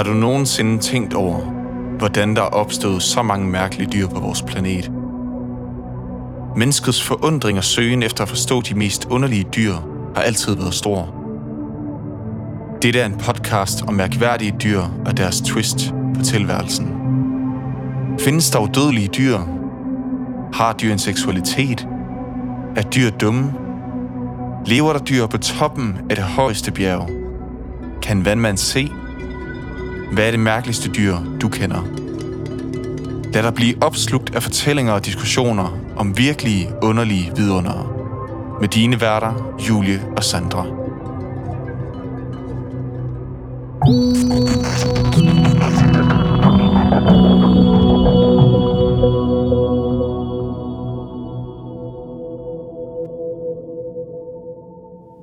Har 0.00 0.04
du 0.04 0.12
nogensinde 0.12 0.78
tænkt 0.78 1.14
over, 1.14 1.40
hvordan 1.98 2.36
der 2.36 2.42
er 2.42 2.46
opstået 2.46 3.02
så 3.02 3.22
mange 3.22 3.46
mærkelige 3.46 3.90
dyr 3.92 4.08
på 4.08 4.20
vores 4.20 4.42
planet? 4.42 4.92
Menneskets 6.56 7.02
forundring 7.02 7.58
og 7.58 7.64
søgen 7.64 8.02
efter 8.02 8.22
at 8.22 8.28
forstå 8.28 8.60
de 8.60 8.74
mest 8.74 9.06
underlige 9.10 9.44
dyr 9.56 9.74
har 10.14 10.22
altid 10.22 10.56
været 10.56 10.74
stor. 10.74 11.14
Dette 12.82 13.00
er 13.00 13.06
en 13.06 13.16
podcast 13.18 13.82
om 13.88 13.94
mærkværdige 13.94 14.54
dyr 14.62 14.80
og 15.06 15.16
deres 15.16 15.40
twist 15.40 15.94
på 16.14 16.22
tilværelsen. 16.22 16.94
Findes 18.20 18.50
der 18.50 18.58
udødelige 18.58 19.08
dyr? 19.08 19.38
Har 20.52 20.72
dyr 20.72 20.92
en 20.92 20.98
seksualitet? 20.98 21.88
Er 22.76 22.82
dyr 22.82 23.10
dumme? 23.10 23.54
Lever 24.66 24.92
der 24.92 25.00
dyr 25.00 25.26
på 25.26 25.38
toppen 25.38 25.98
af 26.10 26.16
det 26.16 26.24
højeste 26.24 26.72
bjerg? 26.72 27.10
Kan 28.02 28.24
vandmand 28.24 28.56
se? 28.56 28.89
Hvad 30.12 30.26
er 30.26 30.30
det 30.30 30.40
mærkeligste 30.40 30.90
dyr, 30.90 31.16
du 31.42 31.48
kender? 31.48 31.82
Lad 33.34 33.42
dig 33.42 33.54
blive 33.54 33.74
opslugt 33.82 34.34
af 34.34 34.42
fortællinger 34.42 34.92
og 34.92 35.06
diskussioner 35.06 35.78
om 35.96 36.18
virkelige, 36.18 36.68
underlige 36.82 37.32
vidundere. 37.36 37.86
Med 38.60 38.68
dine 38.68 39.00
værter, 39.00 39.56
Julie 39.68 40.02
og 40.16 40.24
Sandra. 40.24 40.66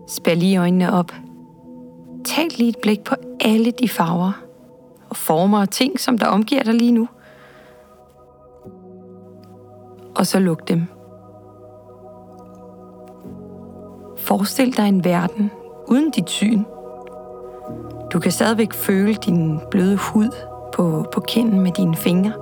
Spær 0.07 0.33
lige 0.35 0.57
øjnene 0.57 0.93
op. 0.93 1.11
Tag 2.25 2.47
lige 2.57 2.69
et 2.69 2.77
blik 2.81 3.03
på 3.03 3.15
alle 3.39 3.71
de 3.71 3.89
farver 3.89 4.46
og 5.09 5.15
former 5.15 5.59
og 5.59 5.69
ting, 5.69 5.99
som 5.99 6.17
der 6.17 6.25
omgiver 6.25 6.63
dig 6.63 6.73
lige 6.73 6.91
nu. 6.91 7.07
Og 10.15 10.25
så 10.25 10.39
luk 10.39 10.67
dem. 10.67 10.87
Forestil 14.17 14.77
dig 14.77 14.87
en 14.87 15.03
verden 15.03 15.51
uden 15.87 16.11
dit 16.11 16.29
syn. 16.29 16.63
Du 18.13 18.19
kan 18.19 18.31
stadigvæk 18.31 18.73
føle 18.73 19.13
din 19.13 19.59
bløde 19.71 19.97
hud 19.97 20.29
på, 20.73 21.05
på 21.13 21.19
kinden 21.19 21.61
med 21.61 21.71
dine 21.71 21.95
fingre. 21.95 22.33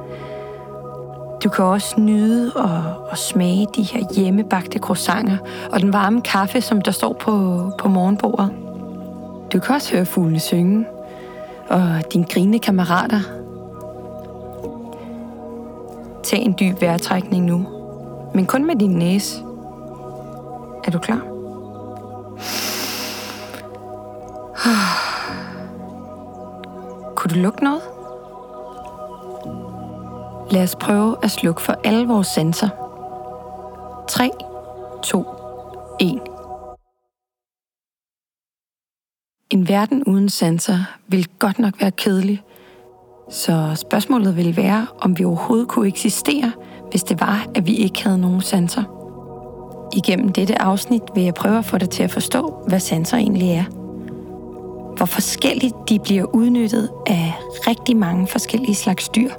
Du 1.43 1.49
kan 1.49 1.65
også 1.65 1.99
nyde 1.99 2.51
og, 2.55 2.83
og 3.09 3.17
smage 3.17 3.67
de 3.75 3.83
her 3.83 4.13
hjemmebagte 4.15 4.79
croissanter 4.79 5.37
og 5.71 5.81
den 5.81 5.93
varme 5.93 6.21
kaffe, 6.21 6.61
som 6.61 6.81
der 6.81 6.91
står 6.91 7.13
på, 7.13 7.63
på 7.77 7.87
morgenbordet. 7.87 8.51
Du 9.53 9.59
kan 9.59 9.75
også 9.75 9.95
høre 9.95 10.05
fuglene 10.05 10.39
synge 10.39 10.85
og 11.69 12.13
dine 12.13 12.25
grinende 12.25 12.59
kammerater. 12.59 13.19
Tag 16.23 16.39
en 16.39 16.55
dyb 16.59 16.81
vejrtrækning 16.81 17.45
nu, 17.45 17.67
men 18.33 18.45
kun 18.45 18.65
med 18.65 18.75
din 18.75 18.91
næse. 18.91 19.43
Er 20.83 20.91
du 20.91 20.99
klar? 20.99 21.19
Kunne 27.15 27.29
du 27.29 27.35
lugte 27.39 27.63
noget? 27.63 27.81
Lad 30.51 30.63
os 30.63 30.75
prøve 30.75 31.15
at 31.23 31.31
slukke 31.31 31.61
for 31.61 31.75
alle 31.83 32.07
vores 32.07 32.27
sanser. 32.27 32.69
3, 34.07 34.31
2, 35.03 35.25
1. 35.99 36.21
En 39.49 39.69
verden 39.69 40.03
uden 40.03 40.29
sanser 40.29 40.77
vil 41.07 41.27
godt 41.39 41.59
nok 41.59 41.81
være 41.81 41.91
kedelig, 41.91 42.41
så 43.29 43.71
spørgsmålet 43.75 44.37
vil 44.37 44.57
være, 44.57 44.87
om 45.01 45.19
vi 45.19 45.25
overhovedet 45.25 45.67
kunne 45.67 45.87
eksistere, 45.87 46.51
hvis 46.91 47.03
det 47.03 47.21
var, 47.21 47.47
at 47.55 47.67
vi 47.67 47.75
ikke 47.75 48.03
havde 48.03 48.17
nogen 48.17 48.41
sanser. 48.41 48.83
Igennem 49.97 50.29
dette 50.29 50.61
afsnit 50.61 51.01
vil 51.15 51.23
jeg 51.23 51.33
prøve 51.33 51.57
at 51.57 51.65
få 51.65 51.77
dig 51.77 51.89
til 51.89 52.03
at 52.03 52.11
forstå, 52.11 52.53
hvad 52.67 52.79
sanser 52.79 53.17
egentlig 53.17 53.51
er. 53.51 53.63
Hvor 54.97 55.05
forskelligt 55.05 55.75
de 55.89 55.99
bliver 55.99 56.35
udnyttet 56.35 56.89
af 57.07 57.33
rigtig 57.67 57.97
mange 57.97 58.27
forskellige 58.27 58.75
slags 58.75 59.09
dyr. 59.09 59.31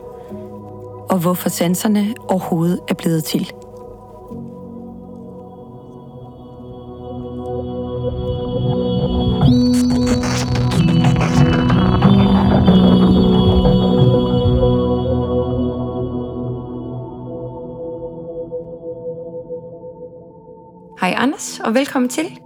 Og 1.10 1.18
hvorfor 1.18 1.48
sanserne 1.48 2.14
overhovedet 2.28 2.80
er 2.88 2.94
blevet 2.94 3.24
til. 3.24 3.52
Anders, 21.26 21.60
og 21.64 21.74
velkommen 21.74 22.08
til. 22.08 22.38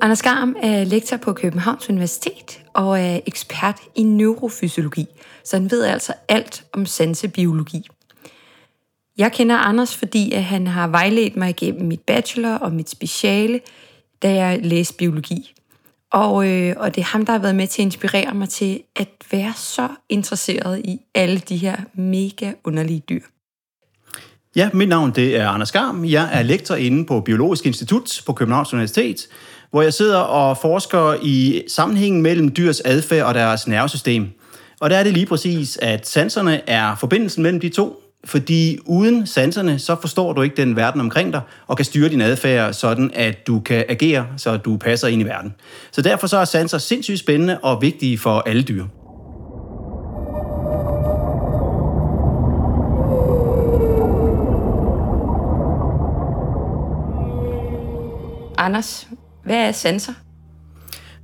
Anders 0.00 0.22
Garm 0.22 0.56
er 0.62 0.84
lektor 0.84 1.16
på 1.16 1.32
Københavns 1.32 1.90
Universitet 1.90 2.62
og 2.74 3.00
er 3.00 3.20
ekspert 3.26 3.80
i 3.94 4.02
neurofysiologi, 4.02 5.06
så 5.44 5.56
han 5.56 5.70
ved 5.70 5.84
altså 5.84 6.12
alt 6.28 6.64
om 6.72 6.86
sansebiologi. 6.86 7.88
Jeg 9.18 9.32
kender 9.32 9.56
Anders, 9.56 9.96
fordi 9.96 10.32
at 10.32 10.44
han 10.44 10.66
har 10.66 10.88
vejledt 10.88 11.36
mig 11.36 11.50
igennem 11.50 11.86
mit 11.86 12.00
bachelor 12.00 12.54
og 12.54 12.72
mit 12.72 12.90
speciale, 12.90 13.60
da 14.22 14.34
jeg 14.34 14.60
læste 14.62 14.94
biologi. 14.94 15.54
Og, 16.12 16.48
øh, 16.48 16.74
og 16.76 16.94
det 16.94 17.00
er 17.00 17.06
ham, 17.06 17.26
der 17.26 17.32
har 17.32 17.40
været 17.40 17.56
med 17.56 17.66
til 17.66 17.82
at 17.82 17.86
inspirere 17.86 18.34
mig 18.34 18.48
til 18.48 18.82
at 18.96 19.08
være 19.30 19.52
så 19.56 19.88
interesseret 20.08 20.78
i 20.84 21.00
alle 21.14 21.38
de 21.38 21.56
her 21.56 21.76
mega 21.94 22.52
underlige 22.64 23.02
dyr. 23.08 23.22
Ja, 24.56 24.70
mit 24.72 24.88
navn 24.88 25.10
det 25.10 25.36
er 25.36 25.48
Anders 25.48 25.72
Garm. 25.72 26.04
Jeg 26.04 26.28
er 26.32 26.42
lektor 26.42 26.74
inde 26.74 27.06
på 27.06 27.20
Biologisk 27.20 27.66
Institut 27.66 28.22
på 28.26 28.32
Københavns 28.32 28.72
Universitet, 28.72 29.16
hvor 29.70 29.82
jeg 29.82 29.94
sidder 29.94 30.18
og 30.18 30.58
forsker 30.58 31.16
i 31.22 31.62
sammenhængen 31.68 32.22
mellem 32.22 32.54
dyrs 32.54 32.80
adfærd 32.80 33.26
og 33.26 33.34
deres 33.34 33.66
nervesystem. 33.66 34.28
Og 34.80 34.90
der 34.90 34.96
er 34.96 35.02
det 35.02 35.12
lige 35.12 35.26
præcis, 35.26 35.78
at 35.82 36.08
sanserne 36.08 36.68
er 36.68 36.96
forbindelsen 36.96 37.42
mellem 37.42 37.60
de 37.60 37.68
to, 37.68 38.02
fordi 38.24 38.78
uden 38.86 39.26
sanserne, 39.26 39.78
så 39.78 39.96
forstår 40.00 40.32
du 40.32 40.42
ikke 40.42 40.56
den 40.56 40.76
verden 40.76 41.00
omkring 41.00 41.32
dig, 41.32 41.40
og 41.66 41.76
kan 41.76 41.84
styre 41.84 42.08
din 42.08 42.20
adfærd 42.20 42.72
sådan, 42.72 43.10
at 43.14 43.46
du 43.46 43.60
kan 43.60 43.84
agere, 43.88 44.26
så 44.36 44.56
du 44.56 44.76
passer 44.76 45.08
ind 45.08 45.22
i 45.22 45.24
verden. 45.24 45.54
Så 45.92 46.02
derfor 46.02 46.26
så 46.26 46.38
er 46.38 46.44
sanser 46.44 46.78
sindssygt 46.78 47.18
spændende 47.18 47.58
og 47.62 47.82
vigtige 47.82 48.18
for 48.18 48.42
alle 48.46 48.62
dyr. 48.62 48.84
Anders, 58.58 59.08
hvad 59.44 59.56
er 59.56 59.72
sanser? 59.72 60.12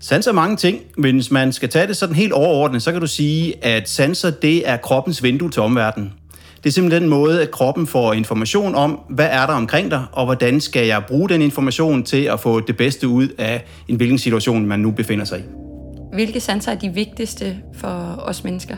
Sanser 0.00 0.30
er 0.30 0.34
mange 0.34 0.56
ting, 0.56 0.78
men 0.98 1.14
hvis 1.14 1.30
man 1.30 1.52
skal 1.52 1.68
tage 1.68 1.86
det 1.86 1.96
sådan 1.96 2.14
helt 2.14 2.32
overordnet, 2.32 2.82
så 2.82 2.92
kan 2.92 3.00
du 3.00 3.06
sige, 3.06 3.64
at 3.64 3.88
sanser 3.88 4.30
det 4.30 4.68
er 4.68 4.76
kroppens 4.76 5.22
vindue 5.22 5.50
til 5.50 5.62
omverdenen. 5.62 6.12
Det 6.56 6.70
er 6.70 6.72
simpelthen 6.72 7.02
den 7.02 7.10
måde, 7.10 7.42
at 7.42 7.50
kroppen 7.50 7.86
får 7.86 8.12
information 8.12 8.74
om, 8.74 9.00
hvad 9.10 9.28
er 9.30 9.46
der 9.46 9.54
omkring 9.54 9.90
dig, 9.90 10.04
og 10.12 10.24
hvordan 10.24 10.60
skal 10.60 10.86
jeg 10.86 11.02
bruge 11.08 11.28
den 11.28 11.42
information 11.42 12.02
til 12.02 12.22
at 12.24 12.40
få 12.40 12.60
det 12.60 12.76
bedste 12.76 13.08
ud 13.08 13.28
af 13.38 13.64
en 13.88 13.96
hvilken 13.96 14.18
situation, 14.18 14.66
man 14.66 14.80
nu 14.80 14.90
befinder 14.90 15.24
sig 15.24 15.38
i. 15.38 15.42
Hvilke 16.12 16.40
sanser 16.40 16.72
er 16.72 16.76
de 16.76 16.88
vigtigste 16.88 17.56
for 17.76 18.22
os 18.24 18.44
mennesker? 18.44 18.76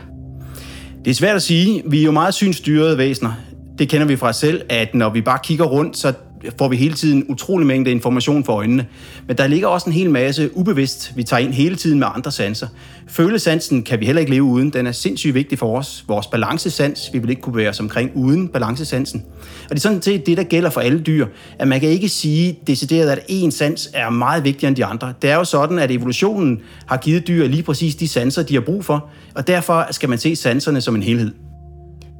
Det 1.05 1.11
er 1.11 1.15
svært 1.15 1.35
at 1.35 1.41
sige. 1.41 1.83
Vi 1.85 1.99
er 1.99 2.03
jo 2.03 2.11
meget 2.11 2.33
synstyrede 2.33 2.97
væsener. 2.97 3.33
Det 3.79 3.89
kender 3.89 4.07
vi 4.07 4.15
fra 4.15 4.29
os 4.29 4.35
selv, 4.35 4.61
at 4.69 4.95
når 4.95 5.09
vi 5.09 5.21
bare 5.21 5.39
kigger 5.43 5.65
rundt, 5.65 5.97
så 5.97 6.13
får 6.57 6.67
vi 6.67 6.75
hele 6.75 6.93
tiden 6.93 7.25
utrolig 7.29 7.67
mængde 7.67 7.91
information 7.91 8.43
for 8.43 8.53
øjnene. 8.53 8.85
Men 9.27 9.37
der 9.37 9.47
ligger 9.47 9.67
også 9.67 9.89
en 9.89 9.93
hel 9.93 10.09
masse 10.09 10.57
ubevidst, 10.57 11.13
vi 11.15 11.23
tager 11.23 11.39
ind 11.39 11.53
hele 11.53 11.75
tiden 11.75 11.99
med 11.99 12.07
andre 12.15 12.31
sanser. 12.31 12.67
Følesansen 13.07 13.83
kan 13.83 13.99
vi 13.99 14.05
heller 14.05 14.19
ikke 14.19 14.31
leve 14.31 14.43
uden. 14.43 14.69
Den 14.69 14.87
er 14.87 14.91
sindssygt 14.91 15.33
vigtig 15.33 15.59
for 15.59 15.77
os. 15.77 16.05
Vores 16.07 16.27
balancesans, 16.27 17.09
vi 17.13 17.19
vil 17.19 17.29
ikke 17.29 17.41
kunne 17.41 17.55
være 17.55 17.69
os 17.69 17.79
omkring 17.79 18.11
uden 18.15 18.47
balancesansen. 18.47 19.23
Og 19.63 19.69
det 19.69 19.75
er 19.75 19.81
sådan 19.81 20.01
set 20.01 20.25
det, 20.25 20.37
der 20.37 20.43
gælder 20.43 20.69
for 20.69 20.81
alle 20.81 20.99
dyr, 20.99 21.25
at 21.59 21.67
man 21.67 21.79
kan 21.79 21.89
ikke 21.89 22.09
sige 22.09 22.59
decideret, 22.67 23.09
at 23.09 23.19
én 23.19 23.49
sans 23.49 23.89
er 23.93 24.09
meget 24.09 24.43
vigtigere 24.43 24.67
end 24.67 24.75
de 24.75 24.85
andre. 24.85 25.13
Det 25.21 25.29
er 25.29 25.35
jo 25.35 25.43
sådan, 25.43 25.79
at 25.79 25.91
evolutionen 25.91 26.59
har 26.85 26.97
givet 26.97 27.27
dyr 27.27 27.47
lige 27.47 27.63
præcis 27.63 27.95
de 27.95 28.07
sanser, 28.07 28.43
de 28.43 28.53
har 28.53 28.61
brug 28.61 28.85
for, 28.85 29.09
og 29.35 29.47
derfor 29.47 29.87
skal 29.91 30.09
man 30.09 30.17
se 30.17 30.35
sanserne 30.35 30.81
som 30.81 30.95
en 30.95 31.03
helhed. 31.03 31.31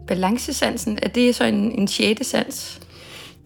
Balancesansen, 0.08 1.00
er 1.02 1.08
det 1.08 1.36
så 1.36 1.44
en, 1.44 1.72
en 1.80 1.88
sjette 1.88 2.24
sans? 2.24 2.80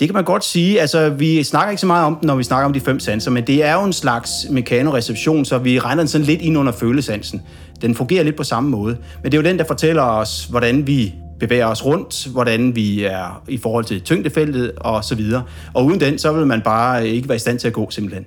Det 0.02 0.10
kan 0.10 0.14
man 0.14 0.24
godt 0.24 0.46
sige. 0.46 0.82
Altså, 0.82 1.10
vi 1.10 1.44
snakker 1.44 1.72
ikke 1.72 1.82
så 1.82 1.88
meget 1.88 2.06
om 2.06 2.16
den, 2.16 2.28
når 2.28 2.36
vi 2.36 2.44
snakker 2.44 2.66
om 2.66 2.74
de 2.74 2.80
fem 2.80 3.00
sanser, 3.00 3.32
men 3.32 3.48
det 3.48 3.64
er 3.64 3.74
jo 3.74 3.84
en 3.84 3.94
slags 3.94 4.32
mekanoreception, 4.50 5.46
så 5.46 5.58
vi 5.58 5.80
regner 5.80 6.02
den 6.02 6.08
sådan 6.08 6.28
lidt 6.28 6.42
ind 6.42 6.58
under 6.58 6.72
følesansen. 6.72 7.42
Den 7.82 7.96
fungerer 7.96 8.24
lidt 8.24 8.36
på 8.36 8.44
samme 8.44 8.70
måde. 8.70 8.98
Men 9.24 9.32
det 9.32 9.38
er 9.38 9.42
jo 9.42 9.50
den, 9.50 9.60
der 9.60 9.66
fortæller 9.66 10.04
os, 10.04 10.46
hvordan 10.46 10.88
vi 10.88 11.14
bevæger 11.40 11.66
os 11.66 11.86
rundt, 11.86 12.28
hvordan 12.32 12.76
vi 12.76 13.04
er 13.04 13.44
i 13.48 13.58
forhold 13.58 13.86
til 13.86 14.02
tyngdefeltet 14.02 14.72
og 14.78 15.04
så 15.04 15.16
videre. 15.16 15.44
Og 15.74 15.86
uden 15.86 16.00
den, 16.00 16.18
så 16.18 16.34
vil 16.34 16.48
man 16.48 16.62
bare 16.62 17.08
ikke 17.08 17.30
være 17.30 17.36
i 17.36 17.40
stand 17.40 17.60
til 17.60 17.68
at 17.68 17.74
gå 17.74 17.92
simpelthen. 17.92 18.26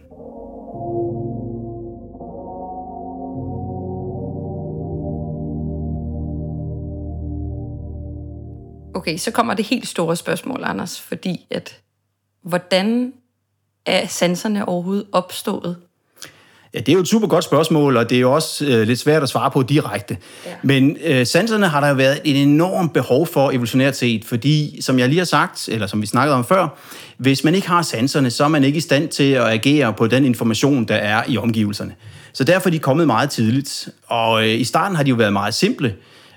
Okay, 9.04 9.16
så 9.16 9.30
kommer 9.30 9.54
det 9.54 9.64
helt 9.64 9.88
store 9.88 10.16
spørgsmål, 10.16 10.60
Anders, 10.64 11.00
fordi 11.00 11.46
at, 11.50 11.76
hvordan 12.42 13.12
er 13.86 14.06
sanserne 14.06 14.68
overhovedet 14.68 15.04
opstået? 15.12 15.76
Ja, 16.74 16.78
det 16.78 16.88
er 16.88 16.92
jo 16.92 17.00
et 17.00 17.08
super 17.08 17.26
godt 17.26 17.44
spørgsmål, 17.44 17.96
og 17.96 18.10
det 18.10 18.16
er 18.16 18.20
jo 18.20 18.32
også 18.32 18.66
øh, 18.66 18.86
lidt 18.86 18.98
svært 18.98 19.22
at 19.22 19.28
svare 19.28 19.50
på 19.50 19.62
direkte. 19.62 20.18
Ja. 20.46 20.50
Men 20.62 20.96
øh, 21.04 21.26
sanserne 21.26 21.68
har 21.68 21.80
der 21.80 21.88
jo 21.88 21.94
været 21.94 22.20
et 22.24 22.42
enormt 22.42 22.92
behov 22.92 23.26
for 23.26 23.50
evolutionært 23.50 23.96
set, 23.96 24.24
fordi, 24.24 24.82
som 24.82 24.98
jeg 24.98 25.08
lige 25.08 25.18
har 25.18 25.24
sagt, 25.24 25.68
eller 25.68 25.86
som 25.86 26.02
vi 26.02 26.06
snakkede 26.06 26.36
om 26.36 26.44
før, 26.44 26.68
hvis 27.16 27.44
man 27.44 27.54
ikke 27.54 27.68
har 27.68 27.82
sanserne, 27.82 28.30
så 28.30 28.44
er 28.44 28.48
man 28.48 28.64
ikke 28.64 28.76
i 28.76 28.80
stand 28.80 29.08
til 29.08 29.32
at 29.32 29.48
agere 29.48 29.92
på 29.92 30.06
den 30.06 30.24
information, 30.24 30.84
der 30.84 30.96
er 30.96 31.22
i 31.28 31.36
omgivelserne. 31.36 31.94
Så 32.32 32.44
derfor 32.44 32.68
er 32.68 32.70
de 32.70 32.78
kommet 32.78 33.06
meget 33.06 33.30
tidligt. 33.30 33.88
Og 34.06 34.42
øh, 34.42 34.60
i 34.60 34.64
starten 34.64 34.96
har 34.96 35.02
de 35.02 35.10
jo 35.10 35.16
været 35.16 35.32
meget 35.32 35.54
simple. 35.54 35.94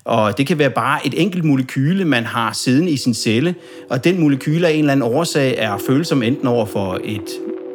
Og 0.07 0.37
det 0.37 0.47
kan 0.47 0.59
være 0.59 0.69
bare 0.69 1.07
et 1.07 1.21
enkelt 1.21 1.43
molekyle, 1.43 2.05
man 2.05 2.23
har 2.23 2.53
siden 2.53 2.87
i 2.87 2.97
sin 2.97 3.13
celle, 3.13 3.55
og 3.89 4.03
den 4.03 4.19
molekyle 4.19 4.67
af 4.67 4.71
en 4.71 4.79
eller 4.79 4.91
anden 4.91 5.13
årsag 5.13 5.55
er 5.57 5.77
følsom 5.87 6.23
enten 6.23 6.47
over 6.47 6.65
for 6.65 6.99
et 7.03 7.29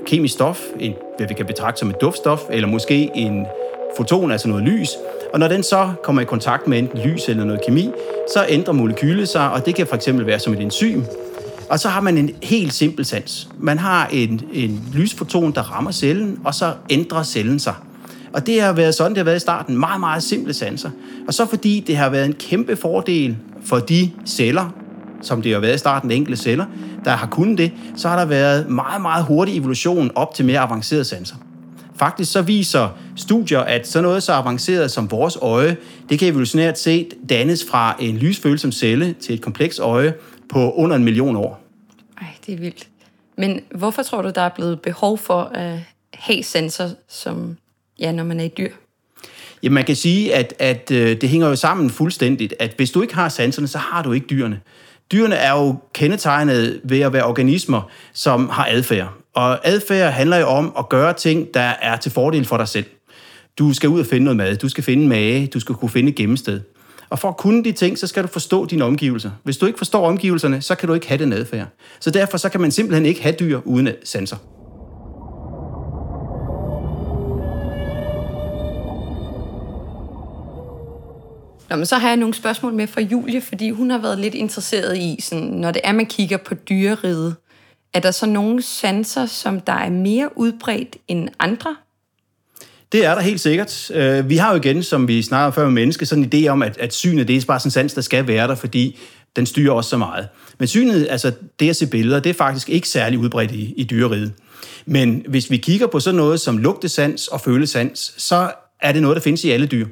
kemisk 0.06 0.34
stof, 0.34 0.60
en, 0.80 0.92
hvad 1.18 1.28
vi 1.28 1.34
kan 1.34 1.46
betragte 1.46 1.78
som 1.78 1.90
et 1.90 2.00
duftstof, 2.00 2.40
eller 2.50 2.68
måske 2.68 3.10
en 3.14 3.46
foton, 3.96 4.30
altså 4.30 4.48
noget 4.48 4.64
lys. 4.64 4.88
Og 5.32 5.38
når 5.38 5.48
den 5.48 5.62
så 5.62 5.92
kommer 6.04 6.22
i 6.22 6.24
kontakt 6.24 6.66
med 6.66 6.78
enten 6.78 6.98
lys 6.98 7.28
eller 7.28 7.44
noget 7.44 7.60
kemi, 7.66 7.90
så 8.34 8.46
ændrer 8.48 8.74
molekylet 8.74 9.28
sig, 9.28 9.50
og 9.52 9.66
det 9.66 9.74
kan 9.74 9.86
for 9.86 9.96
eksempel 9.96 10.26
være 10.26 10.38
som 10.38 10.52
et 10.52 10.60
enzym. 10.60 11.02
Og 11.70 11.78
så 11.78 11.88
har 11.88 12.00
man 12.00 12.18
en 12.18 12.30
helt 12.42 12.72
simpel 12.72 13.04
sans. 13.04 13.48
Man 13.58 13.78
har 13.78 14.08
en, 14.12 14.40
en 14.52 14.88
lysfoton, 14.94 15.52
der 15.52 15.62
rammer 15.62 15.90
cellen, 15.90 16.38
og 16.44 16.54
så 16.54 16.72
ændrer 16.90 17.22
cellen 17.22 17.58
sig. 17.58 17.74
Og 18.34 18.46
det 18.46 18.62
har 18.62 18.72
været 18.72 18.94
sådan, 18.94 19.12
det 19.12 19.18
har 19.18 19.24
været 19.24 19.36
i 19.36 19.40
starten. 19.40 19.78
Meget, 19.78 20.00
meget 20.00 20.22
simple 20.22 20.54
sanser. 20.54 20.90
Og 21.26 21.34
så 21.34 21.46
fordi 21.46 21.84
det 21.86 21.96
har 21.96 22.08
været 22.08 22.26
en 22.26 22.32
kæmpe 22.32 22.76
fordel 22.76 23.36
for 23.64 23.78
de 23.78 24.10
celler, 24.26 24.74
som 25.22 25.42
det 25.42 25.52
har 25.52 25.60
været 25.60 25.74
i 25.74 25.78
starten, 25.78 26.10
enkelte 26.10 26.42
celler, 26.42 26.66
der 27.04 27.10
har 27.10 27.26
kunnet 27.26 27.58
det, 27.58 27.72
så 27.96 28.08
har 28.08 28.18
der 28.18 28.24
været 28.24 28.68
meget, 28.68 29.02
meget 29.02 29.24
hurtig 29.24 29.56
evolution 29.56 30.10
op 30.14 30.34
til 30.34 30.44
mere 30.44 30.60
avancerede 30.60 31.04
sanser. 31.04 31.36
Faktisk 31.96 32.32
så 32.32 32.42
viser 32.42 32.88
studier, 33.16 33.60
at 33.60 33.88
sådan 33.88 34.04
noget 34.04 34.22
så 34.22 34.32
avanceret 34.32 34.90
som 34.90 35.10
vores 35.10 35.38
øje, 35.42 35.76
det 36.08 36.18
kan 36.18 36.28
evolutionært 36.28 36.78
set 36.78 37.14
dannes 37.28 37.64
fra 37.70 37.96
en 38.00 38.16
lysfølsom 38.16 38.72
celle 38.72 39.12
til 39.12 39.34
et 39.34 39.40
kompleks 39.40 39.78
øje 39.78 40.14
på 40.48 40.72
under 40.72 40.96
en 40.96 41.04
million 41.04 41.36
år. 41.36 41.60
Ej, 42.20 42.26
det 42.46 42.54
er 42.54 42.58
vildt. 42.58 42.88
Men 43.38 43.60
hvorfor 43.74 44.02
tror 44.02 44.22
du, 44.22 44.30
der 44.34 44.42
er 44.42 44.48
blevet 44.48 44.80
behov 44.80 45.18
for 45.18 45.42
at 45.42 45.78
have 46.14 46.42
sanser, 46.42 46.90
som 47.08 47.56
ja, 48.02 48.12
når 48.12 48.24
man 48.24 48.40
er 48.40 48.44
i 48.44 48.52
dyr? 48.58 48.70
Jamen, 49.62 49.74
man 49.74 49.84
kan 49.84 49.96
sige, 49.96 50.34
at, 50.34 50.54
at 50.58 50.90
øh, 50.90 51.20
det 51.20 51.28
hænger 51.28 51.48
jo 51.48 51.56
sammen 51.56 51.90
fuldstændigt, 51.90 52.54
at 52.58 52.72
hvis 52.76 52.90
du 52.90 53.02
ikke 53.02 53.14
har 53.14 53.28
sanserne, 53.28 53.68
så 53.68 53.78
har 53.78 54.02
du 54.02 54.12
ikke 54.12 54.26
dyrene. 54.30 54.60
Dyrene 55.12 55.34
er 55.34 55.52
jo 55.52 55.76
kendetegnet 55.94 56.80
ved 56.84 57.00
at 57.00 57.12
være 57.12 57.24
organismer, 57.24 57.90
som 58.12 58.48
har 58.48 58.66
adfærd. 58.70 59.08
Og 59.34 59.68
adfærd 59.68 60.12
handler 60.12 60.36
jo 60.36 60.46
om 60.46 60.72
at 60.78 60.88
gøre 60.88 61.12
ting, 61.12 61.54
der 61.54 61.72
er 61.82 61.96
til 61.96 62.12
fordel 62.12 62.44
for 62.44 62.56
dig 62.56 62.68
selv. 62.68 62.84
Du 63.58 63.72
skal 63.72 63.88
ud 63.88 64.00
og 64.00 64.06
finde 64.06 64.24
noget 64.24 64.36
mad, 64.36 64.56
du 64.56 64.68
skal 64.68 64.84
finde 64.84 65.08
mage, 65.08 65.46
du 65.46 65.60
skal 65.60 65.74
kunne 65.74 65.90
finde 65.90 66.08
et 66.08 66.14
gemmested. 66.14 66.60
Og 67.10 67.18
for 67.18 67.28
at 67.28 67.36
kunne 67.36 67.64
de 67.64 67.72
ting, 67.72 67.98
så 67.98 68.06
skal 68.06 68.22
du 68.22 68.28
forstå 68.28 68.66
dine 68.66 68.84
omgivelser. 68.84 69.30
Hvis 69.44 69.56
du 69.56 69.66
ikke 69.66 69.78
forstår 69.78 70.08
omgivelserne, 70.08 70.62
så 70.62 70.74
kan 70.74 70.88
du 70.88 70.94
ikke 70.94 71.08
have 71.08 71.18
den 71.18 71.32
adfærd. 71.32 71.66
Så 72.00 72.10
derfor 72.10 72.38
så 72.38 72.48
kan 72.48 72.60
man 72.60 72.70
simpelthen 72.70 73.06
ikke 73.06 73.22
have 73.22 73.34
dyr 73.40 73.60
uden 73.64 73.88
sanser. 74.04 74.36
Nå, 81.70 81.76
men 81.76 81.86
så 81.86 81.96
har 81.96 82.08
jeg 82.08 82.16
nogle 82.16 82.34
spørgsmål 82.34 82.72
med 82.72 82.86
fra 82.86 83.00
Julie, 83.00 83.40
fordi 83.40 83.70
hun 83.70 83.90
har 83.90 83.98
været 83.98 84.18
lidt 84.18 84.34
interesseret 84.34 84.96
i, 84.98 85.18
sådan, 85.20 85.44
når 85.44 85.70
det 85.70 85.80
er, 85.84 85.92
man 85.92 86.06
kigger 86.06 86.36
på 86.36 86.54
dyreriget, 86.54 87.36
er 87.94 88.00
der 88.00 88.10
så 88.10 88.26
nogle 88.26 88.62
sanser, 88.62 89.26
som 89.26 89.60
der 89.60 89.72
er 89.72 89.90
mere 89.90 90.30
udbredt 90.36 90.96
end 91.08 91.28
andre? 91.38 91.76
Det 92.92 93.04
er 93.04 93.14
der 93.14 93.22
helt 93.22 93.40
sikkert. 93.40 93.90
Øh, 93.94 94.28
vi 94.28 94.36
har 94.36 94.50
jo 94.50 94.56
igen, 94.56 94.82
som 94.82 95.08
vi 95.08 95.22
snakker 95.22 95.50
før 95.50 95.64
med 95.64 95.72
mennesker, 95.72 96.06
sådan 96.06 96.24
en 96.24 96.32
idé 96.34 96.48
om, 96.48 96.62
at, 96.62 96.78
at 96.78 96.94
synet 96.94 97.28
det 97.28 97.36
er 97.36 97.46
bare 97.46 97.60
sådan 97.60 97.66
en 97.68 97.70
sans, 97.70 97.94
der 97.94 98.00
skal 98.00 98.26
være 98.26 98.48
der, 98.48 98.54
fordi 98.54 98.98
den 99.36 99.46
styrer 99.46 99.72
også 99.72 99.90
så 99.90 99.96
meget. 99.96 100.28
Men 100.58 100.68
synet, 100.68 101.06
altså 101.10 101.32
det 101.60 101.70
at 101.70 101.76
se 101.76 101.86
billeder, 101.86 102.20
det 102.20 102.30
er 102.30 102.34
faktisk 102.34 102.68
ikke 102.68 102.88
særlig 102.88 103.18
udbredt 103.18 103.50
i, 103.50 103.74
i 103.76 103.84
dyreriget. 103.84 104.32
Men 104.86 105.24
hvis 105.28 105.50
vi 105.50 105.56
kigger 105.56 105.86
på 105.86 106.00
sådan 106.00 106.16
noget 106.16 106.40
som 106.40 106.58
lugtesans 106.58 107.28
og 107.28 107.40
følesans, 107.40 108.14
så 108.18 108.50
er 108.80 108.92
det 108.92 109.02
noget, 109.02 109.16
der 109.16 109.22
findes 109.22 109.44
i 109.44 109.50
alle 109.50 109.66
dyr. 109.66 109.86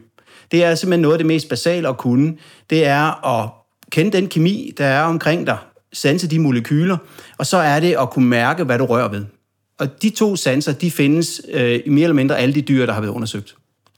Det 0.53 0.65
er 0.65 0.75
simpelthen 0.75 1.03
noget 1.03 1.15
af 1.15 1.19
det 1.19 1.27
mest 1.27 1.49
basale 1.49 1.89
at 1.89 1.97
kunne. 1.97 2.37
Det 2.71 2.87
er 2.87 3.27
at 3.41 3.51
kende 3.91 4.13
den 4.13 4.29
kemi, 4.29 4.73
der 4.79 4.85
er 4.85 5.03
omkring 5.03 5.47
dig, 5.47 5.59
sanse 5.93 6.29
de 6.29 6.39
molekyler, 6.39 6.97
og 7.39 7.47
så 7.47 7.57
er 7.57 7.81
det 7.81 7.97
at 8.01 8.11
kunne 8.11 8.29
mærke, 8.29 8.65
hvad 8.65 8.79
du 8.79 8.85
rører 8.85 9.09
ved. 9.09 9.25
Og 9.79 10.03
de 10.03 10.11
to 10.11 10.37
sanser, 10.37 10.73
de 10.73 10.91
findes 10.91 11.41
øh, 11.53 11.81
i 11.87 11.89
mere 11.91 12.03
eller 12.03 12.15
mindre 12.15 12.39
alle 12.39 12.55
de 12.55 12.63
dyr, 12.63 12.87
der 12.87 12.93
har 12.93 13.01
været 13.01 13.13
undersøgt. 13.13 13.55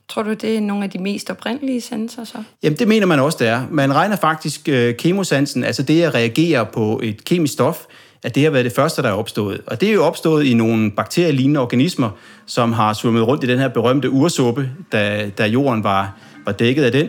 Tror 0.09 0.23
du, 0.23 0.33
det 0.33 0.55
er 0.55 0.61
nogle 0.61 0.83
af 0.83 0.89
de 0.89 0.99
mest 0.99 1.29
oprindelige 1.29 1.81
sanser 1.81 2.23
så? 2.23 2.37
Jamen, 2.63 2.79
det 2.79 2.87
mener 2.87 3.05
man 3.05 3.19
også, 3.19 3.37
det 3.41 3.47
er. 3.47 3.63
Man 3.71 3.95
regner 3.95 4.15
faktisk 4.15 4.69
øh, 4.69 4.95
kemosansen, 4.95 5.63
altså 5.63 5.83
det 5.83 6.03
at 6.03 6.15
reagere 6.15 6.65
på 6.65 6.99
et 7.03 7.23
kemisk 7.23 7.53
stof, 7.53 7.85
at 8.23 8.35
det 8.35 8.43
har 8.43 8.49
været 8.49 8.65
det 8.65 8.73
første, 8.73 9.01
der 9.01 9.09
er 9.09 9.13
opstået. 9.13 9.61
Og 9.67 9.81
det 9.81 9.89
er 9.89 9.93
jo 9.93 10.03
opstået 10.03 10.45
i 10.45 10.53
nogle 10.53 10.91
bakterielignende 10.91 11.59
organismer, 11.59 12.09
som 12.45 12.73
har 12.73 12.93
svømmet 12.93 13.27
rundt 13.27 13.43
i 13.43 13.47
den 13.47 13.59
her 13.59 13.67
berømte 13.67 14.09
ursuppe, 14.09 14.69
da, 14.91 15.29
da 15.37 15.45
jorden 15.45 15.83
var, 15.83 16.17
var 16.45 16.51
dækket 16.51 16.83
af 16.83 16.91
den. 16.91 17.07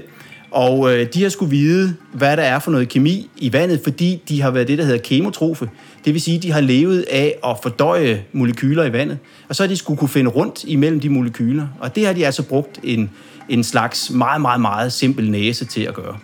Og 0.51 0.95
øh, 0.95 1.07
de 1.15 1.23
har 1.23 1.29
skulle 1.29 1.51
vide, 1.51 1.95
hvad 2.13 2.37
der 2.37 2.43
er 2.43 2.59
for 2.59 2.71
noget 2.71 2.89
kemi 2.89 3.31
i 3.37 3.53
vandet, 3.53 3.81
fordi 3.85 4.23
de 4.29 4.43
har 4.43 4.51
været 4.51 4.69
det, 4.69 4.79
der 4.79 4.85
hedder 4.85 4.99
kemotrofe. 4.99 5.71
Det 6.05 6.13
vil 6.15 6.21
sige, 6.23 6.37
at 6.37 6.43
de 6.43 6.53
har 6.53 6.61
levet 6.61 7.05
af 7.11 7.35
at 7.47 7.57
fordøje 7.63 8.25
molekyler 8.33 8.85
i 8.85 8.93
vandet. 8.93 9.19
Og 9.49 9.57
så 9.57 9.63
har 9.63 9.69
de 9.69 9.77
skulle 9.77 9.99
kunne 9.99 10.09
finde 10.09 10.31
rundt 10.31 10.65
imellem 10.65 11.01
de 11.01 11.09
molekyler. 11.09 11.67
Og 11.81 11.97
det 11.97 12.07
har 12.07 12.13
de 12.13 12.27
altså 12.27 12.43
brugt 12.43 12.81
en, 12.83 13.11
en 13.49 13.65
slags 13.65 14.11
meget, 14.11 14.41
meget, 14.41 14.61
meget 14.61 14.93
simpel 14.93 15.31
næse 15.31 15.65
til 15.65 15.81
at 15.81 15.95
gøre. 15.95 16.17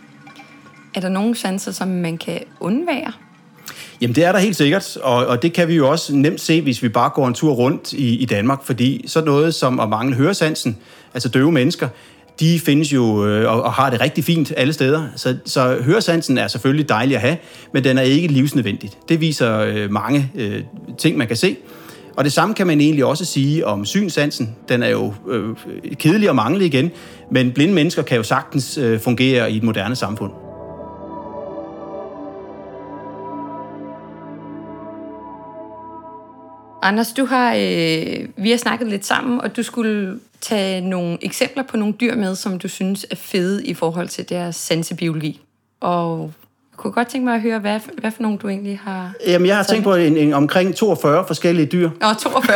Er 0.95 1.01
der 1.01 1.09
nogle 1.09 1.37
sanser, 1.37 1.73
som 1.73 1.89
man 1.89 2.19
kan 2.19 2.41
undvære? 2.61 3.13
Jamen 4.01 4.15
det 4.15 4.25
er 4.25 4.33
der 4.33 4.39
helt 4.39 4.57
sikkert, 4.57 4.97
og, 4.97 5.27
og 5.27 5.43
det 5.43 5.53
kan 5.53 5.69
vi 5.69 5.75
jo 5.75 5.91
også 5.91 6.17
nemt 6.17 6.41
se, 6.41 6.61
hvis 6.61 6.83
vi 6.83 6.89
bare 6.89 7.11
går 7.11 7.29
en 7.29 7.35
tur 7.35 7.53
rundt 7.53 7.93
i, 7.93 8.17
i 8.17 8.25
Danmark, 8.25 8.65
fordi 8.65 9.05
så 9.07 9.25
noget 9.25 9.55
som 9.55 9.81
at 9.81 9.89
mangle 9.89 10.17
høresansen, 10.17 10.77
altså 11.15 11.29
døve 11.29 11.53
mennesker, 11.53 11.89
de 12.41 12.61
findes 12.61 12.93
jo 12.93 13.27
øh, 13.27 13.53
og, 13.53 13.63
og 13.63 13.73
har 13.73 13.91
det 13.91 14.01
rigtig 14.01 14.25
fint 14.25 14.53
alle 14.57 14.73
steder. 14.73 15.07
Så, 15.17 15.37
så 15.45 15.77
høresansen 15.85 16.39
er 16.39 16.49
selvfølgelig 16.49 16.89
dejlig 16.89 17.17
at 17.17 17.21
have, 17.21 17.37
men 17.73 17.85
den 17.85 17.99
er 17.99 18.03
ikke 18.03 18.29
livsnødvendigt. 18.29 18.99
Det 19.09 19.21
viser 19.21 19.59
øh, 19.59 19.91
mange 19.91 20.31
øh, 20.35 20.63
ting, 20.99 21.17
man 21.17 21.27
kan 21.27 21.37
se. 21.37 21.57
Og 22.17 22.25
det 22.25 22.33
samme 22.33 22.55
kan 22.55 22.67
man 22.67 22.81
egentlig 22.81 23.05
også 23.05 23.25
sige 23.25 23.67
om 23.67 23.85
synsansen. 23.85 24.57
Den 24.69 24.83
er 24.83 24.89
jo 24.89 25.15
øh, 25.29 25.57
kedelig 25.95 26.29
og 26.29 26.37
mangle 26.37 26.67
igen, 26.67 26.91
men 27.31 27.53
blinde 27.53 27.75
mennesker 27.75 28.03
kan 28.03 28.17
jo 28.17 28.23
sagtens 28.23 28.79
øh, 28.79 29.01
fungere 29.01 29.53
i 29.53 29.57
et 29.57 29.63
moderne 29.63 29.97
samfund. 29.97 30.33
Anders, 36.83 37.13
du 37.13 37.25
har, 37.25 37.55
øh, 37.55 38.29
vi 38.37 38.51
har 38.51 38.57
snakket 38.57 38.89
lidt 38.89 39.07
sammen, 39.07 39.41
og 39.41 39.57
du 39.57 39.63
skulle 39.63 40.19
tage 40.41 40.81
nogle 40.81 41.19
eksempler 41.23 41.63
på 41.63 41.77
nogle 41.77 41.95
dyr 42.01 42.15
med, 42.15 42.35
som 42.35 42.59
du 42.59 42.69
synes 42.69 43.07
er 43.11 43.17
fede 43.17 43.67
i 43.67 43.75
forhold 43.75 44.09
til 44.09 44.29
deres 44.29 44.57
sansebiologi. 44.57 45.41
Og 45.81 46.33
jeg 46.73 46.77
kunne 46.77 46.93
godt 46.93 47.09
tænke 47.09 47.25
mig 47.25 47.35
at 47.35 47.41
høre, 47.41 47.59
hvad, 47.59 47.81
hvad 47.99 48.11
for 48.11 48.23
nogle 48.23 48.39
du 48.39 48.49
egentlig 48.49 48.81
har... 48.85 49.13
Jamen, 49.27 49.47
jeg 49.47 49.57
har 49.57 49.63
tænkt 49.63 49.85
på 49.85 49.95
en, 49.95 50.17
en, 50.17 50.33
omkring 50.33 50.75
42 50.75 51.27
forskellige 51.27 51.67
dyr. 51.67 51.91
Åh, 52.03 52.17
42. 52.23 52.55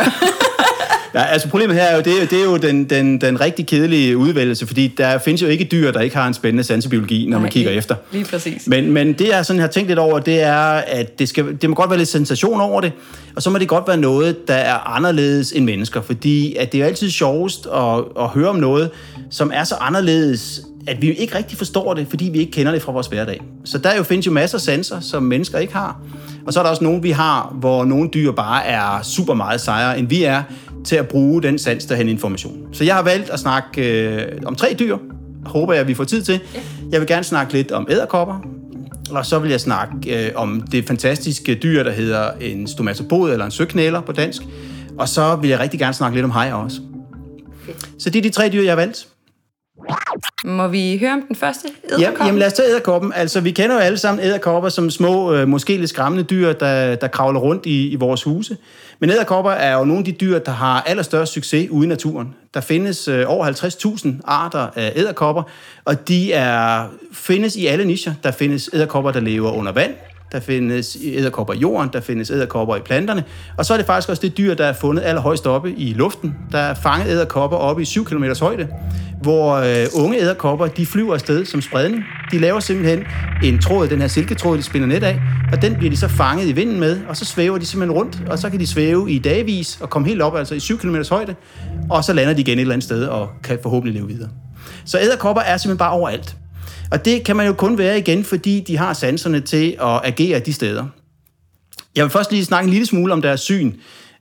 Ja, 1.15 1.23
altså 1.23 1.49
problemet 1.49 1.75
her 1.75 1.83
er 1.83 1.95
jo, 1.95 2.01
det 2.01 2.21
er, 2.21 2.25
det 2.25 2.39
er 2.39 2.43
jo 2.43 2.57
den, 2.57 2.83
den, 2.83 3.21
den 3.21 3.41
rigtig 3.41 3.67
kedelige 3.67 4.17
udvælgelse, 4.17 4.67
fordi 4.67 4.87
der 4.87 5.17
findes 5.17 5.41
jo 5.41 5.47
ikke 5.47 5.63
dyr, 5.63 5.91
der 5.91 5.99
ikke 6.01 6.15
har 6.15 6.27
en 6.27 6.33
spændende 6.33 6.63
sansebiologi, 6.63 7.25
når 7.25 7.29
Nej, 7.29 7.41
man 7.41 7.51
kigger 7.51 7.71
lige, 7.71 7.77
efter. 7.77 7.95
Lige 8.11 8.25
præcis. 8.25 8.67
Men, 8.67 8.91
men 8.91 9.13
det, 9.13 9.27
jeg 9.27 9.45
sådan 9.45 9.59
har 9.59 9.67
tænkt 9.67 9.87
lidt 9.87 9.99
over, 9.99 10.19
det 10.19 10.41
er, 10.41 10.55
at 10.87 11.19
det, 11.19 11.29
skal, 11.29 11.57
det 11.61 11.69
må 11.69 11.75
godt 11.75 11.89
være 11.89 11.97
lidt 11.97 12.09
sensation 12.09 12.61
over 12.61 12.81
det, 12.81 12.91
og 13.35 13.41
så 13.41 13.49
må 13.49 13.57
det 13.57 13.67
godt 13.67 13.87
være 13.87 13.97
noget, 13.97 14.47
der 14.47 14.53
er 14.53 14.95
anderledes 14.95 15.51
end 15.51 15.65
mennesker, 15.65 16.01
fordi 16.01 16.55
at 16.55 16.71
det 16.71 16.77
er 16.77 16.81
jo 16.81 16.87
altid 16.87 17.09
sjovest 17.09 17.67
at, 17.75 18.03
at 18.19 18.27
høre 18.27 18.49
om 18.49 18.55
noget, 18.55 18.89
som 19.29 19.51
er 19.53 19.63
så 19.63 19.75
anderledes, 19.75 20.61
at 20.87 21.01
vi 21.01 21.11
ikke 21.11 21.37
rigtig 21.37 21.57
forstår 21.57 21.93
det, 21.93 22.07
fordi 22.09 22.25
vi 22.25 22.39
ikke 22.39 22.51
kender 22.51 22.71
det 22.71 22.81
fra 22.81 22.91
vores 22.91 23.07
hverdag. 23.07 23.41
Så 23.63 23.77
der 23.77 23.95
jo 23.97 24.03
findes 24.03 24.25
jo 24.27 24.31
masser 24.31 24.57
af 24.57 24.61
sanser, 24.61 24.99
som 24.99 25.23
mennesker 25.23 25.59
ikke 25.59 25.73
har. 25.73 25.99
Og 26.45 26.53
så 26.53 26.59
er 26.59 26.63
der 26.63 26.69
også 26.69 26.83
nogle, 26.83 27.01
vi 27.01 27.11
har, 27.11 27.55
hvor 27.59 27.85
nogle 27.85 28.09
dyr 28.13 28.31
bare 28.31 28.65
er 28.65 29.01
super 29.03 29.33
meget 29.33 29.61
sejere, 29.61 29.99
end 29.99 30.07
vi 30.07 30.23
er, 30.23 30.43
til 30.85 30.95
at 30.95 31.07
bruge 31.07 31.43
den 31.43 31.59
sans, 31.59 31.85
der 31.85 31.95
hen 31.95 32.09
information. 32.09 32.67
Så 32.71 32.83
jeg 32.83 32.95
har 32.95 33.03
valgt 33.03 33.29
at 33.29 33.39
snakke 33.39 34.01
øh, 34.01 34.41
om 34.45 34.55
tre 34.55 34.75
dyr, 34.79 34.97
håber 35.45 35.73
jeg, 35.73 35.81
at 35.81 35.87
vi 35.87 35.93
får 35.93 36.03
tid 36.03 36.23
til. 36.23 36.39
Jeg 36.91 36.99
vil 36.99 37.07
gerne 37.07 37.23
snakke 37.23 37.53
lidt 37.53 37.71
om 37.71 37.87
æderkopper, 37.89 38.45
og 39.11 39.25
så 39.25 39.39
vil 39.39 39.51
jeg 39.51 39.61
snakke 39.61 40.25
øh, 40.27 40.31
om 40.35 40.61
det 40.61 40.87
fantastiske 40.87 41.55
dyr, 41.55 41.83
der 41.83 41.91
hedder 41.91 42.31
en 42.41 42.67
stomatopod 42.67 43.31
eller 43.31 43.45
en 43.45 43.51
søknæler 43.51 44.01
på 44.01 44.11
dansk. 44.11 44.41
Og 44.97 45.09
så 45.09 45.35
vil 45.35 45.49
jeg 45.49 45.59
rigtig 45.59 45.79
gerne 45.79 45.93
snakke 45.93 46.17
lidt 46.17 46.23
om 46.23 46.31
hajer 46.31 46.53
også. 46.53 46.79
Så 47.99 48.09
det 48.09 48.19
er 48.19 48.23
de 48.23 48.29
tre 48.29 48.49
dyr, 48.49 48.61
jeg 48.61 48.71
har 48.71 48.75
valgt. 48.75 49.07
Må 50.45 50.67
vi 50.67 50.97
høre 50.97 51.13
om 51.13 51.21
den 51.27 51.35
første 51.35 51.67
Jamen, 51.89 52.01
æderkop? 52.03 52.27
jamen 52.27 52.39
lad 52.39 52.47
os 52.47 52.53
tage 52.53 52.69
æderkoppen. 52.69 53.13
Altså, 53.15 53.41
vi 53.41 53.51
kender 53.51 53.75
jo 53.75 53.81
alle 53.81 53.97
sammen 53.97 54.25
æderkopper 54.25 54.69
som 54.69 54.89
små, 54.89 55.33
øh, 55.33 55.47
måske 55.47 55.77
lidt 55.77 55.89
skræmmende 55.89 56.23
dyr, 56.23 56.53
der, 56.53 56.95
der 56.95 57.07
kravler 57.07 57.39
rundt 57.39 57.65
i, 57.65 57.89
i 57.89 57.95
vores 57.95 58.23
huse. 58.23 58.57
Men 58.99 59.09
æderkopper 59.09 59.51
er 59.51 59.77
jo 59.77 59.83
nogle 59.85 59.99
af 59.99 60.05
de 60.05 60.11
dyr, 60.11 60.39
der 60.39 60.51
har 60.51 60.81
allerstørst 60.81 61.33
succes 61.33 61.69
ude 61.69 61.85
i 61.85 61.89
naturen. 61.89 62.35
Der 62.53 62.61
findes 62.61 63.07
øh, 63.07 63.23
over 63.27 63.45
50.000 64.05 64.09
arter 64.23 64.67
af 64.75 64.93
æderkopper, 64.95 65.43
og 65.85 66.07
de 66.07 66.33
er, 66.33 66.85
findes 67.13 67.55
i 67.55 67.65
alle 67.65 67.85
nischer. 67.85 68.13
Der 68.23 68.31
findes 68.31 68.69
æderkopper, 68.73 69.11
der 69.11 69.19
lever 69.19 69.51
under 69.51 69.71
vand, 69.71 69.93
der 70.31 70.39
findes 70.39 70.97
æderkopper 71.03 71.53
i 71.53 71.57
jorden, 71.57 71.89
der 71.93 72.01
findes 72.01 72.29
æderkopper 72.29 72.75
i 72.75 72.79
planterne, 72.79 73.23
og 73.57 73.65
så 73.65 73.73
er 73.73 73.77
det 73.77 73.85
faktisk 73.85 74.09
også 74.09 74.21
det 74.21 74.37
dyr, 74.37 74.53
der 74.53 74.65
er 74.65 74.73
fundet 74.73 75.03
allerhøjst 75.03 75.47
oppe 75.47 75.73
i 75.77 75.93
luften. 75.93 76.35
Der 76.51 76.57
er 76.57 76.73
fanget 76.73 77.09
æderkopper 77.09 77.57
oppe 77.57 77.81
i 77.81 77.85
7 77.85 78.05
km 78.05 78.23
højde, 78.41 78.67
hvor 79.21 79.53
øh, 79.53 80.03
unge 80.03 80.21
æderkopper, 80.21 80.67
de 80.67 80.85
flyver 80.85 81.13
afsted 81.13 81.45
som 81.45 81.61
spredning. 81.61 82.03
De 82.31 82.39
laver 82.39 82.59
simpelthen 82.59 83.03
en 83.43 83.59
tråd, 83.59 83.87
den 83.87 84.01
her 84.01 84.07
silketråd, 84.07 84.57
de 84.57 84.63
spinder 84.63 84.87
net 84.87 85.03
af, 85.03 85.21
og 85.51 85.61
den 85.61 85.75
bliver 85.75 85.89
de 85.89 85.97
så 85.97 86.07
fanget 86.07 86.47
i 86.47 86.51
vinden 86.51 86.79
med, 86.79 86.99
og 87.09 87.17
så 87.17 87.25
svæver 87.25 87.57
de 87.57 87.65
simpelthen 87.65 87.97
rundt, 87.97 88.23
og 88.27 88.39
så 88.39 88.49
kan 88.49 88.59
de 88.59 88.67
svæve 88.67 89.11
i 89.11 89.19
dagvis 89.19 89.77
og 89.81 89.89
komme 89.89 90.07
helt 90.07 90.21
op, 90.21 90.35
altså 90.35 90.55
i 90.55 90.59
7 90.59 90.77
km 90.77 90.95
højde, 91.09 91.35
og 91.89 92.03
så 92.03 92.13
lander 92.13 92.33
de 92.33 92.41
igen 92.41 92.57
et 92.57 92.61
eller 92.61 92.73
andet 92.73 92.83
sted 92.83 93.05
og 93.05 93.29
kan 93.43 93.59
forhåbentlig 93.63 93.93
leve 94.01 94.07
videre. 94.07 94.29
Så 94.85 94.99
æderkopper 94.99 95.41
er 95.41 95.57
simpelthen 95.57 95.77
bare 95.77 95.91
overalt. 95.91 96.37
Og 96.91 97.05
det 97.05 97.23
kan 97.23 97.35
man 97.35 97.47
jo 97.47 97.53
kun 97.53 97.77
være 97.77 97.97
igen, 97.97 98.23
fordi 98.23 98.59
de 98.59 98.77
har 98.77 98.93
sanserne 98.93 99.39
til 99.39 99.77
at 99.81 100.01
agere 100.03 100.39
de 100.39 100.53
steder. 100.53 100.85
Jeg 101.95 102.03
vil 102.03 102.11
først 102.11 102.31
lige 102.31 102.45
snakke 102.45 102.67
en 102.67 102.69
lille 102.69 102.85
smule 102.85 103.13
om 103.13 103.21
deres 103.21 103.41
syn, 103.41 103.73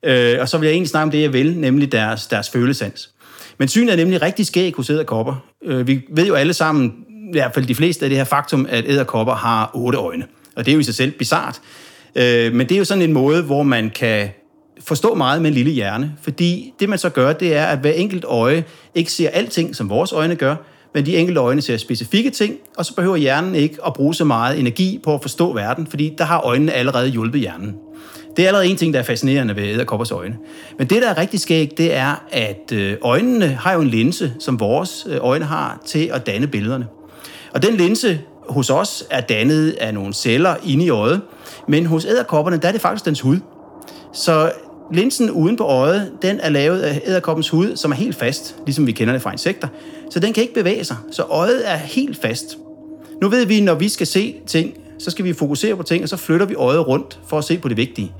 øh, 0.02 0.36
og 0.40 0.48
så 0.48 0.58
vil 0.58 0.66
jeg 0.66 0.72
egentlig 0.72 0.90
snakke 0.90 1.02
om 1.02 1.10
det, 1.10 1.22
jeg 1.22 1.32
vil, 1.32 1.58
nemlig 1.58 1.92
deres, 1.92 2.26
deres 2.26 2.50
følesans. 2.50 3.10
Men 3.58 3.68
syn 3.68 3.88
er 3.88 3.96
nemlig 3.96 4.22
rigtig 4.22 4.46
skæg 4.46 4.72
hos 4.76 4.90
æderkopper. 4.90 5.44
Øh, 5.64 5.86
vi 5.86 6.02
ved 6.10 6.26
jo 6.26 6.34
alle 6.34 6.52
sammen, 6.52 6.94
i 7.08 7.32
hvert 7.32 7.54
fald 7.54 7.66
de 7.66 7.74
fleste 7.74 8.04
af 8.04 8.08
det 8.08 8.18
her 8.18 8.24
faktum, 8.24 8.66
at 8.70 8.84
æderkopper 8.88 9.34
har 9.34 9.70
otte 9.74 9.98
øjne. 9.98 10.26
Og 10.56 10.66
det 10.66 10.72
er 10.72 10.74
jo 10.74 10.80
i 10.80 10.84
sig 10.84 10.94
selv 10.94 11.10
bizart. 11.10 11.60
Øh, 12.16 12.52
men 12.52 12.68
det 12.68 12.74
er 12.74 12.78
jo 12.78 12.84
sådan 12.84 13.02
en 13.02 13.12
måde, 13.12 13.42
hvor 13.42 13.62
man 13.62 13.90
kan 13.90 14.28
forstå 14.80 15.14
meget 15.14 15.42
med 15.42 15.50
en 15.50 15.54
lille 15.54 15.72
hjerne. 15.72 16.12
Fordi 16.22 16.72
det, 16.80 16.88
man 16.88 16.98
så 16.98 17.08
gør, 17.08 17.32
det 17.32 17.56
er, 17.56 17.64
at 17.64 17.78
hver 17.78 17.92
enkelt 17.92 18.24
øje 18.24 18.64
ikke 18.94 19.12
ser 19.12 19.30
alting, 19.30 19.76
som 19.76 19.90
vores 19.90 20.12
øjne 20.12 20.36
gør, 20.36 20.56
men 20.94 21.06
de 21.06 21.16
enkelte 21.16 21.40
øjne 21.40 21.62
ser 21.62 21.76
specifikke 21.76 22.30
ting, 22.30 22.54
og 22.76 22.84
så 22.84 22.94
behøver 22.94 23.16
hjernen 23.16 23.54
ikke 23.54 23.76
at 23.86 23.92
bruge 23.92 24.14
så 24.14 24.24
meget 24.24 24.58
energi 24.58 25.00
på 25.04 25.14
at 25.14 25.22
forstå 25.22 25.52
verden, 25.52 25.86
fordi 25.86 26.14
der 26.18 26.24
har 26.24 26.40
øjnene 26.40 26.72
allerede 26.72 27.08
hjulpet 27.08 27.40
hjernen. 27.40 27.74
Det 28.36 28.42
er 28.42 28.46
allerede 28.46 28.68
en 28.68 28.76
ting, 28.76 28.94
der 28.94 29.00
er 29.00 29.04
fascinerende 29.04 29.56
ved 29.56 29.62
æderkoppers 29.62 30.10
øjne. 30.10 30.36
Men 30.78 30.86
det, 30.86 31.02
der 31.02 31.08
er 31.08 31.18
rigtig 31.18 31.40
skægt, 31.40 31.78
det 31.78 31.94
er, 31.94 32.24
at 32.30 32.72
øh, 32.72 32.96
øjnene 33.02 33.46
har 33.46 33.72
jo 33.72 33.80
en 33.80 33.88
linse, 33.88 34.32
som 34.38 34.60
vores 34.60 35.06
øh, 35.10 35.16
øjne 35.20 35.44
har, 35.44 35.80
til 35.86 36.10
at 36.12 36.26
danne 36.26 36.46
billederne. 36.46 36.86
Og 37.54 37.62
den 37.62 37.76
linse 37.76 38.20
hos 38.48 38.70
os 38.70 39.04
er 39.10 39.20
dannet 39.20 39.70
af 39.70 39.94
nogle 39.94 40.14
celler 40.14 40.54
inde 40.66 40.84
i 40.84 40.90
øjet, 40.90 41.20
men 41.68 41.86
hos 41.86 42.04
æderkopperne, 42.04 42.56
der 42.56 42.68
er 42.68 42.72
det 42.72 42.80
faktisk 42.80 43.04
dens 43.04 43.20
hud. 43.20 43.38
Så 44.12 44.52
linsen 44.92 45.30
uden 45.30 45.56
på 45.56 45.64
øjet, 45.64 46.12
den 46.22 46.40
er 46.40 46.50
lavet 46.50 46.80
af 46.80 47.02
æderkoppens 47.06 47.48
hud, 47.48 47.76
som 47.76 47.90
er 47.90 47.94
helt 47.94 48.16
fast, 48.16 48.56
ligesom 48.66 48.86
vi 48.86 48.92
kender 48.92 49.12
det 49.12 49.22
fra 49.22 49.32
insekter. 49.32 49.68
Så 50.10 50.20
den 50.20 50.32
kan 50.32 50.42
ikke 50.42 50.54
bevæge 50.54 50.84
sig, 50.84 50.96
så 51.10 51.22
øjet 51.22 51.70
er 51.70 51.76
helt 51.76 52.20
fast. 52.22 52.58
Nu 53.22 53.28
ved 53.28 53.46
vi, 53.46 53.60
når 53.60 53.74
vi 53.74 53.88
skal 53.88 54.06
se 54.06 54.34
ting, 54.46 54.74
så 54.98 55.10
skal 55.10 55.24
vi 55.24 55.32
fokusere 55.32 55.76
på 55.76 55.82
ting, 55.82 56.02
og 56.02 56.08
så 56.08 56.16
flytter 56.16 56.46
vi 56.46 56.54
øjet 56.54 56.88
rundt 56.88 57.20
for 57.26 57.38
at 57.38 57.44
se 57.44 57.58
på 57.58 57.68
det 57.68 57.76
vigtige. 57.76 58.12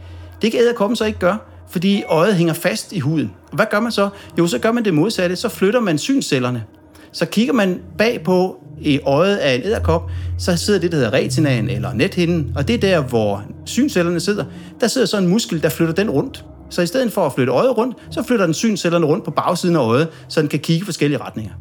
Det 0.42 0.52
kan 0.52 0.60
æderkoppen 0.60 0.96
så 0.96 1.04
ikke 1.04 1.18
gøre, 1.18 1.38
fordi 1.70 2.02
øjet 2.08 2.34
hænger 2.34 2.54
fast 2.54 2.92
i 2.92 2.98
huden. 2.98 3.32
Og 3.50 3.56
hvad 3.56 3.66
gør 3.70 3.80
man 3.80 3.92
så? 3.92 4.08
Jo, 4.38 4.46
så 4.46 4.58
gør 4.58 4.72
man 4.72 4.84
det 4.84 4.94
modsatte. 4.94 5.36
Så 5.36 5.48
flytter 5.48 5.80
man 5.80 5.98
synscellerne. 5.98 6.64
Så 7.12 7.26
kigger 7.26 7.52
man 7.52 7.80
bag 7.98 8.22
på 8.24 8.64
i 8.80 9.00
øjet 9.00 9.36
af 9.36 9.54
en 9.54 9.62
æderkop, 9.64 10.10
så 10.38 10.56
sidder 10.56 10.80
det, 10.80 10.92
der 10.92 10.96
hedder 10.96 11.12
retinaen 11.12 11.70
eller 11.70 11.92
nethinden, 11.92 12.52
og 12.56 12.68
det 12.68 12.74
er 12.74 12.78
der, 12.78 13.00
hvor 13.00 13.42
synscellerne 13.64 14.20
sidder. 14.20 14.44
Der 14.80 14.86
sidder 14.86 15.06
så 15.06 15.18
en 15.18 15.26
muskel, 15.28 15.62
der 15.62 15.68
flytter 15.68 15.94
den 15.94 16.10
rundt. 16.10 16.44
Så 16.74 16.82
i 16.82 16.86
stedet 16.86 17.12
for 17.12 17.26
at 17.26 17.32
flytte 17.32 17.52
øjet 17.52 17.76
rundt, 17.78 17.96
så 18.10 18.22
flytter 18.22 18.46
den 18.46 18.54
synscellerne 18.54 19.06
rundt 19.06 19.24
på 19.24 19.30
bagsiden 19.30 19.76
af 19.76 19.80
øjet, 19.80 20.08
så 20.28 20.40
den 20.40 20.48
kan 20.48 20.58
kigge 20.58 20.82
i 20.82 20.84
forskellige 20.84 21.20
retninger. 21.20 21.52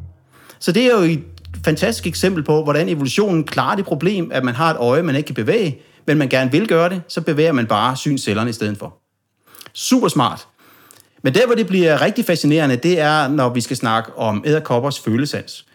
Så 0.60 0.72
det 0.72 0.84
er 0.84 0.98
jo 0.98 1.04
et 1.04 1.24
fantastisk 1.66 2.08
eksempel 2.08 2.44
på, 2.44 2.64
hvordan 2.64 2.90
evolutionen 2.90 3.44
klarer 3.44 3.76
det 3.76 3.86
problem, 3.86 4.32
at 4.34 4.44
man 4.44 4.56
har 4.56 4.72
et 4.72 4.78
øje, 4.78 5.04
man 5.04 5.16
ikke 5.16 5.28
kan 5.28 5.36
bevæge, 5.36 5.78
men 6.08 6.18
man 6.18 6.30
gerne 6.30 6.52
vil 6.52 6.68
gøre 6.68 6.90
det, 6.90 7.02
så 7.08 7.22
bevæger 7.22 7.52
man 7.52 7.68
bare 7.68 7.96
synscellerne 7.96 8.50
i 8.50 8.54
stedet 8.54 8.78
for. 8.78 8.98
Super 9.74 10.08
smart. 10.08 10.48
Men 11.24 11.34
der, 11.34 11.46
hvor 11.46 11.56
det 11.56 11.68
bliver 11.68 12.02
rigtig 12.02 12.26
fascinerende, 12.26 12.76
det 12.76 13.00
er, 13.00 13.28
når 13.28 13.50
vi 13.50 13.62
skal 13.62 13.78
snakke 13.78 14.18
om 14.18 14.44
æderkoppers 14.46 15.00
følesans. 15.00 15.66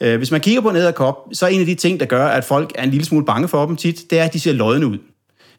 Øh, 0.00 0.16
hvis 0.16 0.30
man 0.30 0.40
kigger 0.40 0.60
på 0.60 0.70
en 0.70 0.76
æderkop, 0.76 1.16
så 1.32 1.46
er 1.46 1.50
en 1.50 1.60
af 1.60 1.66
de 1.66 1.74
ting, 1.74 2.00
der 2.00 2.06
gør, 2.06 2.26
at 2.26 2.44
folk 2.44 2.72
er 2.74 2.82
en 2.82 2.90
lille 2.90 3.04
smule 3.04 3.24
bange 3.24 3.48
for 3.48 3.66
dem 3.66 3.76
tit, 3.76 4.10
det 4.10 4.18
er, 4.18 4.24
at 4.24 4.32
de 4.32 4.40
ser 4.40 4.52
lodne 4.52 4.86
ud. 4.86 4.98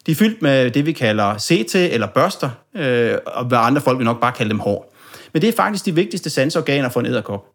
De 0.06 0.12
er 0.12 0.16
fyldt 0.16 0.42
med 0.42 0.72
det, 0.72 0.86
vi 0.86 0.92
kalder 0.92 1.38
CT 1.38 1.76
eller 1.76 2.08
børster, 2.08 2.50
øh, 2.76 3.18
og 3.26 3.46
hvad 3.46 3.58
andre 3.58 3.82
folk 3.82 3.98
vil 3.98 4.06
nok 4.06 4.22
bare 4.22 4.32
kalde 4.32 4.50
dem 4.50 4.60
hår. 4.60 4.94
Men 5.34 5.42
det 5.42 5.50
er 5.50 5.54
faktisk 5.54 5.86
de 5.86 5.96
vigtigste 5.96 6.30
sansorganer 6.30 6.90
for 6.90 7.00
en 7.00 7.06
æderkop. 7.06 7.46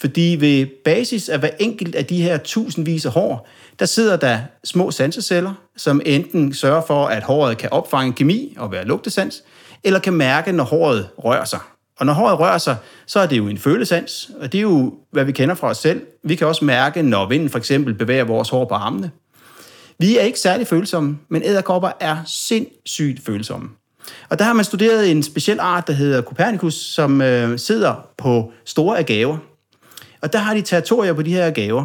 Fordi 0.00 0.36
ved 0.40 0.66
basis 0.84 1.28
af 1.28 1.38
hver 1.38 1.50
enkelt 1.58 1.94
af 1.94 2.04
de 2.04 2.22
her 2.22 2.38
tusindvis 2.38 3.06
af 3.06 3.12
hår, 3.12 3.48
der 3.78 3.86
sidder 3.86 4.16
der 4.16 4.38
små 4.64 4.90
sanseceller, 4.90 5.52
som 5.76 6.00
enten 6.06 6.54
sørger 6.54 6.82
for, 6.86 7.06
at 7.06 7.22
håret 7.22 7.58
kan 7.58 7.72
opfange 7.72 8.12
kemi 8.12 8.54
og 8.58 8.72
være 8.72 8.84
lugtesans, 8.84 9.42
eller 9.84 10.00
kan 10.00 10.12
mærke, 10.12 10.52
når 10.52 10.64
håret 10.64 11.08
rører 11.18 11.44
sig. 11.44 11.58
Og 11.96 12.06
når 12.06 12.12
håret 12.12 12.38
rører 12.38 12.58
sig, 12.58 12.76
så 13.06 13.20
er 13.20 13.26
det 13.26 13.36
jo 13.36 13.48
en 13.48 13.58
følesans, 13.58 14.30
og 14.40 14.52
det 14.52 14.58
er 14.58 14.62
jo, 14.62 14.94
hvad 15.12 15.24
vi 15.24 15.32
kender 15.32 15.54
fra 15.54 15.68
os 15.68 15.78
selv. 15.78 16.06
Vi 16.24 16.34
kan 16.34 16.46
også 16.46 16.64
mærke, 16.64 17.02
når 17.02 17.28
vinden 17.28 17.50
for 17.50 17.58
eksempel 17.58 17.94
bevæger 17.94 18.24
vores 18.24 18.48
hår 18.48 18.64
på 18.64 18.74
armene. 18.74 19.10
Vi 19.98 20.18
er 20.18 20.22
ikke 20.22 20.40
særlig 20.40 20.66
følsomme, 20.66 21.18
men 21.28 21.42
æderkopper 21.44 21.90
er 22.00 22.16
sindssygt 22.26 23.24
følsomme. 23.26 23.68
Og 24.28 24.38
der 24.38 24.44
har 24.44 24.52
man 24.52 24.64
studeret 24.64 25.10
en 25.10 25.22
speciel 25.22 25.60
art, 25.60 25.86
der 25.86 25.92
hedder 25.92 26.22
Copernicus, 26.22 26.74
som 26.74 27.22
øh, 27.22 27.58
sidder 27.58 28.08
på 28.18 28.52
store 28.64 28.98
agaver. 28.98 29.38
Og 30.22 30.32
der 30.32 30.38
har 30.38 30.54
de 30.54 30.62
territorier 30.62 31.12
på 31.12 31.22
de 31.22 31.32
her 31.32 31.46
agaver. 31.46 31.84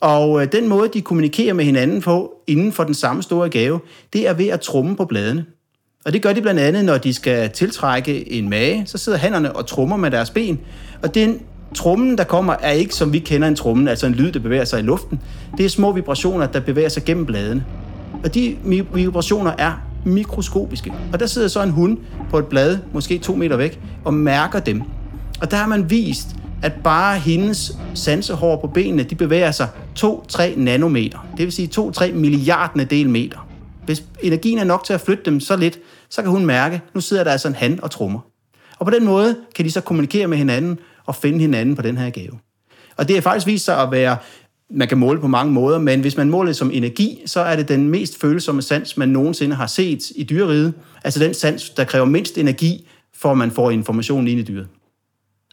Og 0.00 0.42
øh, 0.42 0.52
den 0.52 0.68
måde, 0.68 0.88
de 0.88 1.02
kommunikerer 1.02 1.54
med 1.54 1.64
hinanden 1.64 2.02
på 2.02 2.32
inden 2.46 2.72
for 2.72 2.84
den 2.84 2.94
samme 2.94 3.22
store 3.22 3.46
agave, 3.46 3.80
det 4.12 4.28
er 4.28 4.32
ved 4.32 4.48
at 4.48 4.60
trumme 4.60 4.96
på 4.96 5.04
bladene. 5.04 5.44
Og 6.04 6.12
det 6.12 6.22
gør 6.22 6.32
de 6.32 6.42
blandt 6.42 6.60
andet, 6.60 6.84
når 6.84 6.98
de 6.98 7.14
skal 7.14 7.50
tiltrække 7.50 8.32
en 8.32 8.48
mage, 8.48 8.82
så 8.86 8.98
sidder 8.98 9.18
hannerne 9.18 9.56
og 9.56 9.66
trummer 9.66 9.96
med 9.96 10.10
deres 10.10 10.30
ben. 10.30 10.60
Og 11.02 11.14
den 11.14 11.40
trummen, 11.74 12.18
der 12.18 12.24
kommer, 12.24 12.54
er 12.60 12.70
ikke 12.70 12.94
som 12.94 13.12
vi 13.12 13.18
kender 13.18 13.48
en 13.48 13.56
trummen, 13.56 13.88
altså 13.88 14.06
en 14.06 14.14
lyd, 14.14 14.32
der 14.32 14.40
bevæger 14.40 14.64
sig 14.64 14.80
i 14.80 14.82
luften. 14.82 15.20
Det 15.56 15.64
er 15.64 15.70
små 15.70 15.92
vibrationer, 15.92 16.46
der 16.46 16.60
bevæger 16.60 16.88
sig 16.88 17.04
gennem 17.04 17.26
bladene. 17.26 17.64
Og 18.24 18.34
de 18.34 18.56
vibrationer 18.94 19.52
er 19.58 19.72
mikroskopiske. 20.04 20.92
Og 21.12 21.20
der 21.20 21.26
sidder 21.26 21.48
så 21.48 21.62
en 21.62 21.70
hund 21.70 21.98
på 22.30 22.38
et 22.38 22.46
blad, 22.46 22.78
måske 22.92 23.18
to 23.18 23.34
meter 23.34 23.56
væk, 23.56 23.80
og 24.04 24.14
mærker 24.14 24.60
dem. 24.60 24.82
Og 25.40 25.50
der 25.50 25.56
har 25.56 25.66
man 25.66 25.90
vist, 25.90 26.26
at 26.62 26.72
bare 26.84 27.18
hendes 27.18 27.78
sansehår 27.94 28.60
på 28.60 28.66
benene, 28.66 29.02
de 29.02 29.14
bevæger 29.14 29.50
sig 29.50 29.68
2-3 29.98 30.42
nanometer. 30.56 31.18
Det 31.36 31.44
vil 31.44 31.52
sige 31.52 31.70
2-3 31.78 32.12
milliardende 32.12 32.84
del 32.84 33.08
meter. 33.08 33.46
Hvis 33.84 34.04
energien 34.22 34.58
er 34.58 34.64
nok 34.64 34.84
til 34.84 34.92
at 34.92 35.00
flytte 35.00 35.24
dem 35.24 35.40
så 35.40 35.56
lidt, 35.56 35.78
så 36.10 36.22
kan 36.22 36.30
hun 36.30 36.46
mærke, 36.46 36.80
nu 36.94 37.00
sidder 37.00 37.24
der 37.24 37.30
altså 37.30 37.48
en 37.48 37.54
han 37.54 37.80
og 37.82 37.90
trummer. 37.90 38.20
Og 38.78 38.86
på 38.86 38.90
den 38.92 39.04
måde 39.04 39.36
kan 39.54 39.64
de 39.64 39.70
så 39.70 39.80
kommunikere 39.80 40.26
med 40.26 40.38
hinanden 40.38 40.78
og 41.06 41.16
finde 41.16 41.38
hinanden 41.38 41.76
på 41.76 41.82
den 41.82 41.96
her 41.96 42.10
gave. 42.10 42.38
Og 42.96 43.08
det 43.08 43.16
er 43.16 43.20
faktisk 43.20 43.46
vist 43.46 43.64
sig 43.64 43.82
at 43.82 43.90
være, 43.90 44.16
man 44.70 44.88
kan 44.88 44.98
måle 44.98 45.20
på 45.20 45.28
mange 45.28 45.52
måder, 45.52 45.78
men 45.78 46.00
hvis 46.00 46.16
man 46.16 46.30
måler 46.30 46.48
det 46.48 46.56
som 46.56 46.70
energi, 46.70 47.22
så 47.26 47.40
er 47.40 47.56
det 47.56 47.68
den 47.68 47.88
mest 47.88 48.20
følsomme 48.20 48.62
sans, 48.62 48.96
man 48.96 49.08
nogensinde 49.08 49.56
har 49.56 49.66
set 49.66 50.10
i 50.16 50.22
dyreriget. 50.22 50.74
Altså 51.04 51.20
den 51.20 51.34
sans, 51.34 51.70
der 51.70 51.84
kræver 51.84 52.04
mindst 52.04 52.38
energi, 52.38 52.88
for 53.14 53.30
at 53.30 53.38
man 53.38 53.50
får 53.50 53.70
information 53.70 54.28
ind 54.28 54.40
i 54.40 54.42
dyret. 54.42 54.68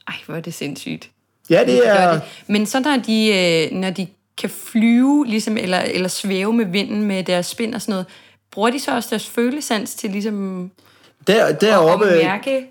Ej, 0.07 0.15
hvor 0.25 0.35
er 0.35 0.41
det 0.41 0.53
sindssygt. 0.53 1.09
Ja, 1.49 1.63
det 1.65 1.87
er... 1.87 2.11
Det. 2.11 2.21
Men 2.47 2.65
så 2.65 2.79
når 2.79 2.97
de, 3.07 3.27
øh, 3.71 3.77
når 3.77 3.89
de 3.89 4.07
kan 4.37 4.49
flyve, 4.49 5.25
ligesom, 5.27 5.57
eller, 5.57 5.79
eller 5.79 6.09
svæve 6.09 6.53
med 6.53 6.65
vinden 6.65 7.03
med 7.03 7.23
deres 7.23 7.45
spind 7.45 7.75
og 7.75 7.81
sådan 7.81 7.91
noget, 7.91 8.05
bruger 8.51 8.69
de 8.69 8.79
så 8.79 8.95
også 8.95 9.09
deres 9.09 9.29
følesans 9.29 9.95
til 9.95 10.09
ligesom 10.09 10.71
der, 11.27 11.51
deroppe, 11.51 12.05
at 12.05 12.25
mærke... 12.25 12.65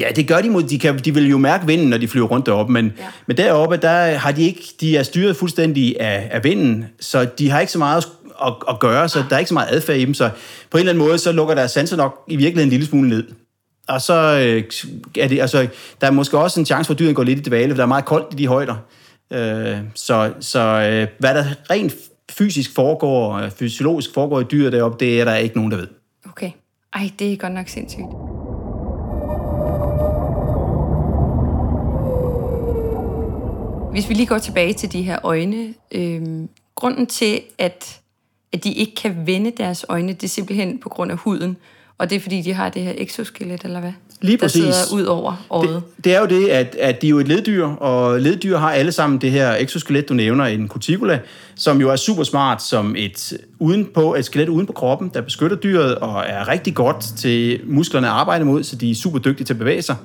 Ja, 0.00 0.08
det 0.16 0.28
gør 0.28 0.40
de 0.40 0.50
mod. 0.50 0.62
De, 0.62 0.78
kan, 0.78 0.98
de 0.98 1.14
vil 1.14 1.30
jo 1.30 1.38
mærke 1.38 1.66
vinden, 1.66 1.88
når 1.88 1.98
de 1.98 2.08
flyver 2.08 2.26
rundt 2.26 2.46
deroppe, 2.46 2.72
men, 2.72 2.92
ja. 2.98 3.04
men 3.26 3.36
deroppe, 3.36 3.76
der 3.76 4.14
har 4.14 4.32
de 4.32 4.42
ikke, 4.42 4.62
de 4.80 4.96
er 4.96 5.02
styret 5.02 5.36
fuldstændig 5.36 6.00
af, 6.00 6.28
af 6.30 6.44
vinden, 6.44 6.84
så 7.00 7.24
de 7.38 7.50
har 7.50 7.60
ikke 7.60 7.72
så 7.72 7.78
meget 7.78 8.04
at, 8.46 8.52
at 8.68 8.78
gøre, 8.78 9.08
så 9.08 9.24
der 9.30 9.34
er 9.34 9.38
ikke 9.38 9.48
så 9.48 9.54
meget 9.54 9.68
adfærd 9.70 9.96
i 9.96 10.04
dem, 10.04 10.14
så 10.14 10.30
på 10.70 10.78
en 10.78 10.80
eller 10.80 10.92
anden 10.92 11.06
måde, 11.06 11.18
så 11.18 11.32
lukker 11.32 11.54
deres 11.54 11.70
sanser 11.70 11.96
nok 11.96 12.24
i 12.28 12.36
virkeligheden 12.36 12.66
en 12.66 12.70
lille 12.70 12.86
smule 12.86 13.08
ned. 13.08 13.24
Og 13.88 14.02
så 14.02 14.14
øh, 14.14 14.64
er 15.22 15.28
det, 15.28 15.40
altså, 15.40 15.68
der 16.00 16.06
er 16.06 16.10
måske 16.10 16.38
også 16.38 16.60
en 16.60 16.66
chance 16.66 16.86
for, 16.86 16.94
at 16.94 16.98
dyret 16.98 17.16
går 17.16 17.22
lidt 17.22 17.38
i 17.38 17.42
dvale, 17.42 17.70
for 17.70 17.76
der 17.76 17.82
er 17.82 17.86
meget 17.86 18.04
koldt 18.04 18.26
i 18.32 18.36
de 18.36 18.46
højder. 18.46 18.76
Øh, 19.32 19.76
så 19.94 20.32
så 20.40 20.60
øh, 20.60 21.08
hvad 21.18 21.34
der 21.34 21.44
rent 21.70 21.94
fysisk 22.30 22.74
foregår, 22.74 23.34
øh, 23.34 23.50
fysiologisk 23.50 24.14
foregår 24.14 24.40
i 24.40 24.44
dyret 24.44 24.72
deroppe, 24.72 25.04
det 25.04 25.20
er 25.20 25.24
der 25.24 25.36
ikke 25.36 25.56
nogen, 25.56 25.70
der 25.70 25.76
ved. 25.76 25.88
Okay. 26.30 26.50
Ej, 26.94 27.10
det 27.18 27.32
er 27.32 27.36
godt 27.36 27.52
nok 27.52 27.68
sindssygt. 27.68 28.37
Hvis 33.90 34.08
vi 34.08 34.14
lige 34.14 34.26
går 34.26 34.38
tilbage 34.38 34.72
til 34.72 34.92
de 34.92 35.02
her 35.02 35.18
øjne. 35.22 35.74
Øh, 35.92 36.22
grunden 36.74 37.06
til, 37.06 37.40
at, 37.58 38.00
at 38.52 38.64
de 38.64 38.72
ikke 38.72 38.94
kan 38.94 39.16
vende 39.26 39.52
deres 39.56 39.86
øjne, 39.88 40.12
det 40.12 40.24
er 40.24 40.28
simpelthen 40.28 40.78
på 40.78 40.88
grund 40.88 41.12
af 41.12 41.18
huden. 41.18 41.56
Og 41.98 42.10
det 42.10 42.16
er 42.16 42.20
fordi, 42.20 42.42
de 42.42 42.52
har 42.52 42.68
det 42.68 42.82
her 42.82 42.92
exoskelet, 42.96 43.64
eller 43.64 43.80
hvad? 43.80 43.92
Lige 44.20 44.38
præcis. 44.38 44.64
Der 44.64 44.72
sidder 44.72 45.02
ud 45.02 45.04
over 45.04 45.46
øjet. 45.50 45.82
Det, 45.96 46.04
det 46.04 46.14
er 46.14 46.20
jo 46.20 46.26
det, 46.26 46.48
at, 46.48 46.76
at 46.80 47.02
de 47.02 47.06
er 47.06 47.10
jo 47.10 47.18
et 47.18 47.28
leddyr, 47.28 47.66
og 47.66 48.20
leddyr 48.20 48.56
har 48.56 48.72
alle 48.72 48.92
sammen 48.92 49.20
det 49.20 49.30
her 49.30 49.54
exoskelet, 49.54 50.08
du 50.08 50.14
nævner, 50.14 50.44
en 50.44 50.68
cuticula, 50.68 51.20
som 51.54 51.80
jo 51.80 51.90
er 51.90 51.96
super 51.96 52.24
smart 52.24 52.62
som 52.62 52.94
et, 52.98 53.32
uden 53.58 53.88
på, 53.94 54.14
et 54.14 54.24
skelet 54.24 54.48
uden 54.48 54.66
på 54.66 54.72
kroppen, 54.72 55.10
der 55.14 55.20
beskytter 55.20 55.56
dyret 55.56 55.94
og 55.94 56.24
er 56.26 56.48
rigtig 56.48 56.74
godt 56.74 57.00
til 57.16 57.60
musklerne 57.64 58.06
at 58.06 58.12
arbejde 58.12 58.44
mod, 58.44 58.62
så 58.62 58.76
de 58.76 58.90
er 58.90 58.94
super 58.94 59.18
dygtige 59.18 59.44
til 59.44 59.54
at 59.54 59.58
bevæge 59.58 59.82
sig. 59.82 59.96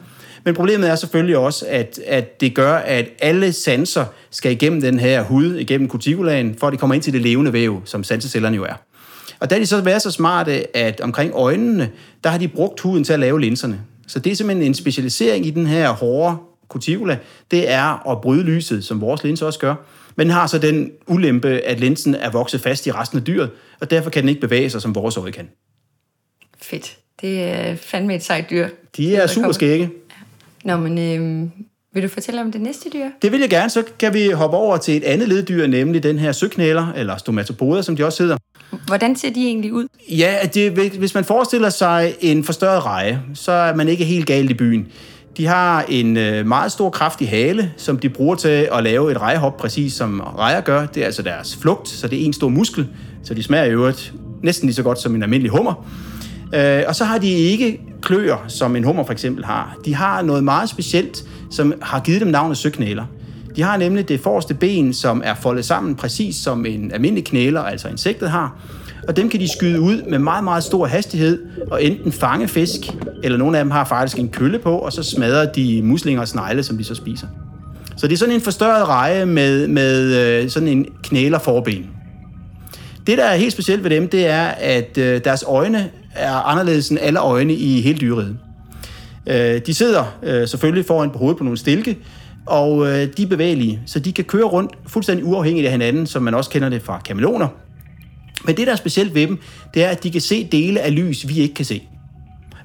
Men 0.45 0.55
problemet 0.55 0.89
er 0.89 0.95
selvfølgelig 0.95 1.37
også, 1.37 1.65
at, 1.69 1.99
at 2.05 2.41
det 2.41 2.55
gør, 2.55 2.73
at 2.73 3.09
alle 3.19 3.53
sanser 3.53 4.05
skal 4.29 4.51
igennem 4.51 4.81
den 4.81 4.99
her 4.99 5.23
hud, 5.23 5.55
igennem 5.55 5.89
cuticulaen, 5.89 6.55
for 6.59 6.67
at 6.67 6.73
de 6.73 6.77
kommer 6.77 6.93
ind 6.93 7.03
til 7.03 7.13
det 7.13 7.21
levende 7.21 7.53
væv, 7.53 7.81
som 7.85 8.03
sansecellerne 8.03 8.55
jo 8.55 8.63
er. 8.63 8.73
Og 9.39 9.47
er 9.51 9.59
de 9.59 9.65
så 9.65 9.81
været 9.81 10.01
så 10.01 10.11
smarte, 10.11 10.77
at 10.77 11.01
omkring 11.01 11.33
øjnene, 11.33 11.91
der 12.23 12.29
har 12.29 12.37
de 12.37 12.47
brugt 12.47 12.79
huden 12.79 13.03
til 13.03 13.13
at 13.13 13.19
lave 13.19 13.41
linserne. 13.41 13.81
Så 14.07 14.19
det 14.19 14.31
er 14.31 14.35
simpelthen 14.35 14.67
en 14.67 14.73
specialisering 14.73 15.45
i 15.45 15.49
den 15.49 15.67
her 15.67 15.89
hårde 15.89 16.37
cuticula. 16.69 17.17
Det 17.51 17.71
er 17.71 18.09
at 18.11 18.21
bryde 18.21 18.43
lyset, 18.43 18.83
som 18.83 19.01
vores 19.01 19.23
linse 19.23 19.45
også 19.45 19.59
gør. 19.59 19.75
Men 20.15 20.29
har 20.29 20.47
så 20.47 20.57
den 20.57 20.91
ulempe, 21.07 21.49
at 21.49 21.79
linsen 21.79 22.15
er 22.15 22.29
vokset 22.29 22.61
fast 22.61 22.87
i 22.87 22.91
resten 22.91 23.17
af 23.17 23.23
dyret, 23.23 23.49
og 23.79 23.91
derfor 23.91 24.09
kan 24.09 24.23
den 24.23 24.29
ikke 24.29 24.41
bevæge 24.41 24.69
sig, 24.69 24.81
som 24.81 24.95
vores 24.95 25.17
øje 25.17 25.31
kan. 25.31 25.49
Fedt. 26.61 26.97
Det 27.21 27.43
er 27.43 27.75
fandme 27.75 28.15
et 28.15 28.23
sejt 28.23 28.49
dyr. 28.49 28.69
De 28.97 29.15
er 29.15 29.27
super 29.27 29.51
skægge. 29.51 29.89
Nå, 30.65 30.77
men 30.77 30.97
øh, 30.97 31.49
vil 31.93 32.03
du 32.03 32.07
fortælle 32.07 32.41
om 32.41 32.51
det 32.51 32.61
næste 32.61 32.89
dyr? 32.93 33.05
Det 33.21 33.31
vil 33.31 33.39
jeg 33.39 33.49
gerne. 33.49 33.69
Så 33.69 33.83
kan 33.99 34.13
vi 34.13 34.29
hoppe 34.29 34.57
over 34.57 34.77
til 34.77 34.97
et 34.97 35.03
andet 35.03 35.27
leddyr, 35.27 35.67
nemlig 35.67 36.03
den 36.03 36.19
her 36.19 36.31
søknæler, 36.31 36.93
eller 36.95 37.17
stomatopoder, 37.17 37.81
som 37.81 37.95
de 37.95 38.05
også 38.05 38.23
hedder. 38.23 38.37
Hvordan 38.87 39.15
ser 39.15 39.29
de 39.29 39.45
egentlig 39.45 39.73
ud? 39.73 39.87
Ja, 40.09 40.35
det, 40.53 40.71
hvis 40.71 41.13
man 41.13 41.23
forestiller 41.23 41.69
sig 41.69 42.13
en 42.21 42.43
forstørret 42.43 42.85
reje, 42.85 43.21
så 43.33 43.51
er 43.51 43.75
man 43.75 43.87
ikke 43.87 44.05
helt 44.05 44.25
galt 44.25 44.49
i 44.49 44.53
byen. 44.53 44.87
De 45.37 45.45
har 45.45 45.85
en 45.89 46.17
øh, 46.17 46.47
meget 46.47 46.71
stor 46.71 46.89
kraftig 46.89 47.29
hale, 47.29 47.73
som 47.77 47.99
de 47.99 48.09
bruger 48.09 48.35
til 48.35 48.67
at 48.71 48.83
lave 48.83 49.11
et 49.11 49.17
rejehop, 49.21 49.57
præcis 49.57 49.93
som 49.93 50.19
rejer 50.19 50.61
gør. 50.61 50.85
Det 50.85 51.01
er 51.01 51.05
altså 51.05 51.21
deres 51.21 51.55
flugt, 51.55 51.89
så 51.89 52.07
det 52.07 52.21
er 52.21 52.25
en 52.25 52.33
stor 52.33 52.49
muskel, 52.49 52.87
så 53.23 53.33
de 53.33 53.43
smager 53.43 53.65
i 53.65 53.71
øvrigt 53.71 54.13
næsten 54.43 54.67
lige 54.67 54.75
så 54.75 54.83
godt 54.83 55.01
som 55.01 55.15
en 55.15 55.23
almindelig 55.23 55.51
hummer. 55.51 55.87
Øh, 56.53 56.83
og 56.87 56.95
så 56.95 57.03
har 57.05 57.17
de 57.17 57.29
ikke 57.29 57.79
kløer, 58.01 58.45
som 58.47 58.75
en 58.75 58.83
hummer 58.83 59.03
for 59.03 59.13
eksempel 59.13 59.45
har. 59.45 59.77
De 59.85 59.95
har 59.95 60.21
noget 60.21 60.43
meget 60.43 60.69
specielt, 60.69 61.23
som 61.51 61.73
har 61.81 61.99
givet 61.99 62.21
dem 62.21 62.27
navnet 62.27 62.57
søknæler. 62.57 63.05
De 63.55 63.61
har 63.61 63.77
nemlig 63.77 64.09
det 64.09 64.19
forreste 64.19 64.53
ben, 64.53 64.93
som 64.93 65.21
er 65.25 65.33
foldet 65.35 65.65
sammen 65.65 65.95
præcis 65.95 66.35
som 66.35 66.65
en 66.65 66.91
almindelig 66.91 67.25
knæler, 67.25 67.61
altså 67.61 67.87
insektet 67.87 68.29
har. 68.29 68.55
Og 69.07 69.17
dem 69.17 69.29
kan 69.29 69.39
de 69.39 69.51
skyde 69.51 69.81
ud 69.81 70.01
med 70.09 70.19
meget, 70.19 70.43
meget 70.43 70.63
stor 70.63 70.85
hastighed 70.85 71.39
og 71.71 71.83
enten 71.83 72.11
fange 72.11 72.47
fisk, 72.47 72.79
eller 73.23 73.37
nogle 73.37 73.57
af 73.57 73.63
dem 73.63 73.71
har 73.71 73.85
faktisk 73.85 74.19
en 74.19 74.29
kølle 74.29 74.59
på, 74.59 74.77
og 74.77 74.93
så 74.93 75.03
smadrer 75.03 75.51
de 75.51 75.81
muslinger 75.83 76.21
og 76.21 76.27
snegle, 76.27 76.63
som 76.63 76.77
de 76.77 76.83
så 76.83 76.95
spiser. 76.95 77.27
Så 77.97 78.07
det 78.07 78.13
er 78.13 78.17
sådan 78.17 78.35
en 78.35 78.41
forstørret 78.41 78.87
reje 78.87 79.25
med, 79.25 79.67
med 79.67 80.15
øh, 80.15 80.49
sådan 80.49 80.67
en 80.67 80.85
knæler 81.03 81.39
forben. 81.39 81.85
Det, 83.07 83.17
der 83.17 83.23
er 83.23 83.35
helt 83.35 83.53
specielt 83.53 83.83
ved 83.83 83.91
dem, 83.91 84.07
det 84.07 84.27
er, 84.27 84.45
at 84.47 84.97
øh, 84.97 85.21
deres 85.23 85.43
øjne 85.47 85.89
er 86.15 86.33
anderledes 86.33 86.89
end 86.89 86.99
alle 87.01 87.19
øjne 87.19 87.53
i 87.53 87.81
hele 87.81 87.99
dyreriget. 87.99 88.37
Øh, 89.27 89.61
de 89.65 89.73
sidder 89.73 90.17
øh, 90.23 90.47
selvfølgelig 90.47 90.85
foran 90.85 91.09
på 91.09 91.17
hovedet 91.17 91.37
på 91.37 91.43
nogle 91.43 91.57
stilke, 91.57 91.97
og 92.45 92.87
øh, 92.87 93.07
de 93.17 93.23
er 93.23 93.27
bevægelige, 93.27 93.79
så 93.85 93.99
de 93.99 94.11
kan 94.11 94.23
køre 94.23 94.43
rundt 94.43 94.71
fuldstændig 94.87 95.25
uafhængigt 95.25 95.65
af 95.65 95.71
hinanden, 95.71 96.07
som 96.07 96.23
man 96.23 96.33
også 96.33 96.49
kender 96.49 96.69
det 96.69 96.81
fra 96.81 97.01
kameleoner. 97.05 97.47
Men 98.45 98.57
det, 98.57 98.67
der 98.67 98.73
er 98.73 98.77
specielt 98.77 99.15
ved 99.15 99.27
dem, 99.27 99.39
det 99.73 99.83
er, 99.83 99.89
at 99.89 100.03
de 100.03 100.11
kan 100.11 100.21
se 100.21 100.47
dele 100.51 100.79
af 100.79 100.95
lys, 100.95 101.27
vi 101.27 101.39
ikke 101.39 101.53
kan 101.53 101.65
se. 101.65 101.87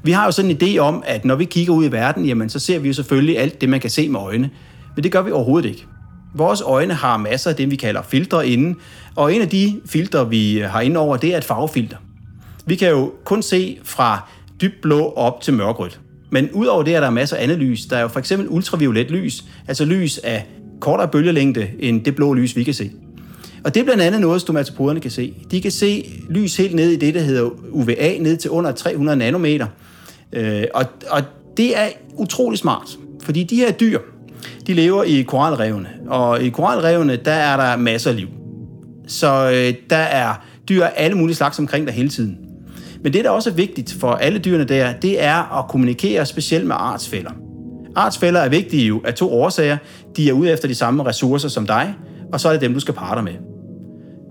Vi 0.02 0.11
har 0.11 0.24
jo 0.24 0.30
sådan 0.30 0.50
en 0.50 0.56
idé 0.62 0.78
om, 0.78 1.02
at 1.06 1.24
når 1.24 1.34
vi 1.34 1.44
kigger 1.44 1.72
ud 1.72 1.84
i 1.84 1.92
verden, 1.92 2.26
jamen, 2.26 2.48
så 2.50 2.58
ser 2.58 2.78
vi 2.78 2.88
jo 2.88 2.94
selvfølgelig 2.94 3.38
alt 3.38 3.61
det, 3.61 3.68
man 3.68 3.80
kan 3.80 3.90
se 3.90 4.08
med 4.08 4.20
øjne. 4.20 4.50
Men 4.96 5.04
det 5.04 5.12
gør 5.12 5.22
vi 5.22 5.30
overhovedet 5.30 5.68
ikke. 5.68 5.87
Vores 6.34 6.61
øjne 6.61 6.94
har 6.94 7.16
masser 7.16 7.50
af 7.50 7.56
det, 7.56 7.70
vi 7.70 7.76
kalder 7.76 8.02
filtre 8.02 8.48
inde, 8.48 8.78
og 9.16 9.34
en 9.34 9.42
af 9.42 9.48
de 9.48 9.80
filtre, 9.87 10.28
vi 10.28 10.58
har 10.58 10.80
inde 10.80 11.00
over, 11.00 11.16
det 11.16 11.34
er 11.34 11.38
et 11.38 11.44
farvefilter. 11.44 11.96
Vi 12.68 12.76
kan 12.76 12.88
jo 12.90 13.12
kun 13.24 13.42
se 13.42 13.78
fra 13.83 14.28
dybt 14.61 14.81
blå 14.83 15.12
op 15.16 15.40
til 15.40 15.54
mørkrødt. 15.54 16.00
Men 16.31 16.50
udover 16.52 16.83
det 16.83 16.94
er 16.94 17.00
der 17.00 17.11
masser 17.11 17.37
af 17.37 17.42
andet 17.42 17.59
lys. 17.59 17.87
Der 17.87 17.96
er 17.96 18.02
jo 18.02 18.09
for 18.09 18.18
eksempel 18.18 18.48
ultraviolet 18.48 19.11
lys, 19.11 19.44
altså 19.68 19.85
lys 19.85 20.18
af 20.18 20.46
kortere 20.81 21.09
bølgelængde 21.09 21.68
end 21.78 22.04
det 22.04 22.16
blå 22.16 22.35
lys, 22.35 22.57
vi 22.57 22.64
kan 22.64 22.74
se. 22.74 22.90
Og 23.64 23.74
det 23.74 23.81
er 23.81 23.85
blandt 23.85 24.02
andet 24.02 24.20
noget, 24.20 24.40
stomatopoderne 24.40 25.00
kan 25.00 25.11
se. 25.11 25.35
De 25.50 25.61
kan 25.61 25.70
se 25.70 26.22
lys 26.31 26.57
helt 26.57 26.74
ned 26.74 26.90
i 26.90 26.96
det, 26.96 27.14
der 27.14 27.20
hedder 27.20 27.50
UVA, 27.70 28.18
ned 28.20 28.37
til 28.37 28.50
under 28.50 28.72
300 28.72 29.18
nanometer. 29.18 29.66
Øh, 30.33 30.64
og, 30.74 30.85
og 31.11 31.22
det 31.57 31.78
er 31.78 31.88
utrolig 32.14 32.59
smart, 32.59 32.98
fordi 33.22 33.44
de 33.44 33.57
her 33.57 33.72
dyr, 33.72 33.98
de 34.66 34.74
lever 34.74 35.04
i 35.04 35.22
koralrevene, 35.22 35.88
og 36.07 36.42
i 36.42 36.48
koralrevene, 36.48 37.16
der 37.16 37.33
er 37.33 37.57
der 37.57 37.76
masser 37.76 38.11
af 38.11 38.16
liv. 38.16 38.28
Så 39.07 39.50
øh, 39.50 39.74
der 39.90 39.96
er 39.96 40.35
dyr 40.68 40.85
af 40.85 40.92
alle 40.96 41.16
mulige 41.16 41.37
slags 41.37 41.59
omkring 41.59 41.87
der 41.87 41.92
hele 41.92 42.09
tiden. 42.09 42.47
Men 43.02 43.12
det, 43.12 43.24
der 43.24 43.30
også 43.30 43.50
er 43.50 43.54
vigtigt 43.54 43.96
for 44.00 44.11
alle 44.11 44.38
dyrene 44.38 44.64
der, 44.64 44.92
det 44.92 45.24
er 45.24 45.58
at 45.58 45.68
kommunikere 45.68 46.26
specielt 46.26 46.66
med 46.66 46.76
artsfælder. 46.78 47.30
Artsfælder 47.96 48.40
er 48.40 48.48
vigtige 48.48 48.87
jo 48.87 49.00
af 49.04 49.14
to 49.14 49.32
årsager. 49.32 49.76
De 50.16 50.28
er 50.28 50.32
ude 50.32 50.50
efter 50.50 50.68
de 50.68 50.74
samme 50.74 51.04
ressourcer 51.04 51.48
som 51.48 51.66
dig, 51.66 51.94
og 52.32 52.40
så 52.40 52.48
er 52.48 52.52
det 52.52 52.61
dem, 52.61 52.74
du 52.74 52.80
skal 52.80 52.94
parter 52.94 53.22
med. 53.22 53.32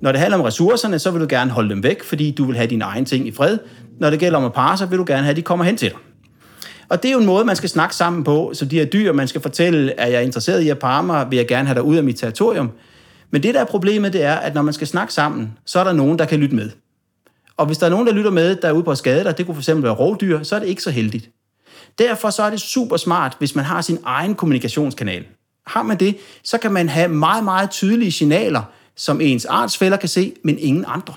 Når 0.02 0.12
det 0.12 0.22
handler 0.22 0.38
om 0.38 0.44
ressourcerne, 0.44 1.00
så 1.00 1.12
vil 1.12 1.22
du 1.22 1.26
gerne 1.30 1.52
holde 1.52 1.70
dem 1.70 1.84
væk, 1.84 2.04
fordi 2.04 2.32
du 2.32 2.46
vil 2.46 2.56
have 2.56 2.68
dine 2.68 2.84
egne 2.84 3.06
ting 3.06 3.28
i 3.28 3.32
fred. 3.32 3.58
Når 4.00 4.10
det 4.10 4.20
gælder 4.20 4.38
om 4.38 4.46
at 4.46 4.54
parre, 4.54 4.78
så 4.78 4.86
vil 4.86 4.98
du 4.98 5.04
gerne 5.08 5.24
have, 5.24 5.32
at 5.32 5.38
de 5.38 5.42
kommer 5.42 5.66
hen 5.66 5.78
til 5.78 5.90
dig. 5.90 5.98
Og 6.90 7.04
det 7.04 7.10
er 7.10 7.14
jo 7.14 7.20
en 7.20 7.26
måde, 7.26 7.46
man 7.46 7.56
skal 7.56 7.70
snakke 7.70 7.96
sammen 7.96 8.24
på, 8.24 8.52
så 8.54 8.66
de 8.66 8.78
her 8.78 8.86
dyr, 8.86 9.14
man 9.14 9.28
skal 9.28 9.42
fortælle, 9.42 10.00
at 10.00 10.12
jeg 10.12 10.18
er 10.18 10.22
interesseret 10.22 10.62
i 10.62 10.70
at 10.70 10.80
parre 10.80 11.04
mig, 11.04 11.28
vil 11.30 11.38
jeg 11.38 11.48
gerne 11.48 11.68
have 11.68 11.76
dig 11.76 11.84
ud 11.84 11.96
af 11.96 12.04
mit 12.04 12.16
territorium. 12.16 12.72
Men 13.32 13.44
det, 13.44 13.54
der 13.54 13.62
er 13.62 13.66
problemet, 13.66 14.14
det 14.14 14.24
er, 14.24 14.34
at 14.34 14.54
når 14.54 14.62
man 14.62 14.74
skal 14.74 14.88
snakke 14.88 15.14
sammen, 15.14 15.54
så 15.66 15.80
er 15.80 15.84
der 15.84 15.94
nogen, 15.94 16.20
der 16.20 16.26
kan 16.26 16.40
lytte 16.40 16.56
med. 16.56 16.70
Og 17.58 17.66
hvis 17.66 17.78
der 17.78 17.86
er 17.86 17.90
nogen, 17.90 18.08
der 18.08 18.14
lytter 18.14 18.32
med, 18.32 18.56
der 18.56 18.68
er 18.68 18.72
ude 18.72 18.84
på 18.84 18.92
at 18.92 18.98
skade 18.98 19.24
dig, 19.24 19.38
det 19.38 19.46
kunne 19.46 19.62
fx 19.62 19.70
være 19.70 19.94
rovdyr, 19.94 20.44
så 20.44 20.56
er 20.56 20.60
det 20.60 20.68
ikke 20.68 20.82
så 20.82 20.92
heldigt. 20.92 21.30
Derfor 22.00 22.30
så 22.30 22.44
er 22.44 22.50
det 22.50 22.62
super 22.62 22.98
smart, 22.98 23.36
hvis 23.40 23.56
man 23.56 23.66
har 23.66 23.82
sin 23.82 24.00
egen 24.06 24.36
kommunikationskanal. 24.36 25.26
Har 25.68 25.84
man 25.84 26.00
det, 26.00 26.18
så 26.44 26.58
kan 26.58 26.72
man 26.72 26.90
have 26.90 27.08
meget, 27.08 27.44
meget 27.44 27.70
tydelige 27.70 28.12
signaler, 28.12 28.62
som 28.96 29.22
ens 29.22 29.46
artsfælder 29.46 29.98
kan 29.98 30.10
se, 30.10 30.34
men 30.44 30.60
ingen 30.60 30.86
andre. 30.88 31.14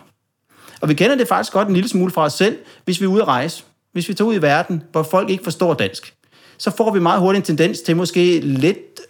Og 0.81 0.89
vi 0.89 0.95
kender 0.95 1.17
det 1.17 1.29
faktisk 1.29 1.53
godt 1.53 1.69
en 1.69 1.75
lille 1.75 1.89
smule 1.89 2.13
fra 2.13 2.25
os 2.25 2.33
selv, 2.33 2.59
hvis 2.85 3.01
vi 3.01 3.05
er 3.05 3.09
ude 3.09 3.23
at 3.23 3.29
rejse. 3.29 3.65
Hvis 3.93 4.09
vi 4.09 4.15
tager 4.15 4.29
ud 4.29 4.35
i 4.35 4.43
verden, 4.43 4.83
hvor 4.93 5.03
folk 5.03 5.31
ikke 5.31 5.45
forstår 5.45 5.75
dansk, 5.75 6.15
så 6.59 6.71
får 6.77 6.93
vi 6.93 7.01
meget 7.01 7.21
hurtigt 7.21 7.51
en 7.51 7.57
tendens 7.57 7.81
til 7.81 7.97
måske 7.97 8.41
lidt 8.41 9.01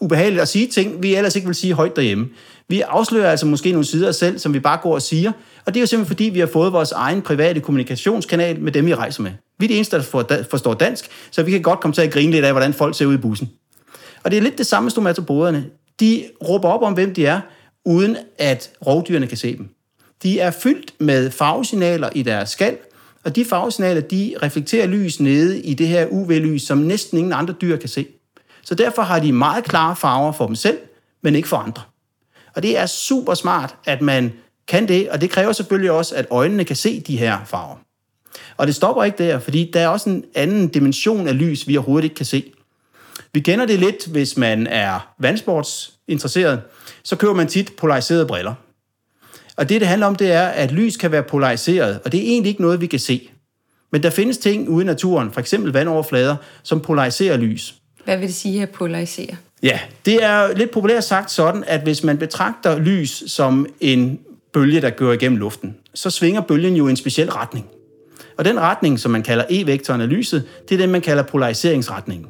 ubehageligt 0.00 0.42
at 0.42 0.48
sige 0.48 0.66
ting, 0.66 1.02
vi 1.02 1.14
ellers 1.14 1.36
ikke 1.36 1.46
vil 1.48 1.54
sige 1.54 1.74
højt 1.74 1.96
derhjemme. 1.96 2.28
Vi 2.68 2.80
afslører 2.80 3.30
altså 3.30 3.46
måske 3.46 3.70
nogle 3.72 3.84
sider 3.84 4.06
af 4.06 4.08
os 4.08 4.16
selv, 4.16 4.38
som 4.38 4.54
vi 4.54 4.60
bare 4.60 4.78
går 4.82 4.94
og 4.94 5.02
siger, 5.02 5.32
og 5.66 5.74
det 5.74 5.80
er 5.80 5.82
jo 5.82 5.86
simpelthen 5.86 6.14
fordi, 6.14 6.24
vi 6.24 6.40
har 6.40 6.46
fået 6.46 6.72
vores 6.72 6.92
egen 6.92 7.22
private 7.22 7.60
kommunikationskanal 7.60 8.60
med 8.60 8.72
dem, 8.72 8.86
vi 8.86 8.94
rejser 8.94 9.22
med. 9.22 9.30
Vi 9.58 9.66
er 9.66 9.68
de 9.68 9.74
eneste, 9.74 9.96
der 9.96 10.42
forstår 10.50 10.74
dansk, 10.74 11.08
så 11.30 11.42
vi 11.42 11.50
kan 11.50 11.62
godt 11.62 11.80
komme 11.80 11.94
til 11.94 12.02
at 12.02 12.12
grine 12.12 12.32
lidt 12.32 12.44
af, 12.44 12.52
hvordan 12.52 12.74
folk 12.74 12.96
ser 12.96 13.06
ud 13.06 13.14
i 13.14 13.16
bussen. 13.16 13.50
Og 14.22 14.30
det 14.30 14.36
er 14.36 14.42
lidt 14.42 14.58
det 14.58 14.66
samme 14.66 14.90
som 14.90 14.94
stomatoboderne. 14.94 15.64
De 16.00 16.24
råber 16.48 16.68
op 16.68 16.82
om, 16.82 16.92
hvem 16.92 17.14
de 17.14 17.26
er, 17.26 17.40
uden 17.84 18.16
at 18.38 18.70
rovdyrene 18.86 19.26
kan 19.26 19.36
se 19.36 19.56
dem. 19.56 19.68
De 20.22 20.40
er 20.40 20.50
fyldt 20.50 20.94
med 21.00 21.30
farvesignaler 21.30 22.08
i 22.14 22.22
deres 22.22 22.50
skal, 22.50 22.76
og 23.24 23.36
de 23.36 23.44
farvesignaler, 23.44 24.00
de 24.00 24.34
reflekterer 24.42 24.86
lys 24.86 25.20
nede 25.20 25.60
i 25.60 25.74
det 25.74 25.88
her 25.88 26.06
UV-lys, 26.06 26.62
som 26.62 26.78
næsten 26.78 27.18
ingen 27.18 27.32
andre 27.32 27.54
dyr 27.60 27.76
kan 27.76 27.88
se. 27.88 28.06
Så 28.62 28.74
derfor 28.74 29.02
har 29.02 29.18
de 29.18 29.32
meget 29.32 29.64
klare 29.64 29.96
farver 29.96 30.32
for 30.32 30.46
dem 30.46 30.54
selv, 30.54 30.78
men 31.22 31.34
ikke 31.34 31.48
for 31.48 31.56
andre. 31.56 31.82
Og 32.56 32.62
det 32.62 32.78
er 32.78 32.86
super 32.86 33.34
smart, 33.34 33.74
at 33.84 34.00
man 34.00 34.32
kan 34.68 34.88
det, 34.88 35.08
og 35.08 35.20
det 35.20 35.30
kræver 35.30 35.52
selvfølgelig 35.52 35.90
også, 35.90 36.14
at 36.14 36.26
øjnene 36.30 36.64
kan 36.64 36.76
se 36.76 37.00
de 37.00 37.16
her 37.16 37.38
farver. 37.46 37.76
Og 38.56 38.66
det 38.66 38.74
stopper 38.74 39.04
ikke 39.04 39.24
der, 39.24 39.38
fordi 39.38 39.70
der 39.72 39.80
er 39.80 39.88
også 39.88 40.10
en 40.10 40.24
anden 40.34 40.68
dimension 40.68 41.28
af 41.28 41.38
lys, 41.38 41.68
vi 41.68 41.76
overhovedet 41.76 42.04
ikke 42.04 42.16
kan 42.16 42.26
se. 42.26 42.52
Vi 43.32 43.40
kender 43.40 43.66
det 43.66 43.78
lidt, 43.78 44.06
hvis 44.06 44.36
man 44.36 44.66
er 44.66 45.14
vandsportsinteresseret, 45.18 46.60
så 47.02 47.16
køber 47.16 47.34
man 47.34 47.46
tit 47.46 47.72
polariserede 47.76 48.26
briller. 48.26 48.54
Og 49.56 49.68
det, 49.68 49.80
det 49.80 49.88
handler 49.88 50.06
om, 50.06 50.16
det 50.16 50.32
er, 50.32 50.46
at 50.46 50.72
lys 50.72 50.96
kan 50.96 51.12
være 51.12 51.22
polariseret, 51.22 52.00
og 52.04 52.12
det 52.12 52.20
er 52.20 52.24
egentlig 52.24 52.50
ikke 52.50 52.62
noget, 52.62 52.80
vi 52.80 52.86
kan 52.86 52.98
se. 52.98 53.30
Men 53.92 54.02
der 54.02 54.10
findes 54.10 54.38
ting 54.38 54.68
ude 54.68 54.84
i 54.84 54.86
naturen, 54.86 55.32
for 55.32 55.40
eksempel 55.40 55.72
vandoverflader, 55.72 56.36
som 56.62 56.80
polariserer 56.80 57.36
lys. 57.36 57.74
Hvad 58.08 58.16
vil 58.18 58.26
det 58.28 58.34
sige 58.34 58.62
at 58.62 58.70
polarisere? 58.70 59.36
Ja, 59.62 59.80
det 60.06 60.24
er 60.24 60.56
lidt 60.56 60.70
populært 60.70 61.04
sagt 61.04 61.30
sådan, 61.30 61.64
at 61.66 61.80
hvis 61.80 62.04
man 62.04 62.18
betragter 62.18 62.78
lys 62.78 63.24
som 63.26 63.66
en 63.80 64.18
bølge, 64.52 64.80
der 64.80 64.90
går 64.90 65.12
igennem 65.12 65.38
luften, 65.38 65.76
så 65.94 66.10
svinger 66.10 66.40
bølgen 66.40 66.76
jo 66.76 66.86
i 66.86 66.90
en 66.90 66.96
speciel 66.96 67.30
retning. 67.30 67.66
Og 68.36 68.44
den 68.44 68.60
retning, 68.60 69.00
som 69.00 69.10
man 69.10 69.22
kalder 69.22 69.44
E-vektoren 69.50 70.00
af 70.00 70.08
lyset, 70.08 70.44
det 70.68 70.74
er 70.74 70.78
den, 70.78 70.90
man 70.90 71.00
kalder 71.00 71.22
polariseringsretningen. 71.22 72.26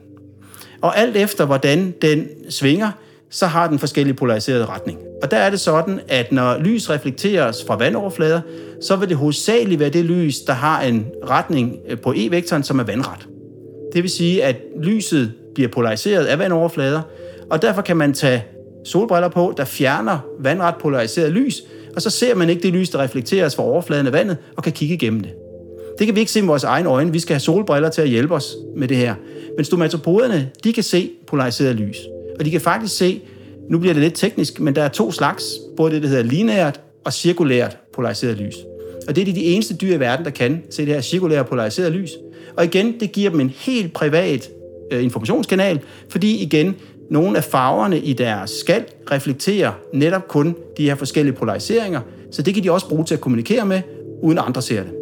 Og 0.80 0.98
alt 0.98 1.16
efter, 1.16 1.46
hvordan 1.46 1.94
den 2.02 2.26
svinger, 2.50 2.90
så 3.30 3.46
har 3.46 3.68
den 3.68 3.78
forskellige 3.78 4.14
polariserede 4.14 4.66
retning. 4.66 4.98
Og 5.22 5.30
der 5.30 5.36
er 5.36 5.50
det 5.50 5.60
sådan, 5.60 6.00
at 6.08 6.32
når 6.32 6.58
lys 6.58 6.90
reflekteres 6.90 7.64
fra 7.66 7.76
vandoverflader, 7.76 8.40
så 8.82 8.96
vil 8.96 9.08
det 9.08 9.16
hovedsageligt 9.16 9.80
være 9.80 9.90
det 9.90 10.04
lys, 10.04 10.38
der 10.38 10.52
har 10.52 10.82
en 10.82 11.06
retning 11.28 11.76
på 12.02 12.12
E-vektoren, 12.16 12.62
som 12.62 12.78
er 12.78 12.84
vandret. 12.84 13.28
Det 13.92 14.02
vil 14.02 14.10
sige, 14.10 14.44
at 14.44 14.56
lyset 14.82 15.32
bliver 15.58 15.68
polariseret 15.68 16.24
af 16.24 16.38
vandoverflader, 16.38 17.00
og 17.50 17.62
derfor 17.62 17.82
kan 17.82 17.96
man 17.96 18.12
tage 18.12 18.44
solbriller 18.84 19.28
på, 19.28 19.54
der 19.56 19.64
fjerner 19.64 20.18
vandret 20.40 20.74
polariseret 20.80 21.32
lys, 21.32 21.62
og 21.96 22.02
så 22.02 22.10
ser 22.10 22.34
man 22.34 22.50
ikke 22.50 22.62
det 22.62 22.72
lys, 22.72 22.90
der 22.90 22.98
reflekteres 22.98 23.56
fra 23.56 23.62
overfladen 23.62 24.06
af 24.06 24.12
vandet, 24.12 24.36
og 24.56 24.62
kan 24.62 24.72
kigge 24.72 24.94
igennem 24.94 25.20
det. 25.20 25.30
Det 25.98 26.06
kan 26.06 26.14
vi 26.14 26.20
ikke 26.20 26.32
se 26.32 26.42
med 26.42 26.48
vores 26.48 26.64
egne 26.64 26.88
øjne. 26.88 27.12
Vi 27.12 27.18
skal 27.18 27.34
have 27.34 27.40
solbriller 27.40 27.88
til 27.88 28.02
at 28.02 28.08
hjælpe 28.08 28.34
os 28.34 28.56
med 28.76 28.88
det 28.88 28.96
her. 28.96 29.14
Men 29.56 29.64
stomatopoderne, 29.64 30.50
de 30.64 30.72
kan 30.72 30.82
se 30.82 31.10
polariseret 31.26 31.76
lys. 31.76 31.96
Og 32.38 32.44
de 32.44 32.50
kan 32.50 32.60
faktisk 32.60 32.96
se, 32.96 33.22
nu 33.70 33.78
bliver 33.78 33.94
det 33.94 34.02
lidt 34.02 34.14
teknisk, 34.14 34.60
men 34.60 34.76
der 34.76 34.82
er 34.82 34.88
to 34.88 35.12
slags, 35.12 35.44
både 35.76 35.94
det, 35.94 36.02
der 36.02 36.08
hedder 36.08 36.22
lineært 36.22 36.80
og 37.04 37.12
cirkulært 37.12 37.76
polariseret 37.94 38.36
lys. 38.36 38.54
Og 39.08 39.16
det 39.16 39.28
er 39.28 39.34
de 39.34 39.44
eneste 39.44 39.76
dyr 39.76 39.94
i 39.94 40.00
verden, 40.00 40.24
der 40.24 40.30
kan 40.30 40.62
se 40.70 40.86
det 40.86 40.94
her 40.94 41.00
cirkulære 41.00 41.44
polariseret 41.44 41.92
lys. 41.92 42.10
Og 42.56 42.64
igen, 42.64 43.00
det 43.00 43.12
giver 43.12 43.30
dem 43.30 43.40
en 43.40 43.52
helt 43.56 43.92
privat 43.92 44.50
øh, 44.90 45.04
informationskanal, 45.04 45.80
fordi 46.10 46.42
igen, 46.42 46.76
nogle 47.10 47.36
af 47.36 47.44
farverne 47.44 47.98
i 47.98 48.12
deres 48.12 48.50
skal 48.50 48.84
reflekterer 49.10 49.72
netop 49.94 50.28
kun 50.28 50.56
de 50.76 50.84
her 50.84 50.94
forskellige 50.94 51.34
polariseringer, 51.34 52.00
så 52.32 52.42
det 52.42 52.54
kan 52.54 52.64
de 52.64 52.72
også 52.72 52.88
bruge 52.88 53.04
til 53.04 53.14
at 53.14 53.20
kommunikere 53.20 53.66
med, 53.66 53.82
uden 54.22 54.38
andre 54.38 54.62
ser 54.62 54.82
det. 54.82 54.92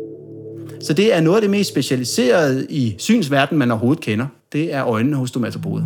Så 0.81 0.93
det 0.93 1.15
er 1.15 1.21
noget 1.21 1.37
af 1.37 1.41
det 1.41 1.51
mest 1.51 1.71
specialiserede 1.71 2.67
i 2.71 2.95
synsverdenen, 2.99 3.59
man 3.59 3.71
overhovedet 3.71 4.03
kender. 4.03 4.27
Det 4.53 4.75
er 4.75 4.87
øjnene 4.87 5.17
hos 5.17 5.29
stomatopoder. 5.29 5.85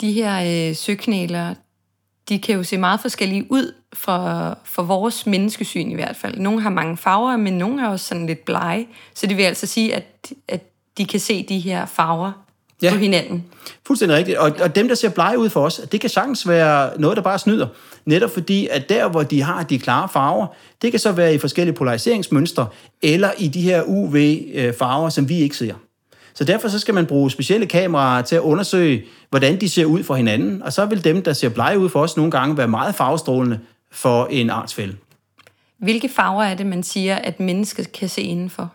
De 0.00 0.12
her 0.12 0.68
øh, 0.68 0.76
søknæler, 0.76 1.54
de 2.28 2.38
kan 2.38 2.54
jo 2.54 2.62
se 2.62 2.78
meget 2.78 3.00
forskellige 3.00 3.46
ud 3.50 3.72
for, 3.96 4.58
for 4.64 4.82
vores 4.82 5.26
menneskesyn 5.26 5.90
i 5.90 5.94
hvert 5.94 6.16
fald. 6.16 6.36
Nogle 6.36 6.60
har 6.60 6.70
mange 6.70 6.96
farver, 6.96 7.36
men 7.36 7.58
nogle 7.58 7.82
er 7.82 7.88
også 7.88 8.06
sådan 8.06 8.26
lidt 8.26 8.44
blege. 8.44 8.88
Så 9.14 9.26
det 9.26 9.36
vil 9.36 9.42
altså 9.42 9.66
sige, 9.66 9.94
at, 9.94 10.32
at 10.48 10.60
de 10.98 11.04
kan 11.04 11.20
se 11.20 11.42
de 11.48 11.58
her 11.58 11.86
farver 11.86 12.32
ja. 12.82 12.90
på 12.90 12.96
hinanden. 12.96 13.44
Fuldstændig 13.86 14.18
rigtigt. 14.18 14.38
Og, 14.38 14.52
og 14.60 14.76
dem, 14.76 14.88
der 14.88 14.94
ser 14.94 15.08
blege 15.08 15.38
ud 15.38 15.48
for 15.48 15.64
os, 15.64 15.80
det 15.92 16.00
kan 16.00 16.10
sagtens 16.10 16.48
være 16.48 17.00
noget, 17.00 17.16
der 17.16 17.22
bare 17.22 17.38
snyder. 17.38 17.66
Netop 18.04 18.30
fordi, 18.30 18.68
at 18.70 18.88
der, 18.88 19.08
hvor 19.08 19.22
de 19.22 19.42
har 19.42 19.62
de 19.62 19.78
klare 19.78 20.08
farver, 20.08 20.46
det 20.82 20.90
kan 20.90 21.00
så 21.00 21.12
være 21.12 21.34
i 21.34 21.38
forskellige 21.38 21.74
polariseringsmønstre, 21.74 22.66
eller 23.02 23.30
i 23.38 23.48
de 23.48 23.60
her 23.60 23.82
UV-farver, 23.82 25.08
som 25.08 25.28
vi 25.28 25.38
ikke 25.38 25.56
ser. 25.56 25.74
Så 26.34 26.44
derfor 26.44 26.68
så 26.68 26.78
skal 26.78 26.94
man 26.94 27.06
bruge 27.06 27.30
specielle 27.30 27.66
kameraer 27.66 28.22
til 28.22 28.36
at 28.36 28.42
undersøge, 28.42 29.04
hvordan 29.30 29.60
de 29.60 29.68
ser 29.68 29.84
ud 29.84 30.02
for 30.02 30.14
hinanden, 30.14 30.62
og 30.62 30.72
så 30.72 30.86
vil 30.86 31.04
dem, 31.04 31.22
der 31.22 31.32
ser 31.32 31.48
blege 31.48 31.78
ud 31.78 31.88
for 31.88 32.00
os, 32.00 32.16
nogle 32.16 32.30
gange 32.30 32.56
være 32.56 32.68
meget 32.68 32.94
farvestrålende 32.94 33.60
for 33.92 34.26
en 34.30 34.50
artsfælde. 34.50 34.96
Hvilke 35.78 36.08
farver 36.08 36.42
er 36.42 36.54
det, 36.54 36.66
man 36.66 36.82
siger, 36.82 37.16
at 37.16 37.40
mennesket 37.40 37.92
kan 37.92 38.08
se 38.08 38.22
indenfor? 38.22 38.72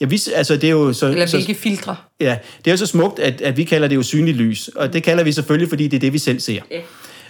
Ja, 0.00 0.06
vi, 0.06 0.20
altså 0.34 0.56
det 0.56 0.64
er 0.64 0.70
jo 0.70 0.92
så, 0.92 1.06
Eller 1.06 1.30
hvilke 1.30 1.54
så, 1.54 1.60
filtre? 1.60 1.96
Ja, 2.20 2.38
det 2.58 2.66
er 2.66 2.70
jo 2.70 2.76
så 2.76 2.86
smukt, 2.86 3.18
at, 3.18 3.40
at 3.40 3.56
vi 3.56 3.64
kalder 3.64 3.88
det 3.88 3.96
usynligt 3.96 4.36
lys, 4.36 4.68
og 4.68 4.92
det 4.92 5.02
kalder 5.02 5.24
vi 5.24 5.32
selvfølgelig, 5.32 5.68
fordi 5.68 5.88
det 5.88 5.96
er 5.96 6.00
det, 6.00 6.12
vi 6.12 6.18
selv 6.18 6.40
ser. 6.40 6.60
Ja. 6.70 6.80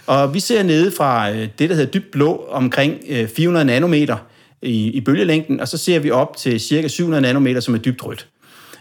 Og 0.07 0.33
vi 0.33 0.39
ser 0.39 0.63
nede 0.63 0.91
fra 0.91 1.31
øh, 1.31 1.47
det, 1.59 1.69
der 1.69 1.75
hedder 1.75 1.91
dybt 1.91 2.11
blå, 2.11 2.47
omkring 2.49 2.99
400 3.35 3.63
øh, 3.63 3.67
nanometer 3.67 4.17
i, 4.61 4.87
i 4.87 5.01
bølgelængden, 5.01 5.59
og 5.59 5.67
så 5.67 5.77
ser 5.77 5.99
vi 5.99 6.11
op 6.11 6.37
til 6.37 6.59
cirka 6.59 6.87
700 6.87 7.21
nanometer, 7.21 7.59
som 7.59 7.73
er 7.73 7.77
dybt 7.77 8.05
rødt. 8.05 8.27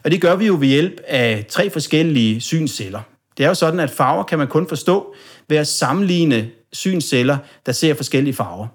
Og 0.05 0.11
det 0.11 0.21
gør 0.21 0.37
vi 0.37 0.47
jo 0.47 0.57
ved 0.61 0.69
hjælp 0.69 1.01
af 1.07 1.45
tre 1.49 1.71
forskellige 1.71 2.41
synsceller. 2.41 3.01
Det 3.39 3.45
er 3.45 3.49
jo 3.49 3.55
sådan, 3.55 3.81
at 3.81 3.91
farver 3.91 4.23
kan 4.23 4.39
man 4.39 4.47
kun 4.47 4.69
forstå 4.69 5.15
ved 5.49 5.57
at 5.57 5.67
sammenligne 5.67 6.51
synsceller, 6.73 7.39
der 7.67 7.73
ser 7.73 7.95
forskellige 7.95 8.35
farver. 8.35 8.67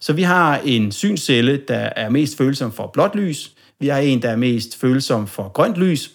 Så 0.00 0.12
vi 0.12 0.22
har 0.22 0.60
en 0.64 0.92
synscelle, 0.92 1.60
der 1.68 1.88
er 1.96 2.08
mest 2.08 2.36
følsom 2.36 2.72
for 2.72 2.90
blåt 2.92 3.14
lys, 3.14 3.52
vi 3.80 3.88
har 3.88 3.98
en, 3.98 4.22
der 4.22 4.30
er 4.30 4.36
mest 4.36 4.80
følsom 4.80 5.26
for 5.26 5.48
grønt 5.48 5.76
lys, 5.76 6.10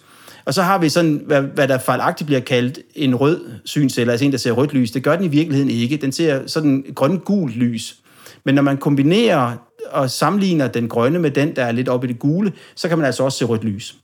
og 0.46 0.54
så 0.54 0.62
har 0.62 0.78
vi 0.78 0.88
sådan, 0.88 1.22
hvad, 1.26 1.42
hvad 1.42 1.68
der 1.68 1.78
fejlagtigt 1.78 2.26
bliver 2.26 2.40
kaldt 2.40 2.78
en 2.94 3.14
rød 3.14 3.50
synscelle, 3.64 4.12
altså 4.12 4.24
en, 4.24 4.32
der 4.32 4.38
ser 4.38 4.52
rødt 4.52 4.72
lys. 4.72 4.90
Det 4.90 5.02
gør 5.02 5.16
den 5.16 5.24
i 5.24 5.28
virkeligheden 5.28 5.70
ikke. 5.70 5.96
Den 5.96 6.12
ser 6.12 6.46
sådan 6.46 6.84
grøn-gul 6.94 7.50
lys. 7.50 7.96
Men 8.44 8.54
når 8.54 8.62
man 8.62 8.76
kombinerer 8.76 9.56
og 9.90 10.10
sammenligner 10.10 10.68
den 10.68 10.88
grønne 10.88 11.18
med 11.18 11.30
den, 11.30 11.56
der 11.56 11.64
er 11.64 11.72
lidt 11.72 11.88
oppe 11.88 12.08
i 12.08 12.12
det 12.12 12.18
gule, 12.18 12.52
så 12.74 12.88
kan 12.88 12.98
man 12.98 13.06
altså 13.06 13.22
også 13.24 13.38
se 13.38 13.44
rødt 13.44 13.64
lys. 13.64 13.96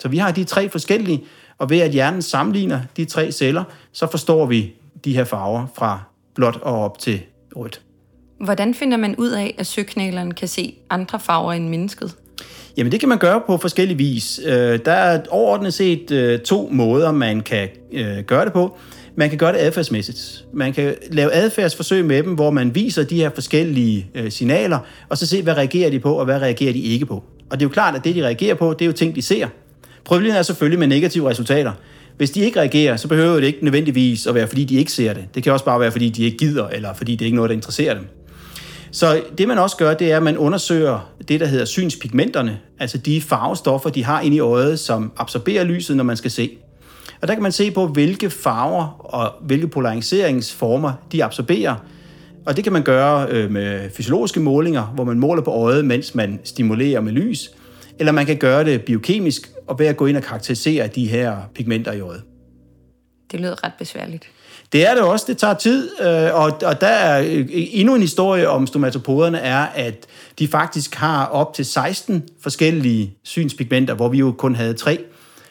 Så 0.00 0.08
vi 0.08 0.18
har 0.18 0.32
de 0.32 0.44
tre 0.44 0.68
forskellige, 0.68 1.24
og 1.58 1.70
ved 1.70 1.78
at 1.78 1.90
hjernen 1.90 2.22
sammenligner 2.22 2.80
de 2.96 3.04
tre 3.04 3.32
celler, 3.32 3.64
så 3.92 4.10
forstår 4.10 4.46
vi 4.46 4.72
de 5.04 5.14
her 5.14 5.24
farver 5.24 5.66
fra 5.74 6.00
blåt 6.34 6.56
og 6.62 6.84
op 6.84 6.98
til 6.98 7.20
rødt. 7.56 7.82
Hvordan 8.40 8.74
finder 8.74 8.96
man 8.96 9.16
ud 9.16 9.30
af, 9.30 9.54
at 9.58 9.66
søknæleren 9.66 10.34
kan 10.34 10.48
se 10.48 10.74
andre 10.90 11.20
farver 11.20 11.52
end 11.52 11.68
mennesket? 11.68 12.16
Jamen 12.76 12.92
det 12.92 13.00
kan 13.00 13.08
man 13.08 13.18
gøre 13.18 13.42
på 13.46 13.56
forskellige 13.56 13.98
vis. 13.98 14.40
Øh, 14.46 14.78
der 14.84 14.92
er 14.92 15.22
overordnet 15.30 15.74
set 15.74 16.10
øh, 16.10 16.38
to 16.38 16.68
måder, 16.72 17.12
man 17.12 17.40
kan 17.40 17.68
øh, 17.92 18.18
gøre 18.18 18.44
det 18.44 18.52
på. 18.52 18.78
Man 19.16 19.28
kan 19.28 19.38
gøre 19.38 19.52
det 19.52 19.58
adfærdsmæssigt. 19.58 20.44
Man 20.52 20.72
kan 20.72 20.94
lave 21.10 21.32
adfærdsforsøg 21.32 22.04
med 22.04 22.22
dem, 22.22 22.34
hvor 22.34 22.50
man 22.50 22.74
viser 22.74 23.04
de 23.04 23.16
her 23.16 23.30
forskellige 23.34 24.10
signaler, 24.28 24.78
og 25.08 25.18
så 25.18 25.26
se, 25.26 25.42
hvad 25.42 25.56
reagerer 25.56 25.90
de 25.90 26.00
på, 26.00 26.14
og 26.14 26.24
hvad 26.24 26.40
reagerer 26.40 26.72
de 26.72 26.80
ikke 26.80 27.06
på. 27.06 27.24
Og 27.50 27.60
det 27.60 27.64
er 27.64 27.68
jo 27.68 27.72
klart, 27.72 27.94
at 27.94 28.04
det, 28.04 28.14
de 28.14 28.24
reagerer 28.24 28.54
på, 28.54 28.72
det 28.72 28.82
er 28.82 28.86
jo 28.86 28.92
ting, 28.92 29.14
de 29.14 29.22
ser. 29.22 29.48
Problemet 30.04 30.38
er 30.38 30.42
selvfølgelig 30.42 30.78
med 30.78 30.86
negative 30.86 31.30
resultater. 31.30 31.72
Hvis 32.20 32.30
de 32.30 32.40
ikke 32.40 32.60
reagerer, 32.60 32.96
så 32.96 33.08
behøver 33.08 33.34
det 33.34 33.46
ikke 33.46 33.64
nødvendigvis 33.64 34.26
at 34.26 34.34
være, 34.34 34.46
fordi 34.46 34.64
de 34.64 34.74
ikke 34.74 34.92
ser 34.92 35.12
det. 35.12 35.24
Det 35.34 35.42
kan 35.42 35.52
også 35.52 35.64
bare 35.64 35.80
være, 35.80 35.90
fordi 35.90 36.08
de 36.08 36.24
ikke 36.24 36.36
gider, 36.36 36.68
eller 36.68 36.94
fordi 36.94 37.16
det 37.16 37.24
ikke 37.24 37.34
er 37.34 37.36
noget, 37.36 37.48
der 37.48 37.56
interesserer 37.56 37.94
dem. 37.94 38.06
Så 38.90 39.22
det 39.38 39.48
man 39.48 39.58
også 39.58 39.76
gør, 39.76 39.94
det 39.94 40.12
er, 40.12 40.16
at 40.16 40.22
man 40.22 40.38
undersøger 40.38 41.12
det, 41.28 41.40
der 41.40 41.46
hedder 41.46 41.64
synspigmenterne, 41.64 42.58
altså 42.78 42.98
de 42.98 43.20
farvestoffer, 43.20 43.90
de 43.90 44.04
har 44.04 44.20
inde 44.20 44.36
i 44.36 44.40
øjet, 44.40 44.78
som 44.78 45.12
absorberer 45.16 45.64
lyset, 45.64 45.96
når 45.96 46.04
man 46.04 46.16
skal 46.16 46.30
se. 46.30 46.50
Og 47.20 47.28
der 47.28 47.34
kan 47.34 47.42
man 47.42 47.52
se 47.52 47.70
på, 47.70 47.86
hvilke 47.86 48.30
farver 48.30 49.14
og 49.14 49.32
hvilke 49.46 49.68
polariseringsformer 49.68 50.92
de 51.12 51.24
absorberer. 51.24 51.74
Og 52.46 52.56
det 52.56 52.64
kan 52.64 52.72
man 52.72 52.82
gøre 52.82 53.26
øh, 53.30 53.50
med 53.50 53.90
fysiologiske 53.90 54.40
målinger, 54.40 54.82
hvor 54.82 55.04
man 55.04 55.18
måler 55.18 55.42
på 55.42 55.50
øjet, 55.50 55.84
mens 55.84 56.14
man 56.14 56.40
stimulerer 56.44 57.00
med 57.00 57.12
lys. 57.12 57.50
Eller 58.00 58.12
man 58.12 58.26
kan 58.26 58.36
gøre 58.36 58.64
det 58.64 58.84
biokemisk 58.84 59.50
og 59.66 59.78
ved 59.78 59.86
at 59.86 59.96
gå 59.96 60.06
ind 60.06 60.16
og 60.16 60.22
karakterisere 60.22 60.86
de 60.86 61.08
her 61.08 61.36
pigmenter 61.54 61.92
i 61.92 62.00
øjet. 62.00 62.22
Det 63.32 63.40
lyder 63.40 63.64
ret 63.64 63.72
besværligt. 63.78 64.24
Det 64.72 64.88
er 64.88 64.94
det 64.94 65.02
også, 65.02 65.24
det 65.28 65.38
tager 65.38 65.54
tid, 65.54 65.90
øh, 66.00 66.34
og, 66.34 66.52
og 66.64 66.80
der 66.80 66.86
er 66.86 67.20
øh, 67.20 67.46
endnu 67.50 67.94
en 67.94 68.00
historie 68.00 68.48
om 68.48 68.66
stomatopoderne, 68.66 69.38
er, 69.38 69.66
at 69.74 70.06
de 70.38 70.48
faktisk 70.48 70.94
har 70.94 71.26
op 71.26 71.54
til 71.54 71.64
16 71.64 72.28
forskellige 72.42 73.14
synspigmenter, 73.24 73.94
hvor 73.94 74.08
vi 74.08 74.18
jo 74.18 74.34
kun 74.38 74.54
havde 74.54 74.74
tre. 74.74 75.04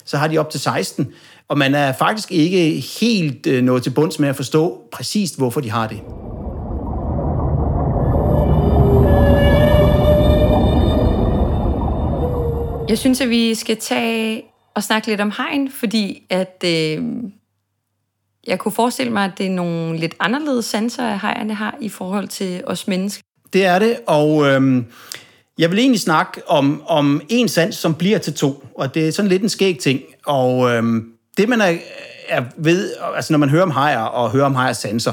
Så 0.06 0.18
har 0.18 0.28
de 0.28 0.38
op 0.38 0.50
til 0.50 0.60
16, 0.60 1.14
og 1.48 1.58
man 1.58 1.76
er 1.76 1.94
faktisk 1.94 2.32
ikke 2.32 2.84
helt 3.00 3.48
øh, 3.48 3.64
nået 3.64 3.84
til 3.84 3.90
bunds 3.90 4.20
med 4.20 4.30
at 4.30 4.36
forstå 4.36 4.82
præcist, 4.92 5.38
hvorfor 5.38 5.62
de 5.62 5.72
har 5.72 5.88
det. 5.88 6.00
Jeg 12.90 12.98
synes, 12.98 13.22
at 13.22 13.30
vi 13.30 13.56
skal 13.56 13.78
tage 13.78 14.44
og 14.76 14.84
snakke 14.84 15.08
lidt 15.08 15.22
om 15.22 15.32
hegn, 15.38 15.72
fordi 15.72 16.24
at 16.30 16.64
øh, 16.66 17.04
jeg 18.48 18.60
kunne 18.60 18.72
forestille 18.72 19.14
mig, 19.14 19.26
at 19.26 19.32
det 19.38 19.46
er 19.46 19.50
nogle 19.50 19.98
lidt 19.98 20.16
anderledes 20.20 20.66
sanser, 20.66 21.04
at 21.04 21.20
hejerne 21.20 21.54
har 21.54 21.78
i 21.82 21.90
forhold 21.90 22.28
til 22.28 22.62
os 22.66 22.88
mennesker. 22.88 23.24
Det 23.54 23.66
er 23.66 23.80
det, 23.80 23.98
og 24.08 24.48
øh, 24.48 24.84
jeg 25.58 25.72
vil 25.72 25.80
egentlig 25.80 26.00
snakke 26.00 26.42
om, 26.48 26.84
om 26.88 27.22
en 27.30 27.48
sans, 27.48 27.76
som 27.76 27.96
bliver 27.96 28.18
til 28.18 28.34
to, 28.34 28.66
og 28.76 28.96
det 28.96 29.08
er 29.08 29.12
sådan 29.12 29.30
lidt 29.30 29.42
en 29.42 29.50
skæg 29.50 29.80
ting. 29.80 30.02
Og 30.26 30.72
øh, 30.72 30.84
det, 31.38 31.50
man 31.50 31.62
er, 31.62 31.78
er 32.30 32.44
ved, 32.58 32.94
altså 33.16 33.34
når 33.34 33.38
man 33.38 33.50
hører 33.50 33.64
om 33.64 33.72
hejer 33.72 34.02
og 34.02 34.32
hører 34.32 34.46
om 34.46 34.56
hejers 34.56 34.78
sanser, 34.78 35.12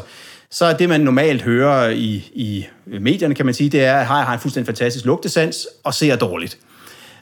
så 0.50 0.64
er 0.64 0.76
det, 0.76 0.88
man 0.88 1.00
normalt 1.00 1.42
hører 1.42 1.90
i, 1.90 2.30
i 2.34 2.66
medierne, 2.86 3.34
kan 3.34 3.46
man 3.46 3.54
sige, 3.54 3.70
det 3.70 3.84
er, 3.84 3.96
at 3.96 4.06
hejer 4.06 4.24
har 4.24 4.34
en 4.34 4.40
fuldstændig 4.40 4.66
fantastisk 4.66 5.04
lugtesans 5.04 5.66
og 5.84 5.94
ser 5.94 6.16
dårligt. 6.16 6.58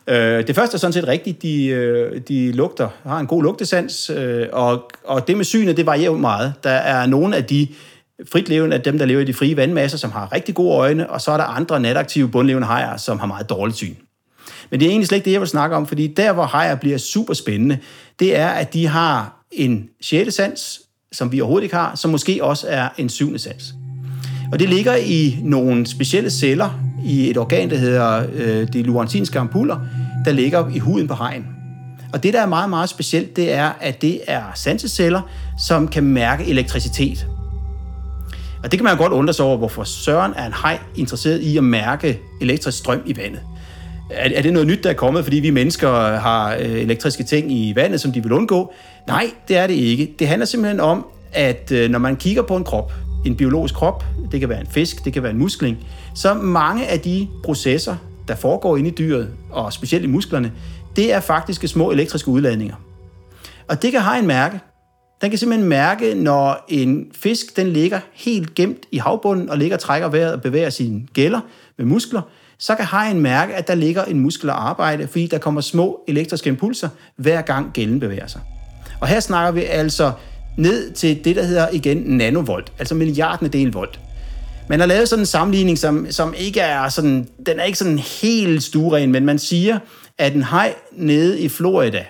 Øh, 0.07 0.47
det 0.47 0.55
første 0.55 0.75
er 0.75 0.79
sådan 0.79 0.93
set 0.93 1.09
rigtigt. 1.09 1.43
De, 1.43 1.67
øh, 1.67 2.21
de 2.29 2.53
lugter, 2.53 2.89
har 3.03 3.19
en 3.19 3.27
god 3.27 3.43
lugtesans, 3.43 4.11
øh, 4.11 4.47
og, 4.53 4.91
og 5.05 5.29
det 5.29 5.37
med 5.37 5.45
synet, 5.45 5.77
det 5.77 5.87
varierer 5.87 6.13
meget. 6.13 6.53
Der 6.65 6.71
er 6.71 7.07
nogle 7.07 7.37
af 7.37 7.45
de 7.45 7.69
fritlevende, 8.33 8.77
af 8.77 8.83
dem, 8.83 8.99
der 8.99 9.05
lever 9.07 9.21
i 9.21 9.25
de 9.25 9.35
frie 9.35 9.57
vandmasser, 9.57 9.99
som 9.99 10.13
har 10.13 10.33
rigtig 10.33 10.55
gode 10.55 10.75
øjne, 10.75 11.11
og 11.11 11.21
så 11.21 11.31
er 11.31 11.37
der 11.37 11.45
andre 11.45 11.81
nataktive 11.81 12.29
bundlevende 12.29 12.67
hajer, 12.67 12.97
som 12.97 13.19
har 13.19 13.27
meget 13.27 13.51
dårligt 13.51 13.77
syn. 13.77 13.95
Men 14.71 14.81
det 14.81 14.87
er 14.87 14.91
egentlig 14.91 15.09
slet 15.09 15.17
ikke 15.17 15.25
det, 15.25 15.33
jeg 15.33 15.41
vil 15.41 15.49
snakke 15.49 15.77
om, 15.77 15.87
fordi 15.87 16.07
der, 16.07 16.33
hvor 16.33 16.45
hajer 16.45 16.75
bliver 16.75 16.99
super 16.99 17.35
spændende, 17.35 17.79
det 18.19 18.39
er, 18.39 18.49
at 18.49 18.75
de 18.75 18.87
har 18.87 19.45
en 19.53 19.89
sjette 20.01 20.33
sans, 20.33 20.81
som 21.13 21.33
vi 21.33 21.41
overhovedet 21.41 21.65
ikke 21.65 21.77
har, 21.77 21.95
som 21.97 22.11
måske 22.11 22.45
også 22.45 22.67
er 22.69 22.89
en 22.99 23.09
syvende 23.09 23.39
sans. 23.39 23.75
Og 24.53 24.59
det 24.59 24.69
ligger 24.69 24.95
i 24.95 25.39
nogle 25.43 25.87
specielle 25.87 26.31
celler 26.31 26.81
i 27.05 27.31
et 27.31 27.39
organ, 27.39 27.71
der 27.71 27.77
hedder 27.77 28.27
øh, 28.35 28.69
de 28.73 28.83
luantinske 28.83 29.39
ampuller, 29.39 29.81
der 30.25 30.33
ligger 30.33 30.69
i 30.69 30.79
huden 30.79 31.09
på 31.09 31.15
hajen. 31.15 31.47
Og 32.13 32.23
det, 32.23 32.35
der 32.35 32.43
er 32.43 32.47
meget, 32.47 32.71
meget 32.71 32.89
specielt, 32.89 33.37
det 33.37 33.53
er, 33.53 33.73
at 33.81 34.03
det 34.03 34.21
er 34.27 34.43
sanseceller, 34.55 35.21
som 35.67 35.89
kan 35.89 36.05
mærke 36.05 36.45
elektricitet. 36.45 37.27
Og 38.65 38.73
det 38.73 38.79
kan 38.79 38.85
man 38.85 38.93
jo 38.93 39.03
godt 39.03 39.13
undre 39.13 39.35
sig 39.35 39.45
over, 39.45 39.57
hvorfor 39.57 39.85
Søren 39.85 40.33
er 40.37 40.47
en 40.47 40.53
hej 40.63 40.79
interesseret 40.97 41.41
i 41.41 41.57
at 41.57 41.65
mærke 41.65 42.21
elektrisk 42.41 42.79
strøm 42.79 43.03
i 43.07 43.17
vandet. 43.17 43.41
Er, 44.11 44.31
er 44.35 44.43
det 44.43 44.53
noget 44.53 44.69
nyt, 44.69 44.85
der 44.85 44.91
er 44.91 44.95
kommet, 44.95 45.25
fordi 45.25 45.37
vi 45.37 45.51
mennesker 45.51 46.19
har 46.19 46.55
øh, 46.55 46.61
elektriske 46.61 47.25
ting 47.25 47.53
i 47.53 47.73
vandet, 47.77 48.01
som 48.01 48.13
de 48.13 48.23
vil 48.23 48.33
undgå? 48.33 48.73
Nej, 49.07 49.31
det 49.49 49.57
er 49.57 49.67
det 49.67 49.75
ikke. 49.75 50.15
Det 50.19 50.29
handler 50.29 50.47
simpelthen 50.47 50.81
om, 50.81 51.07
at 51.33 51.73
øh, 51.73 51.91
når 51.91 51.99
man 51.99 52.17
kigger 52.17 52.43
på 52.43 52.57
en 52.57 52.65
krop, 52.65 52.93
en 53.25 53.37
biologisk 53.37 53.75
krop, 53.75 54.05
det 54.33 54.41
kan 54.41 54.49
være 54.49 54.61
en 54.61 54.67
fisk, 54.67 55.05
det 55.05 55.13
kan 55.13 55.23
være 55.23 55.33
en 55.33 55.39
muskling, 55.39 55.79
så 56.15 56.35
mange 56.35 56.87
af 56.87 57.01
de 57.01 57.29
processer, 57.45 57.97
der 58.29 58.35
foregår 58.35 58.77
inde 58.77 58.91
i 58.91 58.93
dyret, 58.93 59.31
og 59.51 59.73
specielt 59.73 60.05
i 60.05 60.09
musklerne, 60.09 60.53
det 60.97 61.13
er 61.13 61.21
faktisk 61.21 61.69
små 61.69 61.91
elektriske 61.91 62.29
udladninger. 62.29 62.75
Og 63.69 63.83
det 63.83 63.93
kan 63.93 64.01
have 64.01 64.19
en 64.19 64.27
mærke. 64.27 64.61
Den 65.21 65.31
kan 65.31 65.39
simpelthen 65.39 65.69
mærke, 65.69 66.15
når 66.15 66.65
en 66.69 67.07
fisk 67.13 67.57
den 67.57 67.67
ligger 67.67 68.01
helt 68.13 68.55
gemt 68.55 68.79
i 68.93 68.99
havbunden 68.99 69.51
og 69.51 69.59
ligger 69.59 69.77
og 69.77 69.81
trækker 69.81 70.09
vejret 70.09 70.33
og 70.33 70.43
bevæger 70.43 70.71
sine 70.71 71.07
gælder 71.13 71.41
med 71.79 71.87
muskler, 71.87 72.23
så 72.59 72.75
kan 72.75 72.85
hajen 72.85 73.21
mærke, 73.21 73.55
at 73.55 73.69
der 73.69 73.75
ligger 73.75 74.05
en 74.05 74.21
muskel 74.21 74.51
at 74.51 74.57
arbejde, 74.57 75.07
fordi 75.07 75.27
der 75.27 75.39
kommer 75.39 75.61
små 75.61 76.01
elektriske 76.09 76.49
impulser, 76.49 76.89
hver 77.17 77.43
gang 77.43 77.73
gælden 77.73 78.01
bevæger 78.01 78.27
sig. 78.27 78.41
Og 79.01 79.09
her 79.09 79.21
snakker 79.21 79.53
vi 79.53 79.65
altså 79.65 80.13
ned 80.57 80.93
til 80.93 81.25
det, 81.25 81.37
der 81.37 81.43
hedder 81.43 81.69
igen 81.73 81.97
nanovolt, 81.97 82.73
altså 82.79 82.95
milliarden 82.95 83.53
del 83.53 83.71
volt. 83.73 84.01
Man 84.69 84.81
har 84.81 84.87
lavet 84.87 85.09
sådan 85.09 85.23
en 85.23 85.27
sammenligning, 85.27 85.79
som, 85.79 86.07
som 86.11 86.35
ikke 86.39 86.61
er 86.61 86.89
sådan, 86.89 87.29
den 87.47 87.61
er 87.61 87.65
ikke 87.65 87.79
sådan 87.79 87.99
helt 87.99 88.63
stueren, 88.63 89.13
men 89.13 89.25
man 89.25 89.39
siger, 89.39 89.79
at 90.19 90.35
en 90.35 90.45
hej 90.45 90.75
nede 90.93 91.41
i 91.41 91.49
Florida, 91.49 92.05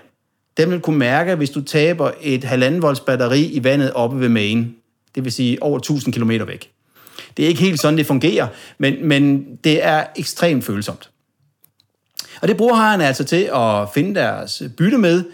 den 0.56 0.70
vil 0.70 0.80
kunne 0.80 0.98
mærke, 0.98 1.34
hvis 1.34 1.50
du 1.50 1.60
taber 1.60 2.10
et 2.22 2.44
halvanden 2.44 2.82
volts 2.82 3.00
batteri 3.00 3.44
i 3.44 3.64
vandet 3.64 3.92
oppe 3.92 4.20
ved 4.20 4.28
Maine. 4.28 4.68
Det 5.14 5.24
vil 5.24 5.32
sige 5.32 5.62
over 5.62 5.78
1000 5.78 6.14
km 6.14 6.30
væk. 6.30 6.70
Det 7.36 7.44
er 7.44 7.48
ikke 7.48 7.60
helt 7.60 7.80
sådan, 7.80 7.98
det 7.98 8.06
fungerer, 8.06 8.46
men, 8.78 9.08
men 9.08 9.46
det 9.64 9.84
er 9.84 10.04
ekstremt 10.16 10.64
følsomt. 10.64 11.10
Og 12.42 12.48
det 12.48 12.56
bruger 12.56 12.74
hejerne 12.74 13.06
altså 13.06 13.24
til 13.24 13.50
at 13.54 13.88
finde 13.94 14.14
deres 14.20 14.62
bytte 14.76 14.98
med, 14.98 15.24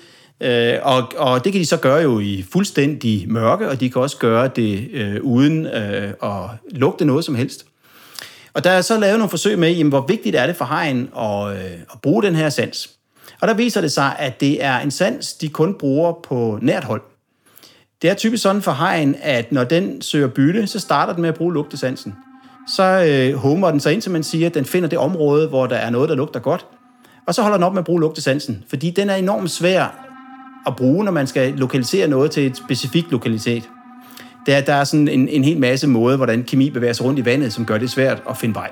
øh, 0.41 0.79
og, 0.83 1.13
og 1.17 1.45
det 1.45 1.53
kan 1.53 1.61
de 1.61 1.67
så 1.67 1.77
gøre 1.77 2.03
jo 2.03 2.21
i 2.21 2.45
fuldstændig 2.53 3.33
mørke, 3.33 3.69
og 3.69 3.81
de 3.81 3.91
kan 3.91 4.03
også 4.03 4.17
gøre 4.17 4.49
det 4.49 4.89
øh, 4.93 5.23
uden 5.23 5.67
øh, 5.67 6.13
at 6.23 6.51
lugte 6.71 7.05
noget 7.05 7.25
som 7.25 7.35
helst. 7.35 7.67
Og 8.55 8.65
der 8.65 8.71
er 8.71 8.81
så 8.81 8.99
lavet 8.99 9.19
nogle 9.19 9.31
forsøg 9.31 9.59
med, 9.59 9.71
jamen, 9.73 9.89
hvor 9.89 10.05
vigtigt 10.09 10.37
er 10.37 10.47
det 10.47 10.57
for 10.57 10.65
hegn 10.65 11.09
at, 11.19 11.53
øh, 11.53 11.73
at 11.93 12.01
bruge 12.03 12.23
den 12.23 12.35
her 12.35 12.49
sans. 12.49 12.91
Og 13.41 13.49
der 13.49 13.55
viser 13.55 13.81
det 13.81 13.93
sig, 13.93 14.17
at 14.19 14.41
det 14.41 14.65
er 14.65 14.79
en 14.79 14.91
sans, 14.91 15.35
de 15.35 15.49
kun 15.49 15.75
bruger 15.75 16.13
på 16.29 16.59
nært 16.63 16.85
hold. 16.85 17.03
Det 18.03 18.11
er 18.11 18.15
typisk 18.15 18.43
sådan 18.43 18.63
for 18.63 18.73
hegn, 18.73 19.17
at 19.23 19.53
når 19.53 19.65
den 19.65 20.03
søger 20.03 20.29
bytte, 20.29 20.67
så 20.67 20.79
starter 20.79 21.13
den 21.13 21.23
med 21.23 21.29
at 21.29 21.35
bruge 21.35 21.55
lugtesansen. 21.55 22.15
Så 22.77 22.83
øh, 22.83 23.35
hummer 23.35 23.71
den 23.71 23.81
sig 23.81 23.93
ind, 23.93 24.03
som 24.03 24.13
man 24.13 24.23
siger, 24.23 24.47
at 24.47 24.55
den 24.55 24.65
finder 24.65 24.89
det 24.89 24.99
område, 24.99 25.49
hvor 25.49 25.67
der 25.67 25.77
er 25.77 25.91
noget, 25.91 26.09
der 26.09 26.15
lugter 26.15 26.41
godt. 26.41 26.67
Og 27.27 27.35
så 27.35 27.43
holder 27.43 27.57
den 27.57 27.65
op 27.65 27.73
med 27.73 27.79
at 27.79 27.85
bruge 27.85 28.01
lugtesansen, 28.01 28.65
fordi 28.69 28.91
den 28.91 29.11
er 29.11 29.15
enormt 29.15 29.51
svær 29.51 30.10
at 30.67 30.77
bruge, 30.77 31.05
når 31.05 31.13
man 31.13 31.27
skal 31.27 31.53
lokalisere 31.53 32.09
noget 32.09 32.31
til 32.31 32.47
et 32.47 32.57
specifikt 32.57 33.11
lokalitet. 33.11 33.69
Der, 34.47 34.61
der 34.61 34.75
er 34.75 34.85
sådan 34.85 35.09
en, 35.09 35.29
en 35.29 35.45
hel 35.45 35.59
masse 35.59 35.87
måder, 35.87 36.17
hvordan 36.17 36.43
kemi 36.43 36.71
bevæger 36.71 36.93
sig 36.93 37.07
rundt 37.07 37.19
i 37.19 37.25
vandet, 37.25 37.53
som 37.53 37.67
gør 37.67 37.79
det 37.79 37.91
svært 37.91 38.23
at 38.31 38.37
finde 38.37 38.55
vej. 38.55 38.71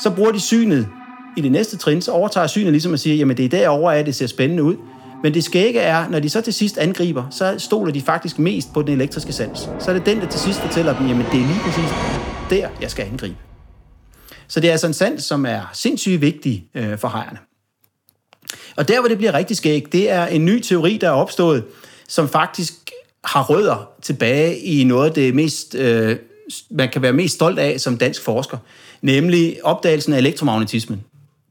Så 0.00 0.10
bruger 0.10 0.32
de 0.32 0.40
synet 0.40 0.88
i 1.36 1.40
det 1.40 1.52
næste 1.52 1.76
trin, 1.76 2.02
så 2.02 2.12
overtager 2.12 2.46
synet 2.46 2.72
ligesom 2.72 2.92
at 2.92 3.00
sige, 3.00 3.16
jamen 3.16 3.36
det 3.36 3.44
er 3.44 3.48
derovre, 3.48 3.96
at 3.96 4.06
det 4.06 4.14
ser 4.14 4.26
spændende 4.26 4.62
ud. 4.62 4.76
Men 5.22 5.34
det 5.34 5.44
skægge 5.44 5.80
er, 5.80 6.08
når 6.08 6.20
de 6.20 6.30
så 6.30 6.40
til 6.40 6.52
sidst 6.52 6.78
angriber, 6.78 7.24
så 7.30 7.54
stoler 7.58 7.92
de 7.92 8.00
faktisk 8.00 8.38
mest 8.38 8.72
på 8.74 8.82
den 8.82 8.92
elektriske 8.92 9.32
sans. 9.32 9.70
Så 9.78 9.90
er 9.90 9.94
det 9.94 10.06
den, 10.06 10.20
der 10.20 10.26
til 10.26 10.40
sidst 10.40 10.60
fortæller 10.60 10.98
dem, 10.98 11.06
jamen 11.06 11.26
det 11.32 11.40
er 11.40 11.46
lige 11.46 11.60
præcis 11.64 11.90
der, 12.50 12.68
jeg 12.80 12.90
skal 12.90 13.06
angribe. 13.12 13.36
Så 14.48 14.60
det 14.60 14.68
er 14.68 14.72
altså 14.72 14.86
en 14.86 14.92
sans, 14.92 15.22
som 15.22 15.46
er 15.46 15.70
sindssygt 15.72 16.20
vigtig 16.20 16.66
øh, 16.74 16.98
for 16.98 17.08
hejerne. 17.08 17.38
Og 18.76 18.88
der, 18.88 19.00
hvor 19.00 19.08
det 19.08 19.18
bliver 19.18 19.34
rigtig 19.34 19.56
skægt, 19.56 19.92
det 19.92 20.10
er 20.10 20.26
en 20.26 20.44
ny 20.44 20.60
teori, 20.60 20.98
der 21.00 21.08
er 21.08 21.12
opstået, 21.12 21.64
som 22.08 22.28
faktisk 22.28 22.74
har 23.24 23.42
rødder 23.42 23.88
tilbage 24.02 24.58
i 24.58 24.84
noget 24.84 25.08
af 25.08 25.14
det 25.14 25.34
mest, 25.34 25.74
øh, 25.74 26.16
man 26.70 26.88
kan 26.88 27.02
være 27.02 27.12
mest 27.12 27.34
stolt 27.34 27.58
af 27.58 27.80
som 27.80 27.98
dansk 27.98 28.22
forsker, 28.22 28.58
nemlig 29.02 29.56
opdagelsen 29.62 30.12
af 30.12 30.18
elektromagnetismen. 30.18 31.04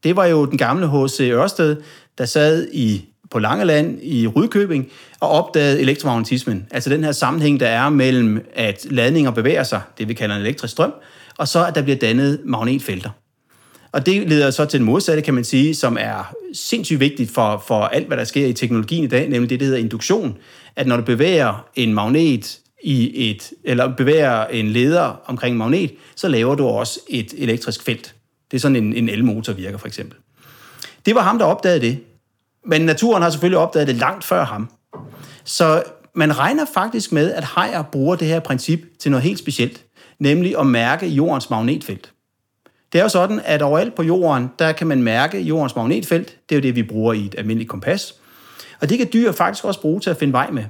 Det 0.03 0.15
var 0.15 0.25
jo 0.25 0.45
den 0.45 0.57
gamle 0.57 0.89
H.C. 0.89 1.19
Ørsted, 1.19 1.75
der 2.17 2.25
sad 2.25 2.67
i 2.73 3.05
på 3.31 3.39
Langeland 3.39 3.99
i 4.01 4.27
Rydkøbing 4.27 4.87
og 5.19 5.29
opdagede 5.29 5.81
elektromagnetismen. 5.81 6.67
Altså 6.71 6.89
den 6.89 7.03
her 7.03 7.11
sammenhæng, 7.11 7.59
der 7.59 7.67
er 7.67 7.89
mellem, 7.89 8.45
at 8.53 8.85
ladninger 8.89 9.31
bevæger 9.31 9.63
sig, 9.63 9.81
det 9.97 10.07
vi 10.07 10.13
kalder 10.13 10.35
en 10.35 10.41
elektrisk 10.41 10.71
strøm, 10.71 10.93
og 11.37 11.47
så 11.47 11.65
at 11.65 11.75
der 11.75 11.81
bliver 11.81 11.97
dannet 11.97 12.41
magnetfelter. 12.45 13.09
Og 13.93 14.05
det 14.05 14.29
leder 14.29 14.51
så 14.51 14.65
til 14.65 14.79
den 14.79 14.85
modsatte, 14.85 15.21
kan 15.21 15.33
man 15.33 15.43
sige, 15.43 15.75
som 15.75 15.97
er 15.99 16.33
sindssygt 16.53 16.99
vigtigt 16.99 17.31
for, 17.31 17.63
for 17.67 17.81
alt, 17.81 18.07
hvad 18.07 18.17
der 18.17 18.23
sker 18.23 18.45
i 18.45 18.53
teknologien 18.53 19.03
i 19.03 19.07
dag, 19.07 19.29
nemlig 19.29 19.49
det, 19.49 19.59
der 19.59 19.65
hedder 19.65 19.79
induktion. 19.79 20.37
At 20.75 20.87
når 20.87 20.97
du 20.97 21.03
bevæger 21.03 21.65
en 21.75 21.93
magnet 21.93 22.59
i 22.83 23.29
et, 23.29 23.51
eller 23.63 23.95
bevæger 23.95 24.45
en 24.45 24.67
leder 24.67 25.21
omkring 25.25 25.51
en 25.51 25.57
magnet, 25.57 25.91
så 26.15 26.27
laver 26.27 26.55
du 26.55 26.65
også 26.65 26.99
et 27.09 27.33
elektrisk 27.37 27.83
felt. 27.83 28.15
Det 28.51 28.57
er 28.57 28.61
sådan 28.61 28.75
en, 28.75 28.93
en 28.93 29.09
elmotor 29.09 29.53
virker 29.53 29.77
for 29.77 29.87
eksempel. 29.87 30.17
Det 31.05 31.15
var 31.15 31.21
ham, 31.21 31.37
der 31.37 31.45
opdagede 31.45 31.81
det. 31.81 31.99
Men 32.65 32.81
naturen 32.81 33.23
har 33.23 33.29
selvfølgelig 33.29 33.57
opdaget 33.57 33.87
det 33.87 33.95
langt 33.95 34.23
før 34.23 34.45
ham. 34.45 34.69
Så 35.43 35.83
man 36.15 36.37
regner 36.37 36.65
faktisk 36.73 37.11
med, 37.11 37.33
at 37.33 37.43
hajer 37.43 37.83
bruger 37.83 38.15
det 38.15 38.27
her 38.27 38.39
princip 38.39 38.79
til 38.99 39.11
noget 39.11 39.23
helt 39.23 39.39
specielt, 39.39 39.85
nemlig 40.19 40.59
at 40.59 40.67
mærke 40.67 41.07
jordens 41.07 41.49
magnetfelt. 41.49 42.11
Det 42.93 42.99
er 42.99 43.03
jo 43.03 43.09
sådan, 43.09 43.41
at 43.45 43.61
overalt 43.61 43.95
på 43.95 44.03
jorden, 44.03 44.49
der 44.59 44.71
kan 44.71 44.87
man 44.87 45.03
mærke 45.03 45.41
jordens 45.41 45.75
magnetfelt. 45.75 46.37
Det 46.49 46.55
er 46.55 46.59
jo 46.59 46.63
det, 46.63 46.75
vi 46.75 46.83
bruger 46.83 47.13
i 47.13 47.25
et 47.25 47.35
almindeligt 47.37 47.69
kompas. 47.69 48.15
Og 48.81 48.89
det 48.89 48.97
kan 48.97 49.09
dyr 49.13 49.31
faktisk 49.31 49.65
også 49.65 49.81
bruge 49.81 49.99
til 49.99 50.09
at 50.09 50.17
finde 50.17 50.33
vej 50.33 50.51
med. 50.51 50.63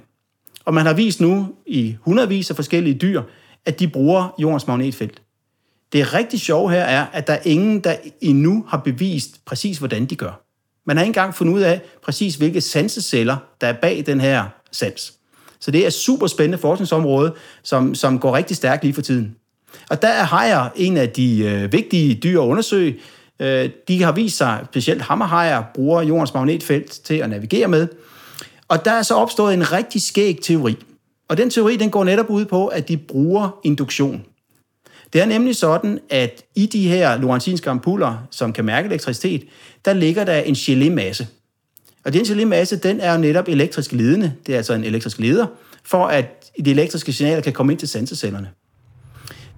Og 0.66 0.74
man 0.74 0.86
har 0.86 0.94
vist 0.94 1.22
nu 1.22 1.48
i 1.66 1.96
hundredvis 2.02 2.50
af 2.50 2.56
forskellige 2.56 2.96
dyr, 2.96 3.22
at 3.66 3.80
de 3.80 3.88
bruger 3.88 4.36
jordens 4.40 4.68
magnetfelt. 4.68 5.22
Det 5.94 6.14
rigtig 6.14 6.40
sjove 6.40 6.72
her 6.72 6.82
er, 6.82 7.06
at 7.14 7.28
der 7.28 7.34
er 7.34 7.42
ingen, 7.46 7.80
der 7.80 7.96
endnu 8.22 8.66
har 8.68 8.78
bevist 8.78 9.46
præcis, 9.46 9.78
hvordan 9.78 10.06
de 10.06 10.16
gør. 10.16 10.42
Man 10.86 10.98
har 10.98 11.04
ikke 11.04 11.10
engang 11.10 11.36
fundet 11.36 11.54
ud 11.54 11.62
af 11.62 11.82
præcis, 12.04 12.36
hvilke 12.36 12.62
sanseceller, 12.62 13.38
der 13.62 13.68
er 13.68 13.74
bag 13.74 14.04
den 14.06 14.22
her 14.22 14.46
sans. 14.72 15.14
Så 15.60 15.72
det 15.72 15.84
er 15.84 15.88
et 15.88 15.94
super 15.94 16.28
spændende 16.28 16.58
forskningsområde, 16.58 17.34
som, 17.64 17.96
som 17.96 18.20
går 18.20 18.36
rigtig 18.36 18.58
stærkt 18.58 18.84
lige 18.84 18.94
for 18.94 19.02
tiden. 19.02 19.36
Og 19.90 20.02
der 20.02 20.08
er 20.08 20.24
hajer 20.24 20.70
en 20.76 20.98
af 20.98 21.10
de 21.10 21.40
øh, 21.40 21.72
vigtige 21.72 22.16
dyr 22.16 22.42
at 22.42 22.46
undersøge. 22.46 22.98
Øh, 23.40 23.70
de 23.88 24.04
har 24.04 24.12
vist 24.12 24.38
sig, 24.38 24.60
specielt 24.66 25.02
hammerhajer, 25.02 25.64
bruger 25.74 26.02
jordens 26.02 26.34
magnetfelt 26.34 26.92
til 26.92 27.16
at 27.16 27.30
navigere 27.30 27.68
med. 27.68 27.88
Og 28.68 28.86
der 28.86 28.92
er 28.92 29.02
så 29.02 29.16
opstået 29.16 29.54
en 29.54 29.72
rigtig 29.72 30.02
skæg 30.02 30.40
teori. 30.42 30.76
Og 31.30 31.38
den 31.38 31.50
teori, 31.50 31.78
den 31.78 31.90
går 31.90 32.04
netop 32.04 32.30
ud 32.30 32.46
på, 32.46 32.68
at 32.68 32.88
de 32.88 32.98
bruger 32.98 33.60
induktion. 33.64 34.26
Det 35.14 35.22
er 35.22 35.26
nemlig 35.26 35.56
sådan, 35.56 36.00
at 36.10 36.44
i 36.56 36.66
de 36.66 36.88
her 36.88 37.18
lorenzinske 37.18 37.70
ampuller, 37.70 38.28
som 38.32 38.54
kan 38.54 38.66
mærke 38.66 38.88
elektricitet, 38.88 39.44
der 39.86 39.94
ligger 39.94 40.24
der 40.24 40.40
en 40.40 40.56
gelé-masse. 40.56 41.28
Og 42.06 42.14
den 42.14 42.22
gelé-masse, 42.22 42.76
den 42.76 43.00
er 43.00 43.14
jo 43.14 43.18
netop 43.18 43.48
elektrisk 43.48 43.92
ledende. 43.92 44.34
Det 44.46 44.54
er 44.54 44.58
altså 44.58 44.74
en 44.74 44.84
elektrisk 44.84 45.20
leder, 45.20 45.48
for 45.84 46.06
at 46.06 46.26
de 46.66 46.72
elektriske 46.72 47.14
signaler 47.14 47.42
kan 47.42 47.54
komme 47.54 47.74
ind 47.74 47.80
til 47.80 47.88
sansecellerne. 47.88 48.50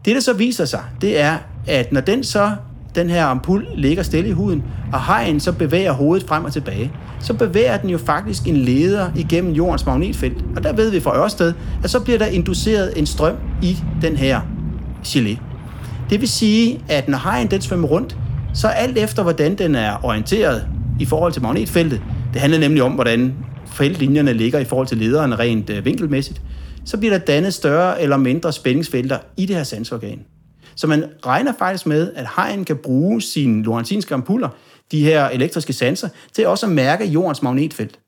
Det, 0.05 0.15
der 0.15 0.21
så 0.21 0.33
viser 0.33 0.65
sig, 0.65 0.81
det 1.01 1.19
er, 1.19 1.37
at 1.67 1.91
når 1.91 2.01
den 2.01 2.23
så, 2.23 2.51
den 2.95 3.09
her 3.09 3.25
ampul 3.25 3.67
ligger 3.75 4.03
stille 4.03 4.29
i 4.29 4.31
huden, 4.31 4.63
og 4.93 4.99
hajen 4.99 5.39
så 5.39 5.51
bevæger 5.51 5.91
hovedet 5.91 6.27
frem 6.27 6.45
og 6.45 6.53
tilbage, 6.53 6.91
så 7.19 7.33
bevæger 7.33 7.77
den 7.77 7.89
jo 7.89 7.97
faktisk 7.97 8.47
en 8.47 8.57
leder 8.57 9.09
igennem 9.15 9.53
jordens 9.53 9.85
magnetfelt. 9.85 10.45
Og 10.55 10.63
der 10.63 10.73
ved 10.73 10.89
vi 10.89 10.99
fra 10.99 11.23
Ørsted, 11.23 11.53
at 11.83 11.89
så 11.89 11.99
bliver 11.99 12.19
der 12.19 12.25
induceret 12.25 12.93
en 12.95 13.05
strøm 13.05 13.35
i 13.61 13.77
den 14.01 14.17
her 14.17 14.41
gelé. 15.05 15.37
Det 16.09 16.21
vil 16.21 16.29
sige, 16.29 16.79
at 16.89 17.07
når 17.07 17.17
hajen 17.17 17.51
den 17.51 17.61
svømmer 17.61 17.87
rundt, 17.87 18.17
så 18.53 18.67
alt 18.67 18.97
efter 18.97 19.23
hvordan 19.23 19.55
den 19.55 19.75
er 19.75 20.05
orienteret 20.05 20.67
i 20.99 21.05
forhold 21.05 21.33
til 21.33 21.41
magnetfeltet, 21.41 22.01
det 22.33 22.41
handler 22.41 22.59
nemlig 22.59 22.83
om, 22.83 22.91
hvordan 22.91 23.33
feltlinjerne 23.65 24.33
ligger 24.33 24.59
i 24.59 24.65
forhold 24.65 24.87
til 24.87 24.97
lederen 24.97 25.39
rent 25.39 25.69
øh, 25.69 25.85
vinkelmæssigt, 25.85 26.41
så 26.85 26.97
bliver 26.97 27.17
der 27.17 27.25
dannet 27.25 27.53
større 27.53 28.01
eller 28.01 28.17
mindre 28.17 28.53
spændingsfelter 28.53 29.17
i 29.37 29.45
det 29.45 29.55
her 29.55 29.63
sansorgan. 29.63 30.25
Så 30.75 30.87
man 30.87 31.05
regner 31.25 31.53
faktisk 31.59 31.85
med, 31.85 32.13
at 32.15 32.25
hajen 32.25 32.65
kan 32.65 32.77
bruge 32.77 33.21
sine 33.21 33.63
lorenzinske 33.63 34.13
ampuller, 34.13 34.49
de 34.91 35.03
her 35.03 35.29
elektriske 35.29 35.73
sanser, 35.73 36.09
til 36.33 36.47
også 36.47 36.65
at 36.65 36.71
mærke 36.71 37.05
jordens 37.05 37.41
magnetfelt. 37.41 37.99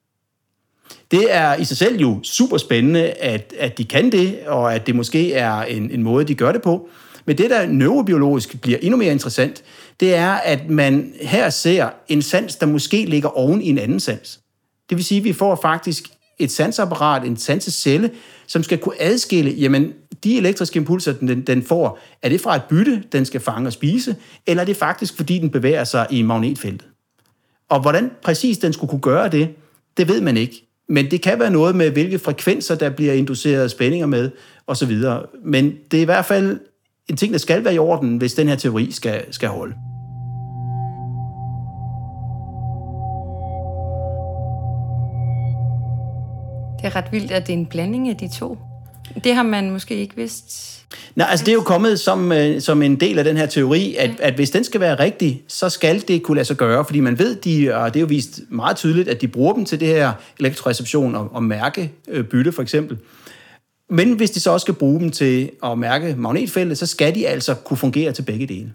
Det 1.11 1.35
er 1.35 1.55
i 1.55 1.63
sig 1.63 1.77
selv 1.77 1.99
jo 1.99 2.19
super 2.23 2.57
spændende, 2.57 3.09
at, 3.09 3.53
at 3.59 3.77
de 3.77 3.83
kan 3.83 4.11
det, 4.11 4.39
og 4.47 4.75
at 4.75 4.88
det 4.88 4.95
måske 4.95 5.33
er 5.33 5.61
en, 5.61 5.91
en 5.91 6.03
måde, 6.03 6.25
de 6.25 6.35
gør 6.35 6.51
det 6.51 6.61
på. 6.61 6.89
Men 7.25 7.38
det, 7.38 7.49
der 7.49 7.67
neurobiologisk 7.67 8.61
bliver 8.61 8.77
endnu 8.81 8.97
mere 8.97 9.11
interessant, 9.11 9.63
det 9.99 10.15
er, 10.15 10.31
at 10.31 10.69
man 10.69 11.13
her 11.21 11.49
ser 11.49 11.89
en 12.07 12.21
sans, 12.21 12.55
der 12.55 12.65
måske 12.65 13.05
ligger 13.05 13.29
oven 13.29 13.61
i 13.61 13.69
en 13.69 13.77
anden 13.77 13.99
sans. 13.99 14.39
Det 14.89 14.97
vil 14.97 15.05
sige, 15.05 15.17
at 15.17 15.23
vi 15.23 15.33
får 15.33 15.59
faktisk 15.61 16.03
et 16.39 16.51
sansapparat, 16.51 17.23
en 17.23 17.38
sansecelle, 17.38 18.11
som 18.47 18.63
skal 18.63 18.77
kunne 18.77 19.01
adskille, 19.01 19.51
jamen, 19.51 19.93
de 20.23 20.38
elektriske 20.38 20.77
impulser, 20.77 21.13
den, 21.13 21.41
den 21.41 21.63
får, 21.63 21.99
er 22.21 22.29
det 22.29 22.41
fra 22.41 22.55
et 22.55 22.62
bytte, 22.69 23.03
den 23.12 23.25
skal 23.25 23.41
fange 23.41 23.67
og 23.67 23.73
spise, 23.73 24.15
eller 24.47 24.62
er 24.62 24.65
det 24.65 24.77
faktisk, 24.77 25.15
fordi 25.15 25.39
den 25.39 25.49
bevæger 25.49 25.84
sig 25.84 26.08
i 26.10 26.21
magnetfeltet? 26.21 26.88
Og 27.69 27.81
hvordan 27.81 28.12
præcis 28.23 28.58
den 28.58 28.73
skulle 28.73 28.89
kunne 28.89 29.01
gøre 29.01 29.29
det, 29.29 29.49
det 29.97 30.08
ved 30.08 30.21
man 30.21 30.38
ikke. 30.38 30.67
Men 30.89 31.12
det 31.12 31.21
kan 31.21 31.39
være 31.39 31.51
noget 31.51 31.75
med, 31.75 31.91
hvilke 31.91 32.19
frekvenser, 32.19 32.75
der 32.75 32.89
bliver 32.89 33.13
induceret 33.13 33.71
spændinger 33.71 34.08
med, 34.08 34.31
osv. 34.67 35.01
Men 35.43 35.73
det 35.91 35.97
er 35.97 36.01
i 36.01 36.05
hvert 36.05 36.25
fald 36.25 36.60
en 37.10 37.17
ting, 37.17 37.34
der 37.34 37.39
skal 37.39 37.63
være 37.63 37.73
i 37.73 37.77
orden, 37.77 38.17
hvis 38.17 38.34
den 38.34 38.47
her 38.47 38.55
teori 38.55 38.91
skal, 38.91 39.34
skal 39.34 39.49
holde. 39.49 39.75
Er 46.95 47.01
ret 47.01 47.12
vildt, 47.12 47.31
at 47.31 47.47
det 47.47 47.53
er 47.53 47.58
en 47.58 47.65
blanding 47.65 48.10
af 48.10 48.17
de 48.17 48.29
to. 48.39 48.58
Det 49.23 49.36
har 49.36 49.43
man 49.43 49.71
måske 49.71 49.95
ikke 49.95 50.15
vidst. 50.15 50.71
Nej, 51.15 51.27
altså 51.29 51.45
det 51.45 51.51
er 51.51 51.55
jo 51.55 51.62
kommet 51.62 51.99
som, 51.99 52.31
øh, 52.31 52.62
som 52.62 52.81
en 52.81 52.99
del 52.99 53.17
af 53.17 53.23
den 53.23 53.38
her 53.38 53.45
teori, 53.45 53.95
at, 53.95 54.12
at 54.19 54.34
hvis 54.34 54.49
den 54.49 54.63
skal 54.63 54.81
være 54.81 54.99
rigtig, 54.99 55.43
så 55.47 55.69
skal 55.69 56.03
det 56.08 56.23
kunne 56.23 56.36
lade 56.36 56.45
sig 56.45 56.58
gøre, 56.58 56.86
fordi 56.86 56.99
man 56.99 57.19
ved, 57.19 57.36
de, 57.36 57.75
og 57.75 57.93
det 57.93 57.99
er 57.99 58.01
jo 58.01 58.08
vist 58.08 58.39
meget 58.49 58.77
tydeligt, 58.77 59.10
at 59.10 59.21
de 59.21 59.27
bruger 59.27 59.53
dem 59.53 59.65
til 59.65 59.79
det 59.79 59.88
her 59.88 60.13
elektroreception 60.39 61.15
og, 61.15 61.29
og 61.31 61.43
mærkebytte 61.43 62.51
for 62.51 62.62
eksempel. 62.62 62.97
Men 63.89 64.13
hvis 64.13 64.31
de 64.31 64.39
så 64.39 64.51
også 64.51 64.63
skal 64.63 64.73
bruge 64.73 64.99
dem 64.99 65.12
til 65.12 65.49
at 65.63 65.77
mærke 65.77 66.15
magnetfeltet, 66.17 66.77
så 66.77 66.86
skal 66.86 67.15
de 67.15 67.27
altså 67.27 67.53
kunne 67.53 67.77
fungere 67.77 68.12
til 68.12 68.21
begge 68.21 68.47
dele. 68.47 68.73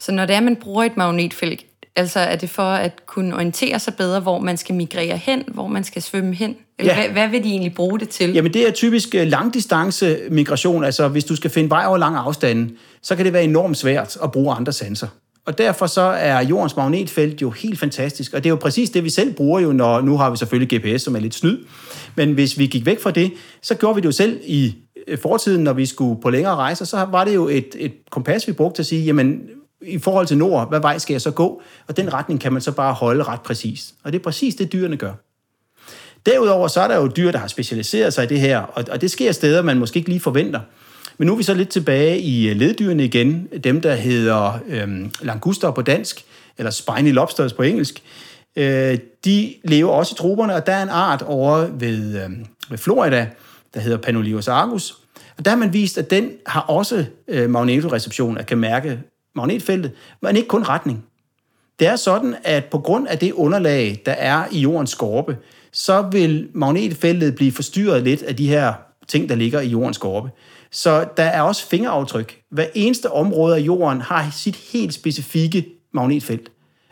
Så 0.00 0.12
når 0.12 0.26
det 0.26 0.32
er, 0.34 0.38
at 0.38 0.44
man 0.44 0.56
bruger 0.56 0.84
et 0.84 0.96
magnetfelt, 0.96 1.64
altså 1.98 2.20
er 2.20 2.36
det 2.36 2.50
for 2.50 2.62
at 2.62 3.06
kunne 3.06 3.34
orientere 3.34 3.78
sig 3.78 3.94
bedre, 3.94 4.20
hvor 4.20 4.38
man 4.38 4.56
skal 4.56 4.74
migrere 4.74 5.16
hen, 5.16 5.44
hvor 5.46 5.66
man 5.66 5.84
skal 5.84 6.02
svømme 6.02 6.34
hen? 6.34 6.56
Eller 6.78 6.94
ja. 6.94 7.00
hvad, 7.00 7.12
hvad 7.12 7.28
vil 7.28 7.44
de 7.44 7.48
egentlig 7.48 7.74
bruge 7.74 7.98
det 7.98 8.08
til? 8.08 8.32
Jamen 8.32 8.54
det 8.54 8.68
er 8.68 8.70
typisk 8.70 9.14
øh, 9.14 9.26
langdistance 9.26 10.18
migration, 10.30 10.84
altså 10.84 11.08
hvis 11.08 11.24
du 11.24 11.36
skal 11.36 11.50
finde 11.50 11.70
vej 11.70 11.84
over 11.86 11.98
lange 11.98 12.18
afstande, 12.18 12.70
så 13.02 13.16
kan 13.16 13.24
det 13.24 13.32
være 13.32 13.44
enormt 13.44 13.76
svært 13.76 14.18
at 14.22 14.32
bruge 14.32 14.54
andre 14.54 14.72
sanser. 14.72 15.08
Og 15.46 15.58
derfor 15.58 15.86
så 15.86 16.00
er 16.00 16.40
jordens 16.40 16.76
magnetfelt 16.76 17.42
jo 17.42 17.50
helt 17.50 17.78
fantastisk, 17.78 18.34
og 18.34 18.44
det 18.44 18.48
er 18.48 18.50
jo 18.50 18.56
præcis 18.56 18.90
det, 18.90 19.04
vi 19.04 19.10
selv 19.10 19.34
bruger 19.34 19.60
jo, 19.60 19.72
når 19.72 20.00
nu 20.00 20.16
har 20.16 20.30
vi 20.30 20.36
selvfølgelig 20.36 20.80
GPS, 20.80 21.02
som 21.02 21.16
er 21.16 21.20
lidt 21.20 21.34
snyd, 21.34 21.58
men 22.16 22.32
hvis 22.32 22.58
vi 22.58 22.66
gik 22.66 22.86
væk 22.86 23.00
fra 23.00 23.10
det, 23.10 23.32
så 23.62 23.74
gjorde 23.74 23.94
vi 23.94 24.00
det 24.00 24.06
jo 24.06 24.12
selv 24.12 24.40
i 24.44 24.74
øh, 25.08 25.18
fortiden, 25.18 25.64
når 25.64 25.72
vi 25.72 25.86
skulle 25.86 26.20
på 26.22 26.30
længere 26.30 26.54
rejser, 26.54 26.84
så 26.84 26.96
var 27.10 27.24
det 27.24 27.34
jo 27.34 27.48
et, 27.48 27.68
et 27.78 27.92
kompas, 28.10 28.48
vi 28.48 28.52
brugte 28.52 28.76
til 28.76 28.82
at 28.82 28.86
sige, 28.86 29.04
jamen 29.04 29.40
i 29.82 29.98
forhold 29.98 30.26
til 30.26 30.38
nord, 30.38 30.68
hvad 30.68 30.80
vej 30.80 30.98
skal 30.98 31.14
jeg 31.14 31.20
så 31.20 31.30
gå? 31.30 31.62
Og 31.88 31.96
den 31.96 32.12
retning 32.12 32.40
kan 32.40 32.52
man 32.52 32.62
så 32.62 32.72
bare 32.72 32.92
holde 32.92 33.24
ret 33.24 33.40
præcis. 33.40 33.94
Og 34.04 34.12
det 34.12 34.18
er 34.18 34.22
præcis 34.22 34.54
det, 34.54 34.72
dyrene 34.72 34.96
gør. 34.96 35.12
Derudover 36.26 36.68
så 36.68 36.80
er 36.80 36.88
der 36.88 36.96
jo 36.96 37.06
dyr, 37.16 37.30
der 37.30 37.38
har 37.38 37.46
specialiseret 37.46 38.14
sig 38.14 38.24
i 38.24 38.26
det 38.26 38.40
her, 38.40 38.58
og, 38.58 38.84
og 38.90 39.00
det 39.00 39.10
sker 39.10 39.32
steder, 39.32 39.62
man 39.62 39.78
måske 39.78 39.96
ikke 39.96 40.08
lige 40.08 40.20
forventer. 40.20 40.60
Men 41.18 41.26
nu 41.26 41.32
er 41.32 41.36
vi 41.36 41.42
så 41.42 41.54
lidt 41.54 41.68
tilbage 41.68 42.20
i 42.20 42.48
øh, 42.48 42.56
leddyrene 42.56 43.04
igen, 43.04 43.48
dem 43.64 43.80
der 43.80 43.94
hedder 43.94 44.58
øhm, 44.68 45.12
languster 45.20 45.70
på 45.70 45.82
dansk, 45.82 46.24
eller 46.58 46.70
spiny 46.70 47.12
lobsters 47.12 47.52
på 47.52 47.62
engelsk. 47.62 48.02
Øh, 48.56 48.98
de 49.24 49.54
lever 49.64 49.90
også 49.90 50.14
i 50.14 50.18
troberne, 50.18 50.54
og 50.54 50.66
der 50.66 50.72
er 50.72 50.82
en 50.82 50.88
art 50.88 51.22
over 51.22 51.56
ved, 51.58 52.24
øhm, 52.24 52.46
ved 52.70 52.78
Florida, 52.78 53.28
der 53.74 53.80
hedder 53.80 53.98
Panoleus 53.98 54.48
argus. 54.48 54.94
Og 55.38 55.44
der 55.44 55.50
har 55.50 55.58
man 55.58 55.72
vist, 55.72 55.98
at 55.98 56.10
den 56.10 56.30
har 56.46 56.60
også 56.60 57.04
øh, 57.28 57.50
magnetoreception, 57.50 58.38
at 58.38 58.46
kan 58.46 58.58
mærke 58.58 59.00
magnetfeltet, 59.34 59.92
men 60.22 60.36
ikke 60.36 60.48
kun 60.48 60.62
retning. 60.62 61.04
Det 61.78 61.86
er 61.86 61.96
sådan, 61.96 62.36
at 62.44 62.64
på 62.64 62.78
grund 62.78 63.08
af 63.08 63.18
det 63.18 63.32
underlag, 63.32 64.02
der 64.06 64.12
er 64.12 64.44
i 64.52 64.60
jordens 64.60 64.90
skorpe, 64.90 65.36
så 65.72 66.02
vil 66.12 66.48
magnetfeltet 66.54 67.34
blive 67.34 67.52
forstyrret 67.52 68.02
lidt 68.02 68.22
af 68.22 68.36
de 68.36 68.48
her 68.48 68.72
ting, 69.08 69.28
der 69.28 69.34
ligger 69.34 69.60
i 69.60 69.68
jordens 69.68 69.96
skorpe. 69.96 70.30
Så 70.70 71.08
der 71.16 71.22
er 71.22 71.42
også 71.42 71.68
fingeraftryk. 71.68 72.40
Hver 72.50 72.66
eneste 72.74 73.12
område 73.12 73.56
af 73.56 73.60
jorden 73.60 74.00
har 74.00 74.30
sit 74.32 74.56
helt 74.56 74.94
specifikke 74.94 75.66
magnetfelt. 75.94 76.50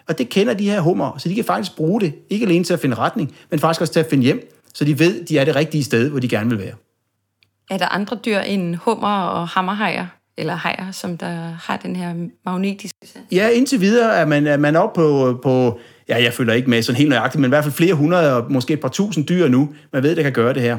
Og 0.08 0.18
det 0.18 0.28
kender 0.28 0.54
de 0.54 0.70
her 0.70 0.80
hummer, 0.80 1.18
så 1.18 1.28
de 1.28 1.34
kan 1.34 1.44
faktisk 1.44 1.76
bruge 1.76 2.00
det, 2.00 2.14
ikke 2.30 2.46
alene 2.46 2.64
til 2.64 2.72
at 2.74 2.80
finde 2.80 2.96
retning, 2.96 3.36
men 3.50 3.60
faktisk 3.60 3.80
også 3.80 3.92
til 3.92 4.00
at 4.00 4.06
finde 4.10 4.24
hjem, 4.24 4.50
så 4.74 4.84
de 4.84 4.98
ved, 4.98 5.24
de 5.24 5.38
er 5.38 5.44
det 5.44 5.56
rigtige 5.56 5.84
sted, 5.84 6.10
hvor 6.10 6.20
de 6.20 6.28
gerne 6.28 6.50
vil 6.50 6.58
være. 6.58 6.74
Er 7.70 7.78
der 7.78 7.88
andre 7.88 8.18
dyr 8.24 8.38
end 8.38 8.74
hummer 8.74 9.22
og 9.22 9.48
hammerhajer, 9.48 10.06
eller 10.38 10.54
hajer, 10.54 10.92
som 10.92 11.18
der 11.18 11.56
har 11.62 11.76
den 11.76 11.96
her 11.96 12.14
magnetiske 12.44 12.98
Ja, 13.32 13.48
indtil 13.48 13.80
videre 13.80 14.16
er 14.16 14.26
man, 14.26 14.46
er 14.46 14.56
man 14.56 14.76
oppe 14.76 15.00
på, 15.00 15.38
på, 15.42 15.78
ja, 16.08 16.22
jeg 16.22 16.32
følger 16.32 16.54
ikke 16.54 16.70
med 16.70 16.82
sådan 16.82 16.98
helt 16.98 17.08
nøjagtigt, 17.08 17.40
men 17.40 17.48
i 17.48 17.52
hvert 17.52 17.64
fald 17.64 17.74
flere 17.74 17.94
hundrede, 17.94 18.36
og 18.36 18.52
måske 18.52 18.72
et 18.72 18.80
par 18.80 18.88
tusind 18.88 19.26
dyr 19.26 19.48
nu, 19.48 19.68
man 19.92 20.02
ved, 20.02 20.16
der 20.16 20.22
kan 20.22 20.32
gøre 20.32 20.54
det 20.54 20.62
her. 20.62 20.78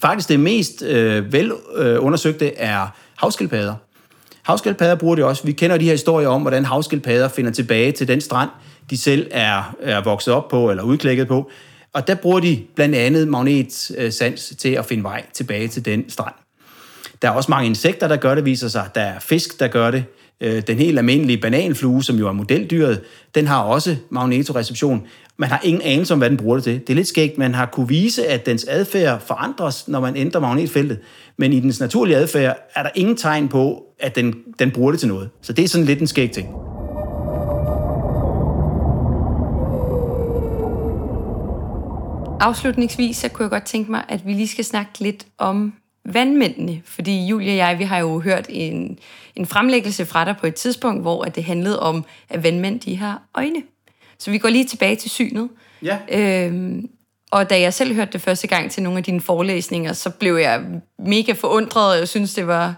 Faktisk 0.00 0.28
det 0.28 0.40
mest 0.40 0.82
øh, 0.82 1.32
vel 1.32 1.52
øh, 1.76 2.04
undersøgte 2.04 2.56
er 2.56 2.86
havskildpadder. 3.16 3.74
Havskildpadder 4.42 4.94
bruger 4.94 5.14
det 5.14 5.24
også. 5.24 5.44
Vi 5.44 5.52
kender 5.52 5.78
de 5.78 5.84
her 5.84 5.92
historier 5.92 6.28
om, 6.28 6.40
hvordan 6.40 6.64
havskildpadder 6.64 7.28
finder 7.28 7.50
tilbage 7.50 7.92
til 7.92 8.08
den 8.08 8.20
strand, 8.20 8.50
de 8.90 8.98
selv 8.98 9.28
er, 9.30 9.76
er 9.80 10.02
vokset 10.02 10.34
op 10.34 10.48
på 10.48 10.70
eller 10.70 10.82
udklækket 10.82 11.28
på. 11.28 11.50
Og 11.94 12.06
der 12.06 12.14
bruger 12.14 12.40
de 12.40 12.62
blandt 12.74 12.94
andet 12.94 13.28
magnetsans 13.28 14.54
til 14.58 14.68
at 14.68 14.86
finde 14.86 15.02
vej 15.02 15.24
tilbage 15.32 15.68
til 15.68 15.84
den 15.84 16.10
strand. 16.10 16.34
Der 17.22 17.28
er 17.28 17.32
også 17.32 17.50
mange 17.50 17.66
insekter, 17.66 18.08
der 18.08 18.16
gør 18.16 18.34
det, 18.34 18.44
viser 18.44 18.68
sig. 18.68 18.88
Der 18.94 19.00
er 19.00 19.18
fisk, 19.18 19.60
der 19.60 19.68
gør 19.68 19.90
det. 19.90 20.04
Øh, 20.40 20.62
den 20.66 20.78
helt 20.78 20.98
almindelige 20.98 21.38
bananflue, 21.38 22.04
som 22.04 22.16
jo 22.16 22.28
er 22.28 22.32
modeldyret, 22.32 23.00
den 23.34 23.46
har 23.46 23.62
også 23.62 23.96
magnetoreception. 24.10 25.06
Man 25.36 25.48
har 25.48 25.60
ingen 25.64 25.82
anelse 25.82 26.14
om, 26.14 26.18
hvad 26.18 26.30
den 26.30 26.38
bruger 26.38 26.56
det 26.56 26.64
til. 26.64 26.80
Det 26.80 26.90
er 26.90 26.94
lidt 26.94 27.08
skægt. 27.08 27.38
Man 27.38 27.54
har 27.54 27.66
kunne 27.66 27.88
vise, 27.88 28.26
at 28.26 28.46
dens 28.46 28.64
adfærd 28.68 29.20
forandres, 29.20 29.88
når 29.88 30.00
man 30.00 30.16
ændrer 30.16 30.40
magnetfeltet. 30.40 30.98
Men 31.36 31.52
i 31.52 31.60
dens 31.60 31.80
naturlige 31.80 32.16
adfærd 32.16 32.56
er 32.74 32.82
der 32.82 32.90
ingen 32.94 33.16
tegn 33.16 33.48
på, 33.48 33.82
at 34.00 34.16
den, 34.16 34.34
den 34.58 34.70
bruger 34.70 34.90
det 34.90 35.00
til 35.00 35.08
noget. 35.08 35.30
Så 35.42 35.52
det 35.52 35.64
er 35.64 35.68
sådan 35.68 35.86
lidt 35.86 36.00
en 36.00 36.06
skæg 36.06 36.30
ting. 36.30 36.48
Afslutningsvis 42.40 43.16
så 43.16 43.28
kunne 43.28 43.42
jeg 43.42 43.50
godt 43.50 43.64
tænke 43.64 43.90
mig, 43.90 44.04
at 44.08 44.26
vi 44.26 44.32
lige 44.32 44.48
skal 44.48 44.64
snakke 44.64 44.90
lidt 45.00 45.26
om 45.38 45.72
vandmændene. 46.04 46.82
Fordi 46.84 47.26
Julie 47.26 47.52
og 47.52 47.56
jeg, 47.56 47.78
vi 47.78 47.84
har 47.84 47.98
jo 47.98 48.20
hørt 48.20 48.46
en, 48.48 48.98
en 49.36 49.46
fremlæggelse 49.46 50.06
fra 50.06 50.24
dig 50.24 50.36
på 50.40 50.46
et 50.46 50.54
tidspunkt, 50.54 51.02
hvor 51.02 51.24
at 51.24 51.34
det 51.36 51.44
handlede 51.44 51.80
om, 51.80 52.04
at 52.28 52.42
vandmænd 52.42 52.80
de 52.80 52.96
har 52.96 53.22
øjne. 53.34 53.62
Så 54.18 54.30
vi 54.30 54.38
går 54.38 54.48
lige 54.48 54.64
tilbage 54.64 54.96
til 54.96 55.10
synet. 55.10 55.48
Ja. 55.82 55.98
Øhm, 56.08 56.90
og 57.30 57.50
da 57.50 57.60
jeg 57.60 57.74
selv 57.74 57.94
hørte 57.94 58.12
det 58.12 58.20
første 58.20 58.46
gang 58.46 58.70
til 58.70 58.82
nogle 58.82 58.98
af 58.98 59.04
dine 59.04 59.20
forelæsninger, 59.20 59.92
så 59.92 60.10
blev 60.10 60.36
jeg 60.36 60.64
mega 60.98 61.32
forundret, 61.32 61.92
og 61.92 61.98
jeg 61.98 62.08
synes, 62.08 62.34
det 62.34 62.46
var 62.46 62.74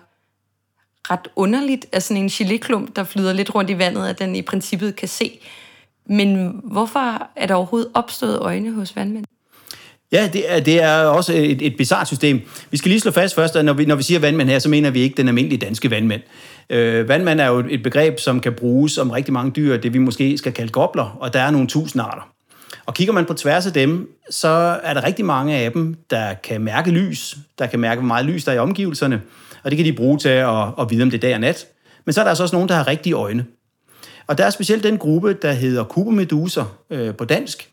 ret 1.11 1.29
underligt, 1.37 1.87
at 1.93 2.03
sådan 2.03 2.23
en 2.23 2.29
geléklump, 2.29 2.93
der 2.97 3.05
flyder 3.05 3.33
lidt 3.33 3.55
rundt 3.55 3.71
i 3.71 3.79
vandet, 3.79 4.09
at 4.09 4.19
den 4.19 4.37
i 4.37 4.43
princippet 4.43 4.97
kan 4.97 5.09
se. 5.09 5.39
Men 6.07 6.61
hvorfor 6.65 7.29
er 7.37 7.47
der 7.47 7.55
overhovedet 7.55 7.91
opstået 7.95 8.39
øjne 8.39 8.73
hos 8.73 8.97
vandmænd? 8.97 9.25
Ja, 10.15 10.29
det 10.33 10.53
er, 10.53 10.61
det 10.61 10.83
er 10.83 10.97
også 10.97 11.33
et, 11.33 11.63
et 11.63 11.77
bizart 11.77 12.07
system. 12.07 12.41
Vi 12.71 12.77
skal 12.77 12.89
lige 12.89 13.01
slå 13.01 13.11
fast 13.11 13.35
først, 13.35 13.57
at 13.57 13.65
når 13.65 13.73
vi, 13.73 13.85
når 13.85 13.95
vi 13.95 14.03
siger 14.03 14.21
vandmænd 14.21 14.49
her, 14.49 14.59
så 14.59 14.69
mener 14.69 14.91
vi 14.91 15.01
ikke 15.01 15.17
den 15.17 15.29
almindelige 15.29 15.59
danske 15.59 15.91
vandmænd. 15.91 16.23
Øh, 16.71 17.09
vandmand 17.09 17.41
er 17.41 17.47
jo 17.47 17.65
et 17.71 17.83
begreb, 17.83 18.21
som 18.21 18.41
kan 18.41 18.53
bruges 18.53 18.99
om 18.99 19.11
rigtig 19.11 19.33
mange 19.33 19.51
dyr, 19.51 19.77
det 19.77 19.93
vi 19.93 19.99
måske 19.99 20.39
skal 20.39 20.53
kalde 20.53 20.73
gobler, 20.73 21.17
og 21.21 21.33
der 21.33 21.41
er 21.41 21.51
nogle 21.51 21.67
tusind 21.67 22.03
arter. 22.03 22.29
Og 22.87 22.95
kigger 22.95 23.15
man 23.15 23.25
på 23.25 23.35
tværs 23.35 23.67
af 23.67 23.73
dem, 23.73 24.09
så 24.31 24.79
er 24.83 24.95
der 24.95 25.05
rigtig 25.05 25.25
mange 25.25 25.57
af 25.57 25.73
dem, 25.73 25.97
der 26.11 26.35
kan 26.35 26.61
mærke 26.61 26.91
lys, 26.91 27.37
der 27.59 27.67
kan 27.67 27.81
mærke, 27.81 28.01
hvor 28.01 28.07
meget 28.07 28.27
lys 28.27 28.45
der 28.45 28.53
er 28.53 28.57
i 28.57 28.59
omgivelserne, 28.59 29.21
og 29.63 29.71
det 29.71 29.77
kan 29.77 29.87
de 29.87 29.93
bruge 29.93 30.19
til 30.19 30.29
at, 30.29 30.65
at 30.81 30.91
vide, 30.91 31.03
om 31.03 31.11
det 31.11 31.19
er 31.19 31.29
dag 31.29 31.35
og 31.35 31.41
nat. 31.41 31.67
Men 32.05 32.13
så 32.13 32.21
er 32.21 32.25
der 32.25 32.31
altså 32.31 32.43
også 32.43 32.57
nogen, 32.57 32.69
der 32.69 32.75
har 32.75 32.87
rigtige 32.87 33.15
øjne. 33.15 33.45
Og 34.27 34.39
der 34.39 34.45
er 34.45 34.51
specielt 34.51 34.85
den 34.85 34.99
gruppe, 34.99 35.33
der 35.43 35.53
hedder 35.53 35.85
kubemeduser 35.85 36.65
øh, 36.91 37.15
på 37.15 37.25
dansk, 37.25 37.71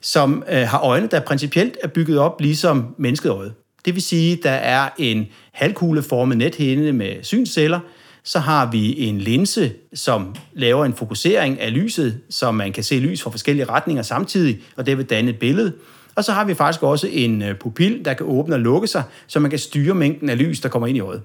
som 0.00 0.44
øh, 0.50 0.62
har 0.62 0.80
øjne, 0.80 1.06
der 1.06 1.20
principielt 1.20 1.76
er 1.82 1.88
bygget 1.88 2.18
op 2.18 2.40
ligesom 2.40 2.94
mennesket 2.98 3.30
øje. 3.30 3.52
Det 3.84 3.94
vil 3.94 4.02
sige, 4.02 4.38
der 4.42 4.50
er 4.50 4.88
en 4.98 5.26
halvkugleformet 5.52 6.38
nethinde 6.38 6.92
med 6.92 7.22
synsceller, 7.22 7.80
så 8.24 8.38
har 8.38 8.70
vi 8.70 9.00
en 9.00 9.18
linse, 9.18 9.72
som 9.94 10.34
laver 10.52 10.84
en 10.84 10.94
fokusering 10.94 11.60
af 11.60 11.72
lyset, 11.72 12.20
så 12.30 12.50
man 12.50 12.72
kan 12.72 12.84
se 12.84 12.98
lys 12.98 13.22
fra 13.22 13.30
forskellige 13.30 13.66
retninger 13.66 14.02
samtidig, 14.02 14.60
og 14.76 14.86
det 14.86 14.98
vil 14.98 15.06
danne 15.06 15.30
et 15.30 15.38
billede. 15.38 15.72
Og 16.14 16.24
så 16.24 16.32
har 16.32 16.44
vi 16.44 16.54
faktisk 16.54 16.82
også 16.82 17.08
en 17.10 17.42
øh, 17.42 17.54
pupil, 17.54 18.04
der 18.04 18.14
kan 18.14 18.26
åbne 18.26 18.54
og 18.54 18.60
lukke 18.60 18.86
sig, 18.88 19.02
så 19.26 19.40
man 19.40 19.50
kan 19.50 19.58
styre 19.58 19.94
mængden 19.94 20.28
af 20.28 20.38
lys, 20.38 20.60
der 20.60 20.68
kommer 20.68 20.86
ind 20.86 20.96
i 20.96 21.00
øjet. 21.00 21.22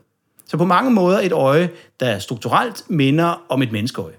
Så 0.47 0.57
på 0.57 0.65
mange 0.65 0.91
måder 0.91 1.19
et 1.19 1.31
øje, 1.31 1.69
der 1.99 2.19
strukturelt 2.19 2.83
minder 2.89 3.45
om 3.49 3.61
et 3.61 3.71
menneskeøje. 3.71 4.13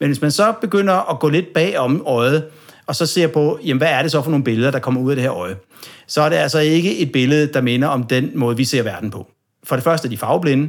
Men 0.00 0.08
hvis 0.08 0.20
man 0.20 0.30
så 0.30 0.54
begynder 0.60 1.10
at 1.10 1.20
gå 1.20 1.28
lidt 1.28 1.52
bag 1.54 1.78
om 1.78 2.02
øjet, 2.06 2.44
og 2.86 2.96
så 2.96 3.06
ser 3.06 3.26
på, 3.26 3.58
jamen, 3.64 3.78
hvad 3.78 3.88
er 3.88 4.02
det 4.02 4.10
så 4.10 4.22
for 4.22 4.30
nogle 4.30 4.44
billeder, 4.44 4.70
der 4.70 4.78
kommer 4.78 5.00
ud 5.00 5.10
af 5.10 5.16
det 5.16 5.22
her 5.22 5.34
øje, 5.34 5.56
så 6.06 6.22
er 6.22 6.28
det 6.28 6.36
altså 6.36 6.58
ikke 6.58 6.98
et 6.98 7.12
billede, 7.12 7.52
der 7.52 7.60
minder 7.60 7.88
om 7.88 8.02
den 8.02 8.30
måde, 8.34 8.56
vi 8.56 8.64
ser 8.64 8.82
verden 8.82 9.10
på. 9.10 9.30
For 9.64 9.76
det 9.76 9.84
første 9.84 10.06
er 10.06 10.10
de 10.10 10.16
farveblinde, 10.16 10.68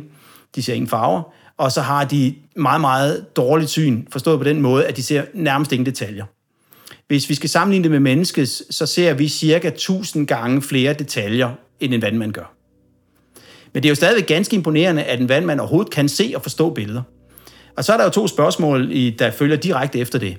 de 0.56 0.64
ser 0.64 0.74
ingen 0.74 0.90
farver, 0.90 1.34
og 1.58 1.72
så 1.72 1.82
har 1.82 2.06
de 2.06 2.36
meget, 2.56 2.82
meget 2.82 3.36
dårligt 3.36 3.70
syn, 3.70 4.06
forstået 4.12 4.40
på 4.40 4.44
den 4.44 4.62
måde, 4.62 4.86
at 4.86 4.98
de 4.98 5.04
ser 5.04 5.24
nærmest 5.34 5.72
ingen 5.72 5.86
detaljer. 5.86 6.26
Hvis 7.08 7.30
vi 7.30 7.36
skal 7.36 7.50
sammenligne 7.50 7.84
det 7.84 7.92
med 7.92 8.00
menneskets, 8.00 8.76
så 8.76 8.86
ser 8.86 9.14
vi 9.14 9.28
cirka 9.28 9.68
1000 9.68 10.28
gange 10.28 10.62
flere 10.62 10.94
detaljer, 10.94 11.50
end 11.80 11.94
en 11.94 12.02
vandmand 12.02 12.34
gør. 12.34 12.54
Men 13.74 13.84
det 13.84 13.90
er 13.90 13.92
jo 13.92 13.96
stadigvæk 13.96 14.28
ganske 14.28 14.56
imponerende, 14.56 15.04
at 15.04 15.20
en 15.20 15.30
vandmand 15.30 15.60
overhovedet 15.60 15.94
kan 15.94 16.10
se 16.10 16.32
og 16.36 16.42
forstå 16.42 16.70
billeder. 16.70 17.02
Og 17.78 17.84
så 17.84 17.94
er 17.94 17.98
der 17.98 18.04
jo 18.04 18.10
to 18.10 18.28
spørgsmål, 18.28 18.92
der 19.20 19.32
følger 19.32 19.58
direkte 19.58 20.00
efter 20.00 20.20
det. 20.20 20.38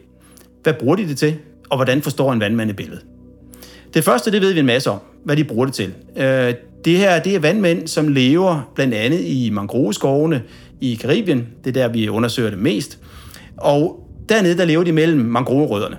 Hvad 0.63 0.75
bruger 0.75 0.97
de 0.97 1.09
det 1.09 1.19
til, 1.19 1.37
og 1.71 1.77
hvordan 1.77 2.03
forstår 2.03 2.33
en 2.33 2.41
vandmand 2.41 2.71
et 2.71 2.77
billede? 2.77 3.01
Det 3.95 4.05
første, 4.05 4.33
det 4.33 4.43
ved 4.43 4.53
vi 4.53 4.61
en 4.61 4.67
masse 4.67 4.91
om, 4.91 4.99
hvad 5.25 5.37
de 5.37 5.45
bruger 5.45 5.65
det 5.65 5.75
til. 5.75 5.95
Øh, 6.17 6.55
det 6.85 6.99
her, 6.99 7.19
det 7.19 7.35
er 7.35 7.41
vandmænd, 7.41 7.87
som 7.87 8.09
lever 8.09 8.71
blandt 8.75 8.95
andet 8.95 9.21
i 9.21 9.51
mangroveskovene 9.53 10.43
i 10.81 10.95
Karibien. 10.95 11.47
Det 11.65 11.77
er 11.77 11.83
der, 11.83 11.89
vi 11.89 12.09
undersøger 12.09 12.51
det 12.51 12.59
mest. 12.59 12.99
Og 13.57 14.09
dernede, 14.29 14.59
der 14.59 14.65
lever 14.65 14.85
de 14.85 14.93
mellem 14.93 15.21
mangroverødderne. 15.21 15.97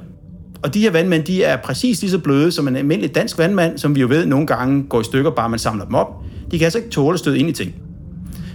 Og 0.61 0.73
de 0.73 0.81
her 0.81 0.91
vandmænd, 0.91 1.23
de 1.23 1.43
er 1.43 1.57
præcis 1.57 2.01
lige 2.01 2.11
så 2.11 2.19
bløde 2.19 2.51
som 2.51 2.67
en 2.67 2.75
almindelig 2.75 3.15
dansk 3.15 3.37
vandmand, 3.37 3.77
som 3.77 3.95
vi 3.95 4.01
jo 4.01 4.07
ved 4.07 4.25
nogle 4.25 4.47
gange 4.47 4.83
går 4.83 5.01
i 5.01 5.03
stykker, 5.03 5.31
bare 5.31 5.49
man 5.49 5.59
samler 5.59 5.85
dem 5.85 5.95
op. 5.95 6.07
De 6.51 6.57
kan 6.59 6.65
altså 6.65 6.77
ikke 6.77 6.89
tåle 6.89 7.13
at 7.13 7.19
støde 7.19 7.39
ind 7.39 7.49
i 7.49 7.53
ting. 7.53 7.75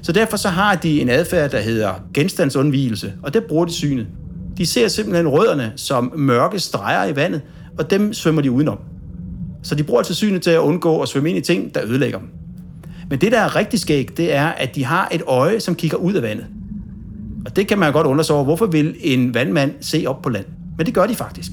Så 0.02 0.12
derfor 0.12 0.36
så 0.36 0.48
har 0.48 0.74
de 0.74 1.00
en 1.00 1.08
adfærd, 1.08 1.50
der 1.50 1.60
hedder 1.60 1.90
genstandsundvigelse, 2.14 3.12
og 3.22 3.34
det 3.34 3.44
bruger 3.44 3.64
de 3.64 3.72
synet. 3.72 4.06
De 4.58 4.66
ser 4.66 4.88
simpelthen 4.88 5.28
rødderne 5.28 5.72
som 5.76 6.12
mørke 6.16 6.58
streger 6.58 7.04
i 7.04 7.16
vandet, 7.16 7.40
og 7.78 7.90
dem 7.90 8.12
svømmer 8.12 8.42
de 8.42 8.50
udenom. 8.50 8.78
Så 9.62 9.74
de 9.74 9.82
bruger 9.82 10.00
altså 10.00 10.14
synet 10.14 10.42
til 10.42 10.50
at 10.50 10.58
undgå 10.58 11.00
at 11.00 11.08
svømme 11.08 11.28
ind 11.28 11.38
i 11.38 11.40
ting, 11.40 11.74
der 11.74 11.84
ødelægger 11.84 12.18
dem. 12.18 12.28
Men 13.10 13.20
det, 13.20 13.32
der 13.32 13.40
er 13.40 13.56
rigtig 13.56 13.80
skægt, 13.80 14.16
det 14.16 14.34
er, 14.34 14.46
at 14.46 14.74
de 14.74 14.84
har 14.84 15.08
et 15.12 15.22
øje, 15.26 15.60
som 15.60 15.74
kigger 15.74 15.96
ud 15.96 16.14
af 16.14 16.22
vandet. 16.22 16.46
Og 17.46 17.56
det 17.56 17.68
kan 17.68 17.78
man 17.78 17.92
godt 17.92 18.06
undre 18.06 18.24
sig 18.24 18.34
over, 18.34 18.44
hvorfor 18.44 18.66
vil 18.66 18.96
en 19.00 19.34
vandmand 19.34 19.72
se 19.80 20.04
op 20.06 20.22
på 20.22 20.28
land? 20.28 20.44
Men 20.76 20.86
det 20.86 20.94
gør 20.94 21.06
de 21.06 21.14
faktisk. 21.14 21.52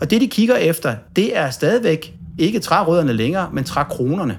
Og 0.00 0.10
det, 0.10 0.20
de 0.20 0.28
kigger 0.28 0.56
efter, 0.56 0.94
det 1.16 1.36
er 1.36 1.50
stadigvæk 1.50 2.14
ikke 2.38 2.58
trærødderne 2.58 3.12
længere, 3.12 3.50
men 3.52 3.64
trækronerne. 3.64 4.38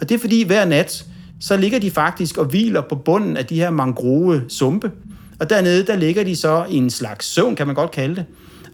Og 0.00 0.08
det 0.08 0.14
er 0.14 0.18
fordi 0.18 0.42
hver 0.46 0.64
nat, 0.64 1.06
så 1.40 1.56
ligger 1.56 1.78
de 1.78 1.90
faktisk 1.90 2.38
og 2.38 2.44
hviler 2.44 2.80
på 2.80 2.94
bunden 2.94 3.36
af 3.36 3.46
de 3.46 3.54
her 3.54 3.70
mangrove 3.70 4.42
sumpe. 4.48 4.90
Og 5.40 5.50
dernede, 5.50 5.86
der 5.86 5.96
ligger 5.96 6.24
de 6.24 6.36
så 6.36 6.64
i 6.70 6.76
en 6.76 6.90
slags 6.90 7.26
søvn, 7.26 7.56
kan 7.56 7.66
man 7.66 7.76
godt 7.76 7.90
kalde 7.90 8.16
det. 8.16 8.24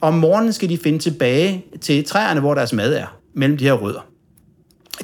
Og 0.00 0.08
om 0.08 0.14
morgenen 0.14 0.52
skal 0.52 0.68
de 0.68 0.78
finde 0.78 0.98
tilbage 0.98 1.64
til 1.80 2.04
træerne, 2.04 2.40
hvor 2.40 2.54
deres 2.54 2.72
mad 2.72 2.94
er, 2.94 3.16
mellem 3.34 3.58
de 3.58 3.64
her 3.64 3.72
rødder. 3.72 4.06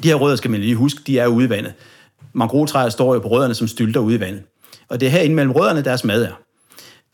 De 0.03 0.07
her 0.07 0.15
rødder 0.15 0.35
skal 0.35 0.51
man 0.51 0.59
lige 0.59 0.75
huske, 0.75 1.01
de 1.07 1.19
er 1.19 1.27
ude 1.27 1.45
i 1.45 1.49
vandet. 1.49 1.73
Mangrovetræer 2.33 2.89
står 2.89 3.13
jo 3.13 3.19
på 3.19 3.27
rødderne 3.27 3.53
som 3.53 3.67
stylter 3.67 3.99
ude 3.99 4.15
i 4.15 4.19
vandet. 4.19 4.43
Og 4.89 4.99
det 4.99 5.05
er 5.05 5.09
herinde 5.09 5.35
mellem 5.35 5.51
rødderne, 5.51 5.81
deres 5.81 6.03
mad 6.03 6.23
er. 6.23 6.39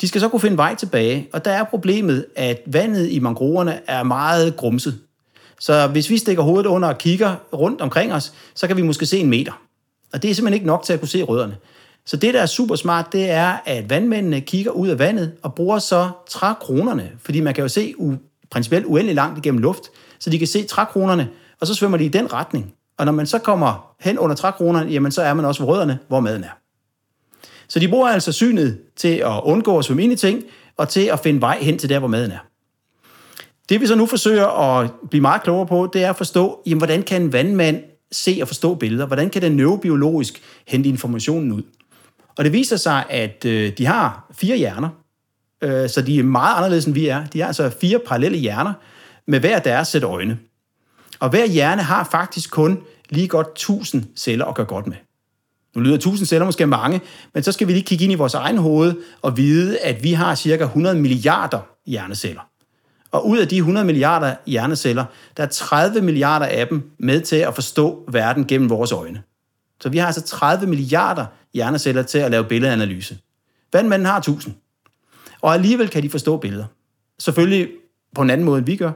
De 0.02 0.08
skal 0.08 0.22
så 0.22 0.30
kunne 0.30 0.40
finde 0.40 0.58
vej 0.58 0.76
tilbage, 0.76 1.28
og 1.34 1.46
der 1.46 1.52
er 1.52 1.64
problemet, 1.64 2.26
at 2.36 2.62
vandet 2.66 3.12
i 3.12 3.20
mangroverne 3.20 3.80
er 3.88 4.04
meget 4.04 4.56
grumset. 4.56 5.00
Så 5.60 5.88
hvis 5.88 6.10
vi 6.10 6.18
stikker 6.18 6.44
hovedet 6.44 6.66
under 6.66 6.88
og 6.88 6.98
kigger 6.98 7.36
rundt 7.54 7.82
omkring 7.82 8.14
os, 8.14 8.34
så 8.56 8.68
kan 8.68 8.78
vi 8.78 8.82
måske 8.82 9.06
se 9.06 9.18
en 9.18 9.30
meter. 9.30 9.62
Og 10.14 10.22
det 10.22 10.32
er 10.32 10.36
simpelthen 10.36 10.54
ikke 10.54 10.68
nok 10.68 10.84
til 10.84 10.94
at 10.94 11.00
kunne 11.00 11.10
se 11.10 11.24
rødderne. 11.24 11.56
Så 12.08 12.18
det, 12.18 12.34
der 12.34 12.42
er 12.42 12.46
super 12.46 12.76
smart, 12.76 13.14
det 13.14 13.30
er, 13.30 13.58
at 13.66 13.90
vandmændene 13.90 14.42
kigger 14.42 14.72
ud 14.72 14.88
af 14.88 15.00
vandet 15.00 15.34
og 15.44 15.56
bruger 15.56 15.80
så 15.80 16.10
trækronerne, 16.30 17.12
fordi 17.20 17.40
man 17.40 17.54
kan 17.54 17.62
jo 17.62 17.68
se 17.68 17.94
u- 18.00 18.48
principielt 18.50 18.86
uendelig 18.86 19.16
langt 19.16 19.38
igennem 19.38 19.62
luft, 19.62 19.84
så 20.20 20.30
de 20.30 20.38
kan 20.38 20.48
se 20.48 20.64
trækronerne, 20.64 21.30
og 21.60 21.68
så 21.68 21.74
svømmer 21.74 21.98
de 21.98 22.06
i 22.06 22.10
den 22.10 22.34
retning. 22.34 22.74
Og 22.98 23.06
når 23.06 23.12
man 23.12 23.26
så 23.28 23.40
kommer 23.40 23.96
hen 24.00 24.20
under 24.20 24.36
trækronerne, 24.36 24.92
jamen 24.92 25.12
så 25.12 25.22
er 25.22 25.34
man 25.34 25.46
også 25.46 25.64
ved 25.64 25.70
rødderne, 25.70 26.00
hvor 26.08 26.20
maden 26.20 26.44
er. 26.44 26.58
Så 27.68 27.80
de 27.80 27.88
bruger 27.88 28.08
altså 28.08 28.32
synet 28.32 28.78
til 28.96 29.08
at 29.16 29.42
undgå 29.44 29.78
at 29.78 29.86
svømme 29.86 30.04
ind 30.04 30.14
i 30.14 30.16
ting, 30.16 30.44
og 30.78 30.90
til 30.90 31.06
at 31.06 31.20
finde 31.20 31.42
vej 31.42 31.58
hen 31.62 31.78
til 31.78 31.90
der, 31.90 32.00
hvor 32.00 32.08
maden 32.08 32.32
er. 32.32 32.46
Det 33.70 33.82
vi 33.82 33.88
så 33.88 33.96
nu 33.96 34.06
forsøger 34.06 34.48
at 34.48 34.92
blive 35.10 35.22
meget 35.22 35.44
klogere 35.44 35.68
på, 35.68 35.90
det 35.94 36.04
er 36.04 36.10
at 36.10 36.16
forstå, 36.16 36.62
jamen, 36.66 36.78
hvordan 36.78 37.04
kan 37.04 37.22
en 37.22 37.34
vandmand 37.34 37.84
se 38.12 38.40
og 38.42 38.48
forstå 38.48 38.76
billeder? 38.76 39.06
Hvordan 39.06 39.30
kan 39.30 39.42
den 39.42 39.52
neurobiologisk 39.52 40.42
hente 40.68 40.90
informationen 40.90 41.52
ud? 41.52 41.64
Og 42.38 42.44
det 42.44 42.54
viser 42.54 42.78
sig, 42.78 43.06
at 43.10 43.46
øh, 43.46 43.78
de 43.78 43.86
har 43.86 44.32
fire 44.32 44.58
hjerner, 44.58 44.90
øh, 45.62 45.90
så 45.90 46.02
de 46.02 46.20
er 46.20 46.24
meget 46.24 46.58
anderledes, 46.58 46.86
end 46.86 46.94
vi 46.94 47.08
er. 47.08 47.26
De 47.26 47.40
har 47.40 47.48
altså 47.48 47.70
fire 47.70 48.00
parallelle 48.00 48.38
hjerner, 48.38 48.74
med 49.28 49.40
hver 49.40 49.60
deres 49.60 49.88
sæt 49.88 50.04
øjne. 50.04 50.38
Og 51.20 51.30
hver 51.30 51.46
hjerne 51.46 51.82
har 51.82 52.08
faktisk 52.12 52.52
kun 52.52 52.80
lige 53.10 53.28
godt 53.28 53.48
1000 53.48 54.04
celler 54.16 54.46
at 54.46 54.56
gøre 54.56 54.66
godt 54.66 54.88
med. 54.88 54.96
Nu 55.76 55.82
lyder 55.82 55.96
1000 55.96 56.28
celler 56.28 56.46
måske 56.46 56.68
mange, 56.68 57.02
men 57.34 57.44
så 57.44 57.52
skal 57.52 57.68
vi 57.68 57.74
lige 57.74 57.84
kigge 57.84 58.04
ind 58.04 58.14
i 58.14 58.16
vores 58.16 58.34
egen 58.34 58.58
hoved 58.58 58.96
og 59.22 59.38
vide, 59.38 59.80
at 59.80 60.04
vi 60.04 60.14
har 60.14 60.36
cirka 60.36 60.64
100 60.64 60.96
milliarder 60.96 61.60
hjerneceller. 61.86 62.42
Og 63.12 63.28
ud 63.28 63.38
af 63.38 63.48
de 63.48 63.58
100 63.58 63.86
milliarder 63.86 64.36
hjerneceller, 64.46 65.06
der 65.38 65.44
er 65.44 65.48
30 65.48 66.02
milliarder 66.02 66.46
af 66.46 66.68
dem 66.68 66.92
med 67.00 67.22
til 67.22 67.36
at 67.36 67.56
forstå 67.56 68.10
verden 68.12 68.46
gennem 68.46 68.70
vores 68.70 68.92
øjne. 68.92 69.24
Så 69.80 69.90
vi 69.90 69.98
har 69.98 70.06
altså 70.06 70.22
30 70.22 70.68
milliarder 70.68 71.26
hjerneceller 71.54 72.04
til 72.04 72.18
at 72.18 72.32
lave 72.32 72.44
billedanalyse. 72.44 73.18
Vandmanden 73.74 74.06
har 74.06 74.18
1000. 74.18 74.56
Og 75.42 75.54
alligevel 75.54 75.90
kan 75.90 76.04
de 76.04 76.10
forstå 76.10 76.38
billeder. 76.38 76.66
Selvfølgelig 77.20 77.70
på 78.16 78.22
en 78.22 78.30
anden 78.30 78.46
måde, 78.46 78.58
end 78.58 78.66
vi 78.66 78.76
gør. 78.76 78.92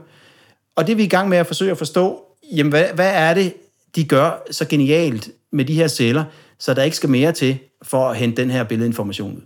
Og 0.76 0.88
det 0.88 0.98
vi 0.98 1.02
er 1.02 1.06
i 1.06 1.10
gang 1.10 1.30
med 1.30 1.38
at 1.38 1.48
forsøge 1.48 1.72
at 1.72 1.78
forstå, 1.78 2.24
jamen 2.54 2.70
hvad, 2.70 2.86
hvad 2.94 3.12
er 3.14 3.34
det, 3.34 3.54
de 3.96 4.04
gør 4.04 4.44
så 4.52 4.66
genialt 4.66 5.30
med 5.52 5.66
de 5.66 5.74
her 5.74 5.88
celler, 5.88 6.24
så 6.60 6.74
der 6.74 6.84
ikke 6.84 6.98
skal 6.98 7.10
mere 7.10 7.32
til 7.32 7.60
for 7.82 8.10
at 8.10 8.18
hente 8.18 8.42
den 8.42 8.52
her 8.52 8.64
billedinformation 8.64 9.36
ud. 9.36 9.42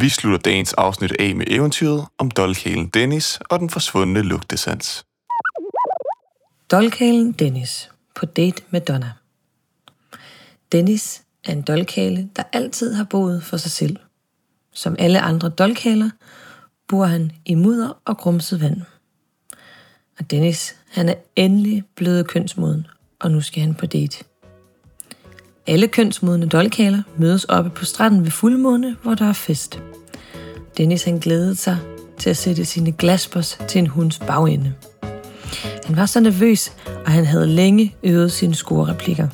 Vi 0.00 0.08
slutter 0.08 0.38
dagens 0.38 0.72
afsnit 0.72 1.12
af 1.18 1.34
med 1.34 1.46
eventyret 1.48 2.06
om 2.18 2.30
dolkhælen 2.30 2.88
Dennis 2.88 3.40
og 3.50 3.60
den 3.60 3.70
forsvundne 3.70 4.22
lugtesans. 4.22 5.04
Dolkhælen 6.70 7.32
Dennis 7.32 7.90
på 8.14 8.26
date 8.26 8.62
med 8.70 8.80
Donna. 8.80 9.12
Dennis 10.72 11.22
er 11.44 11.52
en 11.52 11.62
dolkale, 11.62 12.28
der 12.36 12.42
altid 12.52 12.94
har 12.94 13.04
boet 13.04 13.42
for 13.42 13.56
sig 13.56 13.70
selv. 13.70 13.96
Som 14.74 14.96
alle 14.98 15.20
andre 15.20 15.48
dolkaler 15.48 16.10
bor 16.88 17.04
han 17.04 17.32
i 17.44 17.54
mudder 17.54 17.98
og 18.04 18.16
grumset 18.16 18.60
vand. 18.60 18.80
Og 20.18 20.30
Dennis, 20.30 20.76
han 20.90 21.08
er 21.08 21.14
endelig 21.36 21.84
blevet 21.96 22.26
kønsmoden, 22.26 22.86
og 23.20 23.30
nu 23.30 23.40
skal 23.40 23.62
han 23.62 23.74
på 23.74 23.86
date. 23.86 24.24
Alle 25.66 25.88
kønsmodne 25.88 26.46
dolkaler 26.46 27.02
mødes 27.16 27.44
oppe 27.44 27.70
på 27.70 27.84
stranden 27.84 28.24
ved 28.24 28.30
fuldmåne, 28.30 28.96
hvor 29.02 29.14
der 29.14 29.28
er 29.28 29.32
fest. 29.32 29.80
Dennis 30.76 31.04
han 31.04 31.18
glædede 31.18 31.56
sig 31.56 31.78
til 32.18 32.30
at 32.30 32.36
sætte 32.36 32.64
sine 32.64 32.92
glaspers 32.92 33.58
til 33.68 33.78
en 33.78 33.86
hunds 33.86 34.18
bagende. 34.18 34.74
Han 35.84 35.96
var 35.96 36.06
så 36.06 36.20
nervøs, 36.20 36.72
og 37.04 37.10
han 37.12 37.24
havde 37.24 37.46
længe 37.46 37.96
øvet 38.02 38.32
sine 38.32 38.54
scorereplikker. 38.54 39.28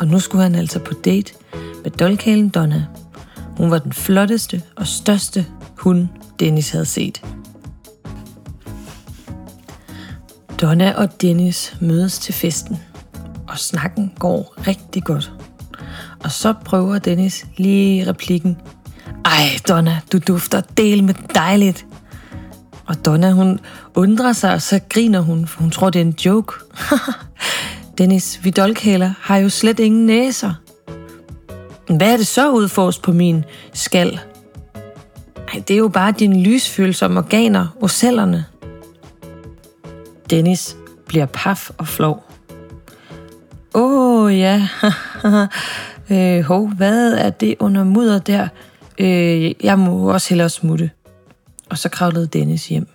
Og 0.00 0.06
nu 0.06 0.18
skulle 0.18 0.42
han 0.42 0.54
altså 0.54 0.78
på 0.78 0.94
date 0.94 1.32
med 1.82 1.90
dolkalen 1.90 2.48
Donna. 2.48 2.86
Hun 3.56 3.70
var 3.70 3.78
den 3.78 3.92
flotteste 3.92 4.62
og 4.76 4.86
største 4.86 5.46
hund, 5.76 6.08
Dennis 6.38 6.70
havde 6.70 6.84
set. 6.84 7.22
Donna 10.60 10.92
og 10.96 11.20
Dennis 11.20 11.76
mødes 11.80 12.18
til 12.18 12.34
festen, 12.34 12.78
og 13.48 13.58
snakken 13.58 14.12
går 14.18 14.54
rigtig 14.66 15.04
godt. 15.04 15.32
Og 16.24 16.30
så 16.30 16.54
prøver 16.64 16.98
Dennis 16.98 17.46
lige 17.56 18.06
replikken. 18.06 18.56
Ej, 19.24 19.48
Donna, 19.68 20.00
du 20.12 20.18
dufter 20.18 20.60
del 20.60 21.04
med 21.04 21.14
dejligt. 21.34 21.86
Og 22.86 23.04
Donna, 23.04 23.30
hun 23.30 23.60
undrer 23.94 24.32
sig, 24.32 24.52
og 24.52 24.62
så 24.62 24.80
griner 24.88 25.20
hun, 25.20 25.46
for 25.46 25.60
hun 25.60 25.70
tror, 25.70 25.90
det 25.90 26.00
er 26.00 26.04
en 26.04 26.16
joke. 26.24 26.52
Dennis, 28.00 28.44
vi 28.44 28.50
dolkhaler 28.50 29.12
har 29.20 29.36
jo 29.36 29.48
slet 29.48 29.80
ingen 29.80 30.06
næser. 30.06 30.54
Hvad 31.96 32.12
er 32.12 32.16
det 32.16 32.26
så 32.26 32.50
udfors 32.50 32.98
på 32.98 33.12
min 33.12 33.44
skal? 33.72 34.20
Ej, 35.36 35.62
det 35.68 35.74
er 35.74 35.78
jo 35.78 35.88
bare 35.88 36.12
dine 36.12 36.42
lysfølsomme 36.42 37.20
organer, 37.20 37.76
ocellerne. 37.80 38.44
Dennis 40.30 40.76
bliver 41.06 41.26
paf 41.26 41.70
og 41.78 41.88
flov. 41.88 42.24
Åh, 43.74 44.24
oh, 44.24 44.38
ja. 44.38 44.68
øh, 46.10 46.42
hov, 46.44 46.68
hvad 46.68 47.14
er 47.14 47.30
det 47.30 47.54
under 47.58 47.84
mudder 47.84 48.18
der? 48.18 48.48
Øh, 48.98 49.64
jeg 49.64 49.78
må 49.78 50.12
også 50.12 50.28
hellere 50.28 50.48
smutte. 50.48 50.90
Og 51.70 51.78
så 51.78 51.88
kravlede 51.88 52.26
Dennis 52.26 52.68
hjem. 52.68 52.88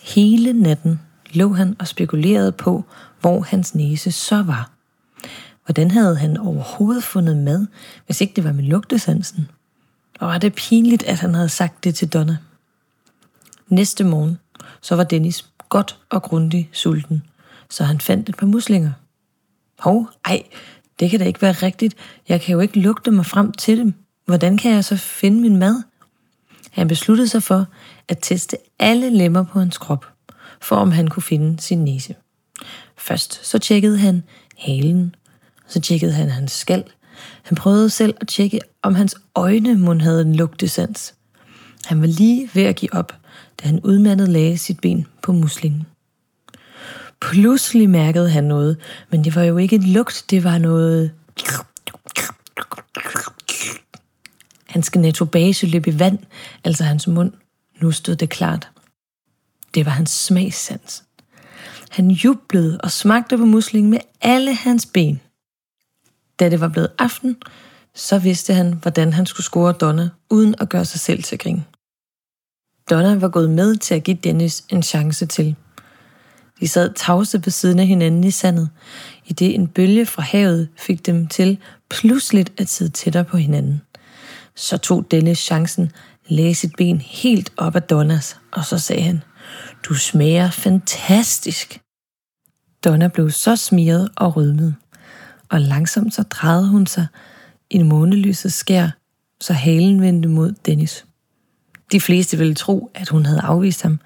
Hele 0.00 0.52
natten 0.52 1.00
lå 1.32 1.52
han 1.52 1.76
og 1.78 1.88
spekulerede 1.88 2.52
på, 2.52 2.84
hvor 3.20 3.40
hans 3.40 3.74
næse 3.74 4.12
så 4.12 4.42
var. 4.42 4.70
Hvordan 5.64 5.90
havde 5.90 6.16
han 6.16 6.36
overhovedet 6.36 7.04
fundet 7.04 7.36
mad, 7.36 7.66
hvis 8.06 8.20
ikke 8.20 8.32
det 8.36 8.44
var 8.44 8.52
med 8.52 8.64
lugtesansen? 8.64 9.48
Og 10.20 10.28
var 10.28 10.38
det 10.38 10.54
pinligt, 10.54 11.02
at 11.02 11.18
han 11.18 11.34
havde 11.34 11.48
sagt 11.48 11.84
det 11.84 11.94
til 11.94 12.08
Donna. 12.08 12.36
Næste 13.68 14.04
morgen, 14.04 14.38
så 14.80 14.96
var 14.96 15.04
Dennis 15.04 15.46
godt 15.68 15.98
og 16.10 16.22
grundigt 16.22 16.68
sulten, 16.72 17.22
så 17.70 17.84
han 17.84 18.00
fandt 18.00 18.28
et 18.28 18.36
par 18.36 18.46
muslinger. 18.46 18.92
Hov, 19.78 20.08
ej, 20.24 20.42
det 21.00 21.10
kan 21.10 21.18
da 21.18 21.24
ikke 21.24 21.42
være 21.42 21.52
rigtigt. 21.52 21.94
Jeg 22.28 22.40
kan 22.40 22.52
jo 22.52 22.60
ikke 22.60 22.80
lugte 22.80 23.10
mig 23.10 23.26
frem 23.26 23.52
til 23.52 23.78
dem. 23.78 23.94
Hvordan 24.24 24.58
kan 24.58 24.72
jeg 24.72 24.84
så 24.84 24.96
finde 24.96 25.40
min 25.40 25.56
mad? 25.56 25.82
Han 26.70 26.88
besluttede 26.88 27.28
sig 27.28 27.42
for 27.42 27.66
at 28.08 28.18
teste 28.22 28.56
alle 28.78 29.10
lemmer 29.10 29.42
på 29.42 29.58
hans 29.58 29.78
krop, 29.78 30.11
for 30.62 30.76
om 30.76 30.92
han 30.92 31.08
kunne 31.08 31.22
finde 31.22 31.62
sin 31.62 31.84
næse. 31.84 32.14
Først 32.98 33.46
så 33.46 33.58
tjekkede 33.58 33.98
han 33.98 34.22
halen, 34.58 35.14
så 35.66 35.80
tjekkede 35.80 36.12
han 36.12 36.30
hans 36.30 36.52
skal. 36.52 36.84
Han 37.42 37.56
prøvede 37.56 37.90
selv 37.90 38.14
at 38.20 38.28
tjekke, 38.28 38.60
om 38.82 38.94
hans 38.94 39.16
øjne 39.34 39.74
mund 39.74 40.00
havde 40.00 40.22
en 40.22 40.34
lugtesans. 40.34 41.14
Han 41.84 42.00
var 42.00 42.06
lige 42.06 42.50
ved 42.54 42.62
at 42.62 42.76
give 42.76 42.94
op, 42.94 43.14
da 43.62 43.68
han 43.68 43.80
udmattet 43.80 44.28
lagde 44.28 44.58
sit 44.58 44.80
ben 44.80 45.06
på 45.22 45.32
muslingen. 45.32 45.86
Pludselig 47.20 47.90
mærkede 47.90 48.30
han 48.30 48.44
noget, 48.44 48.76
men 49.10 49.24
det 49.24 49.34
var 49.34 49.42
jo 49.42 49.56
ikke 49.56 49.76
en 49.76 49.82
lugt, 49.82 50.24
det 50.30 50.44
var 50.44 50.58
noget... 50.58 51.12
Hans 54.66 54.90
genetobase 54.90 55.66
løb 55.66 55.86
i 55.86 55.98
vand, 55.98 56.18
altså 56.64 56.84
hans 56.84 57.06
mund. 57.06 57.32
Nu 57.80 57.90
stod 57.90 58.16
det 58.16 58.30
klart. 58.30 58.70
Det 59.74 59.86
var 59.86 59.92
hans 59.92 60.10
smagssans. 60.10 61.04
Han 61.90 62.10
jublede 62.10 62.80
og 62.80 62.90
smagte 62.90 63.38
på 63.38 63.44
muslingen 63.44 63.90
med 63.90 64.00
alle 64.20 64.54
hans 64.54 64.86
ben. 64.86 65.20
Da 66.40 66.48
det 66.48 66.60
var 66.60 66.68
blevet 66.68 66.92
aften, 66.98 67.36
så 67.94 68.18
vidste 68.18 68.54
han, 68.54 68.72
hvordan 68.72 69.12
han 69.12 69.26
skulle 69.26 69.44
score 69.44 69.72
Donna, 69.72 70.08
uden 70.30 70.54
at 70.60 70.68
gøre 70.68 70.84
sig 70.84 71.00
selv 71.00 71.22
til 71.22 71.38
grin. 71.38 71.64
Donna 72.90 73.14
var 73.14 73.28
gået 73.28 73.50
med 73.50 73.76
til 73.76 73.94
at 73.94 74.04
give 74.04 74.16
Dennis 74.16 74.64
en 74.68 74.82
chance 74.82 75.26
til. 75.26 75.56
De 76.60 76.68
sad 76.68 76.92
tavse 76.94 77.40
ved 77.44 77.50
siden 77.50 77.78
af 77.78 77.86
hinanden 77.86 78.24
i 78.24 78.30
sandet, 78.30 78.70
i 79.26 79.32
det 79.32 79.54
en 79.54 79.68
bølge 79.68 80.06
fra 80.06 80.22
havet 80.22 80.68
fik 80.76 81.06
dem 81.06 81.26
til 81.26 81.58
pludseligt 81.90 82.52
at 82.56 82.68
sidde 82.68 82.90
tættere 82.90 83.24
på 83.24 83.36
hinanden. 83.36 83.80
Så 84.54 84.76
tog 84.78 85.10
Dennis 85.10 85.38
chancen, 85.38 85.92
lagde 86.28 86.54
sit 86.54 86.76
ben 86.76 87.00
helt 87.00 87.52
op 87.56 87.76
ad 87.76 87.80
Donnas, 87.80 88.36
og 88.50 88.64
så 88.64 88.78
sagde 88.78 89.02
han, 89.02 89.22
du 89.82 89.94
smager 89.94 90.50
fantastisk. 90.50 91.80
Donna 92.84 93.08
blev 93.08 93.30
så 93.30 93.56
smiret 93.56 94.10
og 94.16 94.36
rødmet, 94.36 94.74
og 95.48 95.60
langsomt 95.60 96.14
så 96.14 96.22
drejede 96.22 96.68
hun 96.68 96.86
sig 96.86 97.06
i 97.70 97.82
månelysets 97.82 98.54
skær, 98.54 98.88
så 99.40 99.52
halen 99.52 100.00
vendte 100.00 100.28
mod 100.28 100.52
Dennis. 100.66 101.04
De 101.92 102.00
fleste 102.00 102.38
ville 102.38 102.54
tro, 102.54 102.90
at 102.94 103.08
hun 103.08 103.26
havde 103.26 103.40
afvist 103.40 103.82
ham, 103.82 104.00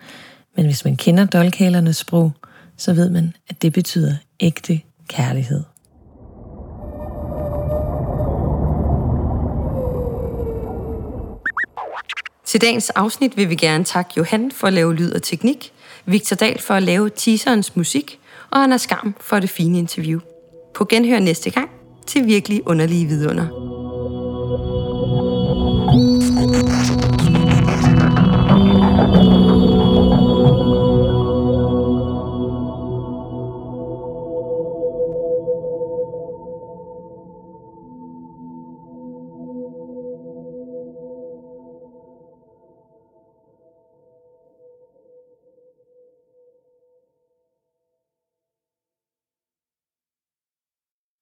men 0.56 0.66
hvis 0.66 0.84
man 0.84 0.96
kender 0.96 1.24
dolkhalernes 1.24 1.96
sprog, 1.96 2.32
så 2.76 2.92
ved 2.92 3.10
man, 3.10 3.32
at 3.48 3.62
det 3.62 3.72
betyder 3.72 4.16
ægte 4.40 4.80
kærlighed. 5.08 5.62
Til 12.56 12.60
dagens 12.60 12.90
afsnit 12.90 13.36
vil 13.36 13.50
vi 13.50 13.54
gerne 13.54 13.84
takke 13.84 14.12
Johan 14.16 14.52
for 14.52 14.66
at 14.66 14.72
lave 14.72 14.94
lyd 14.94 15.12
og 15.12 15.22
teknik, 15.22 15.72
Victor 16.06 16.36
Dahl 16.36 16.60
for 16.60 16.74
at 16.74 16.82
lave 16.82 17.10
teaserens 17.10 17.76
musik, 17.76 18.18
og 18.50 18.62
Anna 18.62 18.76
Skam 18.76 19.14
for 19.20 19.40
det 19.40 19.50
fine 19.50 19.78
interview. 19.78 20.20
På 20.74 20.84
genhør 20.84 21.18
næste 21.18 21.50
gang 21.50 21.70
til 22.06 22.26
virkelig 22.26 22.68
underlige 22.68 23.06
vidunder. 23.06 23.75